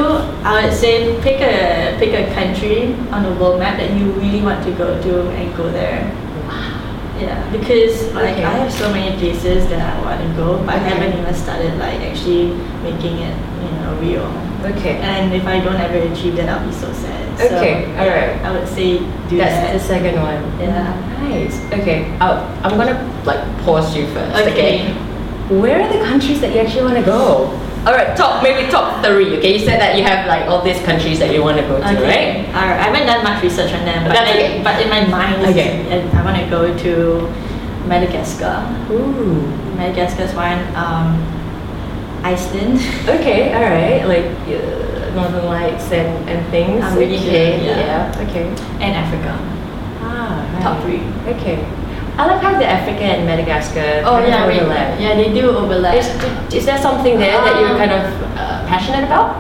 I 0.48 0.66
would 0.66 0.74
say 0.74 1.20
pick 1.22 1.42
a 1.42 1.98
pick 2.00 2.16
a 2.16 2.34
country 2.34 2.96
on 3.12 3.24
the 3.24 3.34
world 3.36 3.60
map 3.60 3.78
that 3.78 3.92
you 3.92 4.12
really 4.14 4.42
want 4.42 4.64
to 4.64 4.72
go 4.72 4.96
to 4.96 5.30
and 5.36 5.56
go 5.56 5.70
there. 5.70 6.08
Yeah, 7.20 7.44
because 7.52 8.14
like 8.16 8.40
Okay. 8.40 8.46
I 8.46 8.52
have 8.64 8.72
so 8.72 8.90
many 8.94 9.12
places 9.20 9.68
that 9.68 9.84
I 9.84 10.00
want 10.08 10.22
to 10.24 10.30
go, 10.40 10.58
but 10.64 10.76
I 10.76 10.78
haven't 10.80 11.20
even 11.20 11.36
started 11.36 11.76
like 11.78 12.00
actually 12.00 12.56
making 12.88 13.20
it, 13.20 13.36
you 13.36 13.72
know, 13.84 14.00
real. 14.00 14.49
Okay. 14.66 14.98
And 14.98 15.34
if 15.34 15.46
I 15.46 15.60
don't 15.60 15.76
ever 15.78 16.12
achieve 16.14 16.36
that, 16.38 16.50
I'll 16.50 16.66
be 16.66 16.74
so 16.74 16.92
sad. 16.94 17.40
So, 17.40 17.46
Okay, 17.58 17.88
yeah, 17.88 18.04
alright. 18.04 18.46
I 18.46 18.52
would 18.52 18.68
say 18.68 19.00
do 19.30 19.38
That's 19.38 19.56
that. 19.56 19.74
the 19.74 19.80
second 19.80 20.16
one. 20.22 20.44
Yeah. 20.60 20.92
Nice. 21.24 21.56
Okay. 21.72 22.12
I'll, 22.20 22.44
I'm 22.66 22.76
gonna 22.78 23.00
like 23.26 23.40
pause 23.64 23.96
you 23.96 24.08
first. 24.14 24.36
Okay. 24.48 24.92
Where 25.50 25.82
are 25.82 25.88
the 25.92 26.04
countries 26.04 26.42
that 26.42 26.54
you 26.54 26.60
actually 26.60 26.84
want 26.84 26.98
to 26.98 27.04
go? 27.06 27.48
All 27.88 27.94
right. 27.96 28.16
Top 28.18 28.44
maybe 28.44 28.70
top 28.70 29.04
three. 29.06 29.38
Okay. 29.38 29.54
You 29.54 29.60
said 29.60 29.80
that 29.80 29.96
you 29.98 30.04
have 30.04 30.28
like 30.28 30.50
all 30.50 30.62
these 30.62 30.80
countries 30.84 31.18
that 31.20 31.34
you 31.34 31.42
want 31.42 31.58
to 31.58 31.64
go 31.64 31.78
to, 31.78 31.84
right? 31.84 31.96
Okay. 31.96 32.46
Alright. 32.52 32.80
I 32.80 32.84
haven't 32.92 33.08
done 33.08 33.24
much 33.24 33.42
research 33.42 33.72
on 33.72 33.86
them, 33.86 34.04
but 34.04 34.18
I- 34.18 34.30
okay. 34.36 34.62
but 34.64 34.82
in 34.82 34.90
my 34.90 35.06
mind, 35.08 35.46
Okay. 35.48 35.88
I, 35.88 36.20
I 36.20 36.26
want 36.26 36.36
to 36.38 36.46
go 36.50 36.68
to 36.78 37.32
Madagascar. 37.88 38.68
Ooh. 38.92 39.48
Madagascar 39.80 40.24
is 40.24 40.34
one. 40.36 40.60
Um, 40.76 41.16
Iceland. 42.24 42.80
Okay. 43.10 43.54
All 43.54 43.66
right. 43.66 44.06
Like 44.06 44.30
uh, 44.48 45.14
Northern 45.16 45.46
Lights 45.46 45.92
and 45.92 46.10
and 46.30 46.40
things. 46.52 46.84
I'm 46.84 46.98
really 46.98 47.18
okay. 47.18 47.58
good, 47.58 47.78
yeah. 47.80 48.24
Okay. 48.30 48.46
and 48.84 48.92
Africa. 48.96 49.34
Ah. 50.02 50.46
Right. 50.54 50.64
Top 50.64 50.76
three. 50.84 51.02
Okay. 51.34 51.58
I 52.20 52.28
like 52.28 52.42
how 52.44 52.60
the 52.60 52.68
Africa 52.68 53.04
and 53.16 53.24
Madagascar 53.26 54.04
Oh 54.04 54.20
yeah, 54.20 54.44
overlap. 54.44 55.00
yeah, 55.00 55.16
they 55.16 55.32
do 55.32 55.56
overlap. 55.56 55.96
Is, 55.96 56.08
is 56.54 56.66
there 56.68 56.78
something 56.78 57.16
there 57.18 57.40
that 57.40 57.56
you're 57.64 57.72
Um, 57.72 57.78
kind 57.80 57.94
of 57.96 58.04
uh, 58.36 58.68
passionate 58.68 59.06
about? 59.08 59.40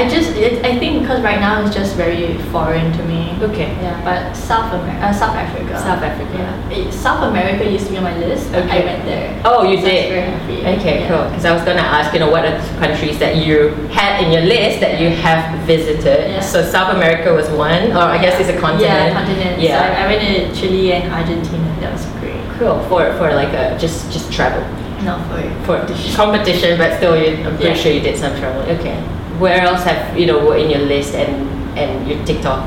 I 0.00 0.08
just, 0.08 0.30
it, 0.36 0.64
I 0.64 0.78
think 0.78 1.02
because 1.02 1.20
right 1.22 1.40
now 1.40 1.60
it's 1.64 1.74
just 1.74 1.94
very 1.94 2.38
foreign 2.50 2.90
to 2.96 3.02
me. 3.04 3.36
Okay. 3.42 3.68
Yeah, 3.84 4.00
but 4.02 4.34
South 4.34 4.72
America, 4.72 5.06
uh, 5.06 5.12
South 5.12 5.36
Africa. 5.36 5.78
South 5.78 6.02
Africa. 6.02 6.32
Yeah. 6.34 6.70
It- 6.78 6.92
South 6.92 7.22
America 7.30 7.68
used 7.70 7.84
to 7.86 7.92
be 7.92 7.98
on 7.98 8.04
my 8.04 8.16
list. 8.16 8.48
Okay. 8.54 8.80
I 8.82 8.84
went 8.84 9.04
there. 9.04 9.40
Oh, 9.44 9.62
you 9.62 9.76
So 9.76 9.82
I 9.82 9.84
was 9.84 9.90
did. 9.92 10.08
very 10.10 10.30
happy. 10.30 10.58
Okay, 10.80 11.00
Yeah. 11.00 11.08
cool. 11.08 11.24
Because 11.28 11.44
I 11.44 11.52
was 11.52 11.62
gonna 11.68 11.80
ask, 11.98 12.12
you 12.14 12.20
know, 12.20 12.30
what 12.30 12.44
are 12.48 12.56
the 12.56 12.64
countries 12.80 13.18
that 13.18 13.36
you 13.36 13.74
had 13.92 14.22
in 14.24 14.32
your 14.32 14.42
list 14.42 14.80
that 14.80 15.00
you 15.00 15.10
have 15.10 15.42
visited? 15.66 16.30
Yeah. 16.30 16.40
So 16.40 16.62
South 16.62 16.94
America 16.96 17.32
was 17.34 17.48
one, 17.50 17.92
or 17.92 18.04
I 18.16 18.18
guess 18.18 18.40
it's 18.40 18.48
a 18.48 18.58
continent. 18.58 19.12
Yeah, 19.12 19.12
continent. 19.12 19.60
Yeah. 19.60 19.76
So 19.76 19.80
I, 19.84 20.04
I 20.04 20.06
went 20.10 20.20
to 20.24 20.60
Chile 20.60 20.92
and 20.94 21.12
Argentina. 21.12 21.68
That 21.80 21.92
was 21.92 22.06
great. 22.20 22.40
Cool. 22.58 22.78
For 22.88 23.12
for 23.18 23.28
like 23.34 23.52
a 23.52 23.76
just 23.78 24.10
just 24.12 24.32
travel 24.32 24.62
Not 25.04 25.20
for 25.28 25.40
for 25.66 25.76
competition, 26.16 26.76
but 26.78 26.96
still, 26.98 27.16
you, 27.16 27.36
I'm 27.44 27.56
pretty 27.56 27.76
Yeah. 27.76 27.82
sure 27.82 27.92
you 27.92 28.00
did 28.00 28.16
some 28.18 28.32
travel. 28.40 28.62
Okay. 28.76 28.96
Where 29.40 29.60
else 29.60 29.82
have 29.84 30.18
you 30.18 30.26
know 30.26 30.44
were 30.44 30.56
in 30.56 30.68
your 30.70 30.80
list 30.84 31.14
and 31.14 31.48
and 31.78 32.06
your 32.08 32.22
TikTok? 32.26 32.60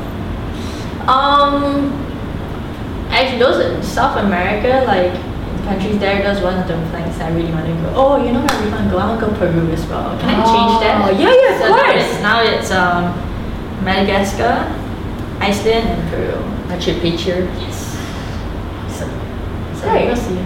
Um, 1.08 1.92
actually, 3.10 3.40
those 3.40 3.58
are 3.64 3.84
South 3.84 4.18
America, 4.18 4.84
like 4.88 5.14
countries 5.66 6.00
there. 6.00 6.24
Those 6.24 6.42
one 6.42 6.58
of 6.58 6.68
the 6.68 6.76
places 6.90 7.22
I 7.22 7.30
really 7.32 7.52
want 7.52 7.68
to 7.68 7.74
go. 7.74 7.94
Oh, 7.96 8.24
you 8.24 8.32
know 8.32 8.42
where 8.42 8.58
really 8.60 8.72
want 8.72 8.86
to 8.86 8.90
go? 8.92 8.98
I 8.98 9.06
want 9.08 9.20
to 9.22 9.28
go 9.28 9.34
Peru 9.38 9.70
as 9.72 9.86
well. 9.88 10.18
Can 10.20 10.30
I 10.30 10.42
change 10.42 10.74
that? 10.82 10.96
Oh, 11.06 11.12
yeah, 11.14 11.30
yeah, 11.30 11.54
of 11.54 11.62
so 11.62 11.68
course. 11.78 12.04
it's, 12.04 12.22
now 12.22 12.42
it's 12.42 12.72
um, 12.72 13.04
Madagascar, 13.84 14.66
Iceland, 15.40 15.88
and 15.90 16.02
Peru. 16.10 16.34
Machu 16.72 16.98
Picchu. 17.04 17.46
Yes. 17.62 17.94
So, 18.90 19.06
So 19.78 19.90
Great. 19.92 20.06
we'll 20.08 20.16
see. 20.18 20.40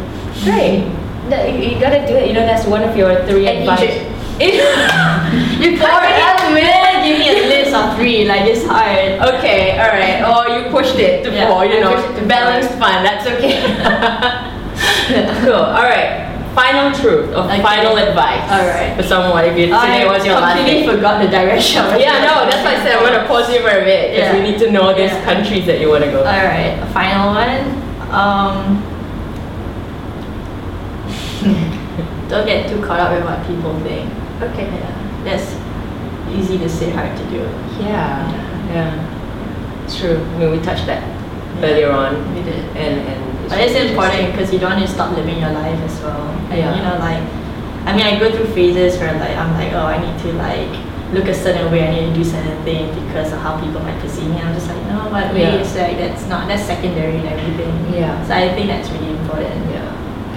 great. 0.44 0.94
No, 1.28 1.44
you, 1.46 1.78
gotta 1.78 2.08
do 2.08 2.16
it. 2.16 2.28
You 2.30 2.34
know 2.34 2.46
that's 2.48 2.66
one 2.66 2.84
of 2.84 2.96
your 2.96 3.12
three 3.28 3.48
advice. 3.48 4.00
You 5.58 5.76
can't 5.78 6.54
really 6.54 6.98
give 7.04 7.18
me 7.20 7.30
a 7.30 7.48
list 7.50 7.74
of 7.74 7.96
three. 7.98 8.26
Like 8.26 8.46
it's 8.46 8.64
hard. 8.66 9.18
Okay, 9.36 9.74
all 9.80 9.90
right. 9.90 10.22
Oh, 10.22 10.46
you 10.54 10.70
pushed 10.70 10.96
it 11.00 11.24
to 11.24 11.32
Yeah, 11.34 11.50
four. 11.50 11.66
You 11.66 11.78
I 11.78 11.80
know, 11.82 11.96
to 12.20 12.26
balanced 12.28 12.70
four. 12.78 12.80
fun. 12.86 13.04
That's 13.04 13.26
okay. 13.26 13.58
cool. 15.42 15.56
All 15.56 15.84
right. 15.84 16.26
Final 16.54 16.94
truth 16.94 17.30
or 17.34 17.46
Okay. 17.50 17.62
final 17.62 17.98
advice. 17.98 18.46
All 18.52 18.66
right. 18.68 18.96
For 18.96 19.04
someone, 19.04 19.46
if 19.46 19.58
you 19.58 19.66
today 19.66 20.06
I 20.06 20.06
was 20.06 20.26
your 20.26 20.36
last 20.40 20.58
completely 20.58 20.86
forgot 20.94 21.22
the 21.22 21.30
direction. 21.30 21.82
Yeah, 22.00 22.22
no, 22.26 22.46
that's 22.50 22.62
why 22.66 22.78
I 22.78 22.84
said 22.84 22.98
I'm 22.98 23.06
gonna 23.06 23.28
pause 23.28 23.50
you 23.52 23.60
for 23.62 23.70
a 23.74 23.84
bit 23.86 24.14
because 24.14 24.34
Yeah. 24.34 24.38
we 24.38 24.42
need 24.52 24.60
to 24.60 24.72
know 24.72 24.94
these 24.94 25.12
Yeah. 25.12 25.26
countries 25.26 25.66
that 25.66 25.80
you 25.82 25.90
want 25.90 26.04
to 26.06 26.12
go. 26.12 26.20
All 26.20 26.26
right, 26.46 26.78
final 26.94 27.34
one. 27.34 27.62
Um, 28.14 28.82
don't 32.30 32.46
get 32.46 32.68
too 32.70 32.82
caught 32.86 33.00
up 33.00 33.12
with 33.14 33.24
what 33.26 33.42
people 33.48 33.74
think. 33.82 34.10
Okay. 34.42 34.66
Yeah, 34.70 35.24
that's 35.24 35.56
easy 36.32 36.58
to 36.60 36.70
say, 36.70 36.90
hard 36.92 37.16
to 37.18 37.24
do. 37.30 37.42
Yeah. 37.82 38.22
Yeah. 38.70 39.84
It's 39.86 39.98
true. 40.00 40.18
I 40.22 40.38
mean, 40.38 40.52
we 40.52 40.60
touched 40.62 40.86
that 40.86 41.02
earlier 41.64 41.92
on, 41.92 42.14
We 42.36 42.44
did. 42.44 42.64
and 42.76 43.08
and. 43.08 43.50
But 43.50 43.60
it's 43.64 43.76
important 43.80 44.32
because 44.34 44.52
you 44.52 44.60
don't 44.60 44.76
want 44.76 44.86
to 44.86 44.92
stop 44.92 45.16
living 45.16 45.40
your 45.40 45.52
life 45.52 45.80
as 45.88 45.96
well. 46.04 46.28
And 46.52 46.58
Yeah. 46.60 46.76
you 46.76 46.84
know, 46.84 47.00
like, 47.00 47.24
I 47.88 47.96
mean, 47.96 48.06
I 48.06 48.20
go 48.20 48.30
through 48.30 48.52
phases 48.54 49.00
where 49.00 49.14
like 49.18 49.36
I'm 49.38 49.54
like, 49.56 49.72
oh, 49.74 49.88
I 49.88 49.98
need 50.04 50.20
to 50.24 50.34
like 50.34 50.70
look 51.16 51.26
a 51.32 51.34
certain 51.34 51.72
way. 51.72 51.88
I 51.88 51.92
need 51.96 52.12
to 52.12 52.14
do 52.14 52.24
certain 52.28 52.62
thing 52.68 52.92
because 53.08 53.32
of 53.32 53.40
how 53.40 53.56
people 53.64 53.80
might 53.82 53.98
perceive 54.02 54.28
me. 54.30 54.36
I'm 54.44 54.54
just 54.54 54.68
like, 54.68 54.84
no, 54.92 55.08
but 55.10 55.34
wait, 55.34 55.48
Yeah. 55.48 55.64
it's 55.64 55.74
like 55.76 55.98
that's 55.98 56.28
not 56.28 56.48
that's 56.50 56.66
secondary 56.68 57.16
and 57.24 57.28
everything. 57.32 57.74
Yeah. 57.96 58.20
So 58.28 58.34
I 58.36 58.52
think 58.54 58.68
that's 58.68 58.92
really 58.92 59.16
important. 59.16 59.56
Yeah. 59.72 59.87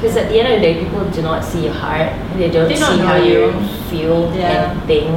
Because 0.00 0.16
at 0.16 0.28
the 0.30 0.40
end 0.40 0.48
of 0.48 0.60
the 0.60 0.64
day, 0.64 0.80
people 0.82 1.04
do 1.10 1.20
not 1.20 1.44
see 1.44 1.64
your 1.64 1.74
heart. 1.74 2.08
They 2.38 2.48
don't 2.50 2.68
They 2.68 2.74
see 2.76 2.80
don't 2.80 3.00
how 3.00 3.16
you 3.16 3.52
feel 3.90 4.32
Yeah. 4.34 4.72
and 4.72 4.82
think. 4.88 5.10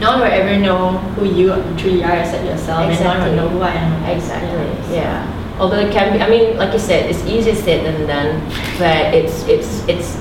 No 0.00 0.10
one 0.10 0.20
will 0.20 0.34
ever 0.34 0.56
know 0.58 0.98
who 1.14 1.24
you 1.26 1.54
truly 1.76 2.02
are 2.02 2.16
except 2.18 2.44
yourself, 2.44 2.82
and 2.90 2.98
no 2.98 3.06
one 3.10 3.22
will 3.24 3.36
know 3.36 3.48
who 3.48 3.60
I 3.62 3.70
am. 3.78 3.92
Exactly. 4.10 4.66
Yeah. 4.94 5.22
Although 5.60 5.78
it 5.86 5.92
can 5.92 6.12
be, 6.12 6.22
I 6.22 6.28
mean, 6.28 6.56
like 6.56 6.72
you 6.72 6.78
said, 6.78 7.10
it's 7.10 7.24
easier 7.26 7.54
said 7.54 7.84
than 7.86 8.06
done, 8.06 8.42
but 8.78 9.14
it's 9.14 9.46
it's 9.46 9.82
it's 9.88 10.18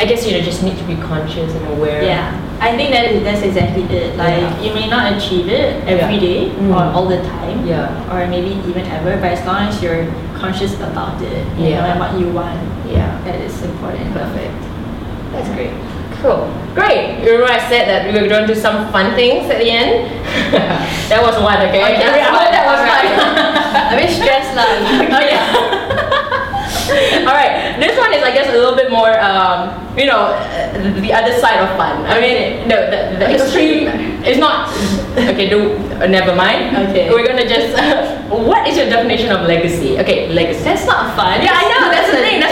I 0.00 0.04
guess 0.06 0.24
you 0.26 0.32
know 0.32 0.40
just 0.40 0.62
need 0.62 0.76
to 0.80 0.84
be 0.84 0.96
conscious 0.96 1.52
and 1.54 1.64
aware. 1.76 2.02
Yeah, 2.02 2.32
I 2.60 2.72
think 2.76 2.88
that 2.92 3.04
is, 3.12 3.22
that's 3.22 3.42
exactly 3.42 3.84
it. 3.84 4.16
Like 4.16 4.40
Yeah. 4.40 4.60
you 4.64 4.72
may 4.72 4.88
not 4.88 5.12
achieve 5.16 5.48
it 5.48 5.80
every 5.88 6.16
Yeah. 6.16 6.28
day 6.28 6.40
Mm. 6.56 6.72
or 6.72 6.84
all 6.96 7.04
the 7.08 7.20
time, 7.24 7.66
Yeah. 7.68 7.88
or 8.12 8.24
maybe 8.28 8.60
even 8.68 8.84
ever. 8.88 9.16
But 9.20 9.32
as 9.36 9.44
long 9.44 9.68
as 9.68 9.76
you're 9.82 10.08
conscious 10.40 10.72
about 10.80 11.20
it, 11.20 11.44
you 11.60 11.76
know, 11.76 11.84
Yeah. 11.84 11.92
and 11.92 12.00
what 12.00 12.16
you 12.20 12.28
want, 12.32 12.56
Yeah. 12.92 13.20
that 13.24 13.40
is 13.40 13.62
important. 13.62 14.12
Perfect. 14.12 14.54
That's 15.32 15.48
great. 15.54 15.72
Cool. 16.22 16.52
Great. 16.74 17.24
You 17.24 17.32
remember 17.32 17.52
I 17.52 17.58
said 17.68 17.88
that 17.88 18.12
we 18.12 18.20
were 18.20 18.28
going 18.28 18.46
to 18.46 18.54
do 18.54 18.58
some 18.58 18.92
fun 18.92 19.14
things 19.14 19.48
at 19.50 19.58
the 19.58 19.70
end? 19.70 20.10
that 21.08 21.22
was 21.22 21.40
one, 21.40 21.56
okay? 21.68 21.96
Okay, 21.96 22.20
hope 22.22 22.44
fun. 22.44 22.52
that 22.56 22.66
was 22.68 22.80
fun. 22.84 23.04
A 23.92 23.96
bit 23.96 24.10
stressed 24.10 24.52
lah. 24.54 24.68
okay. 25.16 25.38
All 27.26 27.34
right. 27.34 27.78
This 27.78 27.96
one 27.96 28.12
is, 28.12 28.22
I 28.22 28.34
guess, 28.34 28.48
a 28.50 28.58
little 28.58 28.74
bit 28.74 28.90
more, 28.90 29.14
um, 29.20 29.70
you 29.96 30.06
know, 30.06 30.34
uh, 30.34 31.00
the 31.00 31.12
other 31.12 31.38
side 31.38 31.58
of 31.62 31.76
fun. 31.76 32.04
I 32.06 32.20
mean, 32.20 32.68
the, 32.68 32.90
the, 32.90 33.00
the 33.18 33.26
extreme 33.34 33.88
is 34.24 34.38
not. 34.38 34.70
Okay, 35.16 35.48
do 35.48 35.76
uh, 35.98 36.06
never 36.06 36.34
mind. 36.34 36.76
Okay. 36.90 37.10
We're 37.10 37.26
gonna 37.26 37.48
just. 37.48 37.74
what 38.30 38.66
is 38.66 38.76
your 38.76 38.86
definition 38.86 39.30
of 39.30 39.46
legacy? 39.46 39.98
Okay, 39.98 40.28
legacy. 40.28 40.64
That's 40.64 40.86
not 40.86 41.16
fun. 41.16 41.42
Yeah, 41.42 41.54
I 41.54 41.64
know. 41.70 41.90
That's 41.90 42.10
the 42.10 42.18
thing. 42.18 42.40
That's 42.40 42.49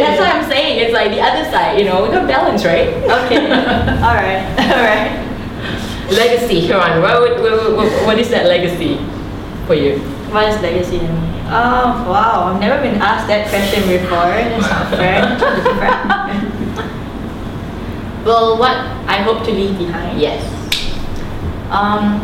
that's 0.00 0.18
said. 0.18 0.28
a 0.28 0.32
tough 0.32 0.42
It's 0.42 0.48
like- 0.48 0.50
question. 0.50 0.50
That's 0.50 0.50
what 0.50 0.50
I'm 0.50 0.50
saying. 0.50 0.78
It's 0.80 0.92
like 0.94 1.10
the 1.10 1.20
other 1.20 1.44
side. 1.50 1.78
You 1.78 1.84
know, 1.86 2.02
we 2.02 2.08
got 2.10 2.26
balance, 2.28 2.64
right? 2.64 2.88
Okay. 2.88 3.46
all 4.06 4.14
right. 4.14 4.42
All 4.58 4.84
right. 4.84 5.20
legacy. 6.10 6.66
Come 6.68 6.80
on. 6.80 7.00
What, 7.02 7.20
would, 7.20 7.40
what, 7.40 7.76
what, 7.76 7.88
what 8.06 8.18
is 8.18 8.28
that 8.30 8.46
legacy 8.46 8.98
for 9.66 9.74
you? 9.74 9.98
What 10.32 10.48
is 10.48 10.60
legacy 10.60 10.98
to 10.98 11.04
me? 11.08 11.30
Oh 11.46 12.04
wow, 12.08 12.52
I've 12.54 12.60
never 12.60 12.80
been 12.82 12.96
asked 13.00 13.26
that 13.28 13.48
question 13.50 13.86
before. 13.86 14.32
It's 14.32 14.66
not 14.66 14.88
fair. 14.96 15.38
well, 18.24 18.56
what 18.58 18.76
I 19.06 19.22
hope 19.22 19.44
to 19.44 19.52
leave 19.52 19.76
behind. 19.78 20.18
Yes. 20.18 20.42
Um. 21.70 22.18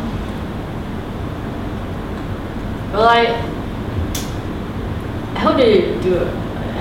Well, 2.93 3.07
I 3.07 3.27
I 5.37 5.39
hope 5.39 5.57
to 5.59 6.01
do 6.03 6.15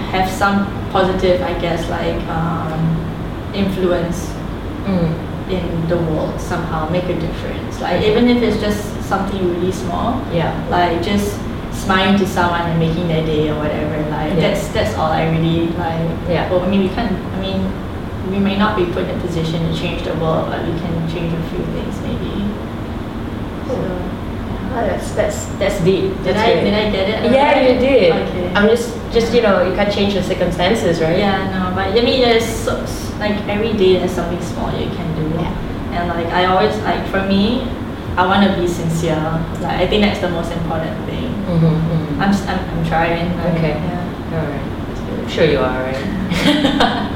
have 0.10 0.28
some 0.32 0.66
positive, 0.92 1.42
I 1.42 1.54
guess, 1.60 1.90
like 1.90 2.20
um, 2.28 2.82
influence 3.54 4.34
Mm. 4.90 5.12
in 5.52 5.88
the 5.90 5.98
world 5.98 6.40
somehow, 6.40 6.90
make 6.90 7.04
a 7.04 7.14
difference. 7.20 7.80
Like 7.82 8.02
even 8.02 8.28
if 8.28 8.42
it's 8.42 8.60
just 8.62 8.82
something 9.04 9.38
really 9.54 9.72
small, 9.72 10.22
Yeah. 10.34 10.54
like 10.72 11.04
just 11.04 11.38
smiling 11.72 12.18
to 12.18 12.26
someone 12.26 12.62
and 12.62 12.80
making 12.80 13.08
their 13.08 13.24
day 13.26 13.50
or 13.50 13.56
whatever. 13.60 13.98
Like 14.10 14.34
Yeah. 14.34 14.40
that's 14.50 14.68
that's 14.70 14.96
all 14.98 15.12
I 15.12 15.30
really 15.30 15.68
like. 15.78 16.10
Yeah. 16.30 16.50
Well, 16.50 16.64
I 16.64 16.68
mean, 16.70 16.82
we 16.88 16.90
can't. 16.90 17.12
I 17.36 17.40
mean, 17.42 17.62
we 18.32 18.40
may 18.40 18.58
not 18.58 18.78
be 18.78 18.86
put 18.86 19.04
in 19.04 19.18
a 19.18 19.20
position 19.22 19.60
to 19.68 19.72
change 19.78 20.04
the 20.04 20.14
world, 20.16 20.50
but 20.50 20.60
we 20.66 20.74
can 20.80 20.94
change 21.14 21.34
a 21.34 21.42
few 21.52 21.62
things 21.76 21.96
maybe. 22.02 22.46
So, 23.68 23.76
Oh, 24.72 24.86
that's 24.86 25.12
that's 25.12 25.46
that's 25.58 25.80
deep. 25.82 26.14
did 26.24 26.36
That's 26.36 26.40
I 26.40 26.54
great. 26.54 26.64
did 26.64 26.74
I 26.74 26.92
get 26.92 27.10
it? 27.10 27.32
Yeah, 27.32 27.48
alright? 27.50 27.74
you 27.74 27.80
did. 27.80 28.12
Okay. 28.14 28.54
I'm 28.54 28.68
just 28.70 28.94
just 29.12 29.34
you 29.34 29.42
know 29.42 29.68
you 29.68 29.74
can't 29.76 29.92
change 29.92 30.14
the 30.14 30.24
circumstances, 30.24 31.02
right? 31.02 31.18
Yeah, 31.18 31.50
no, 31.50 31.74
but 31.76 31.88
I 31.98 32.02
mean, 32.06 32.22
there's 32.22 32.46
so, 32.46 32.78
like 33.20 33.36
every 33.50 33.74
day 33.74 33.98
there's 33.98 34.12
something 34.14 34.42
small 34.42 34.70
you 34.78 34.90
can 34.94 35.10
do. 35.18 35.26
Yeah. 35.42 35.52
And 35.98 36.08
like 36.10 36.28
I 36.28 36.46
always 36.46 36.76
like 36.86 37.02
for 37.10 37.26
me, 37.26 37.66
I 38.16 38.26
want 38.28 38.46
to 38.46 38.54
be 38.62 38.68
sincere. 38.68 39.18
Like 39.60 39.82
I 39.82 39.88
think 39.88 40.04
that's 40.06 40.20
the 40.22 40.30
most 40.30 40.52
important 40.52 40.94
thing. 41.10 41.34
Mm-hmm, 41.50 41.66
mm-hmm. 41.66 42.22
I'm 42.22 42.32
just, 42.32 42.46
I'm, 42.48 42.60
I'm 42.62 42.86
trying. 42.86 43.36
like, 43.38 43.54
Okay. 43.58 43.74
Yeah. 43.74 44.38
All 44.38 44.46
right. 44.46 44.66
I'm 45.20 45.28
sure 45.30 45.46
you 45.46 45.60
are, 45.60 45.82
right? 45.82 47.16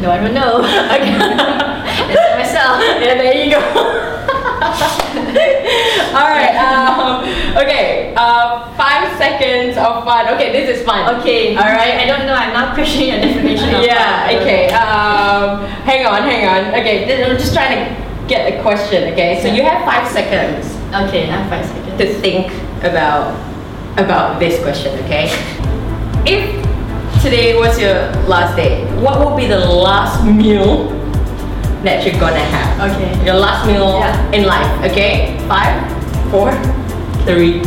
No, 0.00 0.10
I 0.10 0.18
don't 0.20 0.34
know. 0.34 0.60
Okay. 0.94 1.16
It's 2.08 2.36
myself. 2.36 2.78
yeah, 3.00 3.14
there 3.16 3.34
you 3.34 3.50
go. 3.50 5.15
All 6.16 6.28
right. 6.28 6.54
Um, 6.56 7.24
okay. 7.62 8.14
Uh, 8.16 8.74
five 8.76 9.16
seconds 9.18 9.76
of 9.76 10.04
fun. 10.04 10.28
Okay, 10.34 10.52
this 10.52 10.78
is 10.78 10.84
fun. 10.84 11.20
Okay. 11.20 11.56
All 11.56 11.64
right. 11.64 11.94
I 12.00 12.06
don't 12.06 12.26
know. 12.26 12.34
I'm 12.34 12.52
not 12.52 12.74
questioning 12.74 13.08
your 13.08 13.20
definition 13.20 13.74
of 13.74 13.84
yeah. 13.84 14.26
fun. 14.26 14.36
Okay. 14.36 14.68
Um, 14.72 15.66
hang 15.84 16.06
on. 16.06 16.22
Hang 16.22 16.46
on. 16.48 16.80
Okay. 16.80 17.22
I'm 17.24 17.38
just 17.38 17.54
trying 17.54 17.76
to 17.76 18.28
get 18.28 18.52
a 18.52 18.62
question. 18.62 19.12
Okay. 19.12 19.40
So 19.42 19.48
you 19.48 19.62
have 19.62 19.84
five 19.84 20.10
seconds 20.10 20.76
Okay, 20.94 21.28
I 21.28 21.36
have 21.36 21.50
five 21.50 21.66
seconds. 21.66 21.98
to 21.98 22.06
think 22.20 22.46
about 22.84 23.34
about 23.98 24.38
this 24.38 24.62
question. 24.62 24.96
Okay. 25.04 25.28
If 26.24 26.46
today 27.22 27.58
was 27.58 27.78
your 27.78 28.08
last 28.24 28.56
day, 28.56 28.84
what 29.02 29.18
would 29.18 29.36
be 29.36 29.46
the 29.46 29.58
last 29.58 30.24
meal 30.24 30.95
that 31.84 32.04
you're 32.04 32.18
gonna 32.20 32.38
have? 32.40 32.90
Okay. 32.92 33.12
Your 33.24 33.36
last 33.36 33.66
meal 33.66 33.98
Yeah. 34.00 34.32
in 34.36 34.44
life. 34.46 34.68
Okay. 34.90 35.36
Five, 35.48 35.76
four, 36.30 36.52
three, 37.28 37.62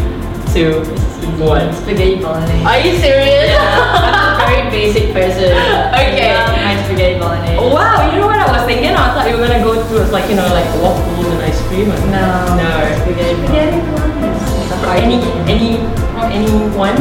two, 0.54 0.82
one. 1.40 1.72
Spaghetti 1.74 2.20
bolognese. 2.20 2.66
Are 2.66 2.80
you 2.80 2.98
serious? 2.98 3.54
I'm 3.56 4.36
a 4.36 4.48
very 4.50 4.70
basic 4.72 5.14
person. 5.14 5.54
Okay. 5.54 6.32
I 6.32 6.36
love 6.36 6.58
my 6.58 6.74
spaghetti 6.84 7.20
bolognese. 7.20 7.58
Wow, 7.72 8.12
you 8.12 8.20
know 8.20 8.28
what 8.28 8.40
I 8.40 8.50
was 8.52 8.66
thinking? 8.66 8.92
I 8.92 9.14
thought 9.14 9.30
you 9.30 9.38
were 9.38 9.46
gonna 9.48 9.64
go 9.64 9.78
through 9.88 10.10
like 10.12 10.28
you 10.30 10.36
know 10.36 10.48
like 10.52 10.68
waffles 10.82 11.26
and 11.28 11.42
ice 11.44 11.62
cream. 11.68 11.92
And 11.92 12.12
No. 12.12 12.60
no. 12.60 12.72
Spaghetti 13.06 13.36
bolognese. 13.46 14.60
Any 14.90 15.22
any 15.48 15.78
from 16.12 16.28
anyone? 16.34 16.98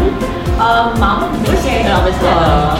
Um, 0.60 0.98
mom. 1.00 1.34
Okay. 1.46 1.82
And 1.86 1.92
obviously, 1.94 2.28
Aw. 2.28 2.74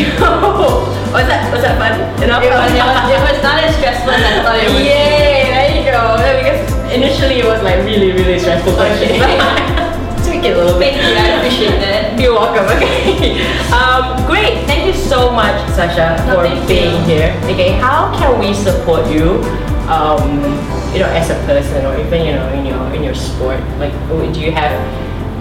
Yeah. 0.00 1.10
Was 1.10 1.26
that 1.26 1.50
was 1.52 1.62
that 1.62 1.74
fun? 1.74 1.98
Enough? 2.22 2.42
It 2.42 2.54
was, 2.54 2.70
it, 2.70 2.78
was, 2.78 3.00
it 3.10 3.20
was 3.26 3.38
not 3.42 3.58
as 3.66 3.74
stressful 3.76 4.14
as 4.14 4.22
I 4.22 4.32
thought 4.46 4.58
it 4.62 4.70
would. 4.70 4.78
be. 4.78 4.94
Yay! 4.94 5.50
There 5.50 5.70
you 5.74 5.82
go. 5.90 6.14
Because 6.38 6.62
initially 6.94 7.42
it 7.42 7.46
was 7.46 7.58
like 7.66 7.82
really 7.82 8.12
really 8.14 8.38
stressful 8.38 8.74
question. 8.78 9.18
Tweak 10.26 10.44
it 10.46 10.54
a 10.54 10.58
little 10.62 10.78
bit. 10.78 10.94
Thank 10.94 11.10
you, 11.10 11.18
I 11.18 11.28
appreciate 11.42 11.78
that. 11.82 12.14
You're 12.20 12.34
welcome. 12.38 12.62
Okay. 12.78 13.42
Um, 13.74 14.22
great. 14.30 14.62
Thank 14.70 14.86
you 14.86 14.94
so 14.94 15.32
much, 15.34 15.58
Sasha, 15.74 16.22
No, 16.30 16.38
for 16.38 16.66
being 16.70 16.94
you. 17.08 17.18
here. 17.18 17.34
Okay. 17.50 17.74
How 17.82 18.14
can 18.14 18.38
we 18.38 18.54
support 18.54 19.10
you? 19.10 19.42
Um, 19.90 20.46
you 20.94 21.02
know, 21.02 21.10
as 21.10 21.30
a 21.30 21.38
person, 21.50 21.82
or 21.86 21.98
even 21.98 22.22
you 22.26 22.32
know, 22.38 22.46
in 22.54 22.62
your 22.66 22.78
in 22.94 23.02
your 23.02 23.14
sport. 23.18 23.58
Like, 23.82 23.90
oh, 24.14 24.22
do 24.30 24.38
you 24.38 24.52
have 24.52 24.70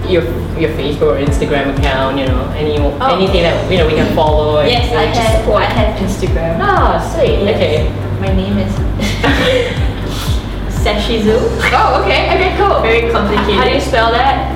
your 0.07 0.23
your 0.55 0.71
Facebook 0.77 1.15
or 1.15 1.19
Instagram 1.19 1.75
account? 1.77 2.17
You 2.19 2.27
know, 2.27 2.45
any 2.55 2.75
anything 2.77 3.43
that 3.43 3.69
you 3.71 3.77
know 3.77 3.87
we 3.87 3.95
can 3.95 4.13
follow? 4.15 4.59
Oh. 4.59 4.63
Yes, 4.65 4.91
know, 4.91 4.99
I 4.99 5.05
have. 5.11 5.39
support? 5.41 5.63
I 5.63 5.65
have 5.73 5.97
Instagram. 5.99 6.59
Ah, 6.61 6.99
sweet. 7.01 7.39
Yes. 7.43 7.55
Okay. 7.55 7.89
My 8.19 8.31
name 8.35 8.57
is 8.59 8.71
Sashizuu. 10.83 11.39
Oh, 11.75 12.01
okay. 12.03 12.27
Okay, 12.35 12.51
cool. 12.57 12.79
Very 12.81 13.11
complicated. 13.11 13.55
How 13.55 13.63
do 13.67 13.73
you 13.75 13.81
spell 13.81 14.11
that? 14.11 14.55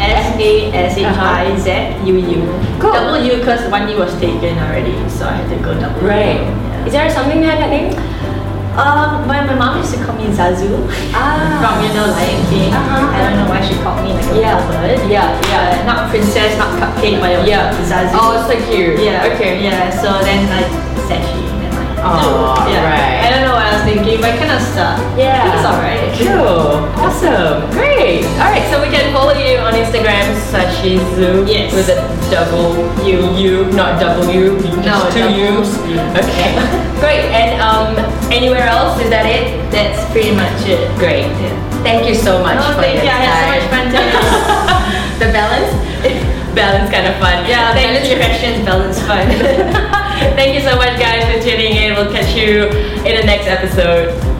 S 0.00 0.34
A 0.36 0.72
S 0.74 0.98
H 0.98 1.06
I 1.06 1.56
Z 1.56 1.96
U 2.04 2.14
U. 2.18 2.40
Cool. 2.78 2.92
Double 2.92 3.18
U 3.24 3.36
because 3.38 3.70
one 3.70 3.88
U 3.88 3.96
was 3.96 4.12
taken 4.20 4.58
already, 4.58 4.94
so 5.08 5.26
I 5.26 5.32
had 5.38 5.48
to 5.50 5.56
go 5.62 5.72
double 5.78 6.00
Right. 6.02 6.40
Yeah. 6.42 6.86
Is 6.86 6.92
there 6.92 7.08
something 7.10 7.40
behind 7.40 7.60
that 7.62 7.70
name? 7.70 7.94
Um, 8.74 9.22
my, 9.30 9.38
my 9.46 9.54
mom 9.54 9.78
used 9.78 9.94
to 9.94 10.02
call 10.04 10.16
me 10.18 10.26
Zazu. 10.34 10.66
Ah. 11.14 11.62
From, 11.62 11.78
you 11.86 11.94
know, 11.94 12.10
Lion 12.10 12.42
King. 12.50 12.74
Uh-huh. 12.74 13.06
I 13.14 13.18
don't 13.22 13.36
know 13.38 13.48
why 13.48 13.62
she 13.62 13.74
called 13.82 14.02
me 14.02 14.12
like 14.12 14.26
a 14.34 14.40
Yeah. 14.40 14.58
bird. 14.66 14.98
Yeah, 15.08 15.30
yeah. 15.46 15.78
Uh, 15.80 15.86
not 15.86 16.10
princess, 16.10 16.58
not 16.58 16.74
cupcake, 16.82 17.20
but 17.22 17.30
it 17.30 17.38
was 17.38 17.48
Yeah. 17.48 17.70
Zazu. 17.86 18.18
Oh, 18.18 18.34
so 18.50 18.54
cute. 18.66 18.98
Yeah. 18.98 19.30
Okay. 19.30 19.62
Yeah. 19.62 19.90
So 19.94 20.10
then 20.26 20.50
like 20.50 20.66
Sashi 21.06 21.38
and 21.62 21.70
like. 21.70 22.02
Aw, 22.02 22.68
yeah. 22.68 22.82
right. 22.82 23.13
I 23.74 23.82
don't 23.82 23.96
know 23.96 24.06
what 24.06 24.06
was 24.06 24.06
thinking, 24.06 24.20
but 24.22 24.32
kind 24.38 24.52
of 24.54 24.62
stuck. 24.62 24.98
Yeah. 25.18 25.50
It's 25.50 25.66
alright. 25.66 26.06
Cool. 26.14 26.86
Awesome. 27.02 27.70
Great. 27.74 28.22
All 28.38 28.50
right. 28.54 28.62
So 28.70 28.78
we 28.80 28.86
can 28.94 29.10
follow 29.12 29.34
you 29.34 29.58
on 29.58 29.74
Instagram, 29.74 30.30
Sashizuu. 30.54 31.42
Yes. 31.48 31.74
With 31.74 31.88
a 31.90 31.98
double 32.30 32.78
U. 33.02 33.34
U, 33.34 33.66
not 33.74 33.98
W. 34.00 34.54
No, 34.62 35.10
just 35.10 35.16
two 35.16 35.26
U's. 35.26 35.70
U. 35.90 35.98
Okay. 36.22 36.54
Great. 37.02 37.26
And 37.34 37.58
um, 37.60 37.98
anywhere 38.30 38.62
else? 38.70 39.00
Is 39.02 39.10
that 39.10 39.26
it? 39.26 39.58
That's 39.74 39.98
pretty 40.14 40.30
much 40.34 40.54
it. 40.70 40.86
Great. 40.98 41.26
Yeah. 41.42 41.54
Thank 41.82 42.06
you 42.08 42.14
so 42.14 42.40
much 42.40 42.56
Oh, 42.62 42.78
for 42.78 42.80
thank 42.80 43.02
you. 43.02 43.10
I 43.10 43.18
had 43.20 43.34
so 43.42 43.46
much 43.52 43.66
fun 43.68 43.84
today. 43.90 44.08
the 45.20 45.28
balance. 45.34 45.72
balance 46.56 46.86
kind 46.88 47.06
of 47.10 47.18
fun. 47.18 47.44
yeah, 47.50 47.74
Thank 47.74 47.90
balance 47.98 48.08
you. 48.08 48.16
questions, 48.16 48.56
balance 48.64 48.98
fun. 49.02 49.26
Thank 50.38 50.54
you 50.54 50.62
so 50.62 50.76
much, 50.78 50.94
guys, 51.02 51.26
for 51.26 51.42
tuning 51.42 51.74
in. 51.76 51.92
We'll 51.98 52.08
catch 52.14 52.23
you 52.34 52.68
in 53.04 53.16
the 53.16 53.24
next 53.24 53.46
episode. 53.46 54.33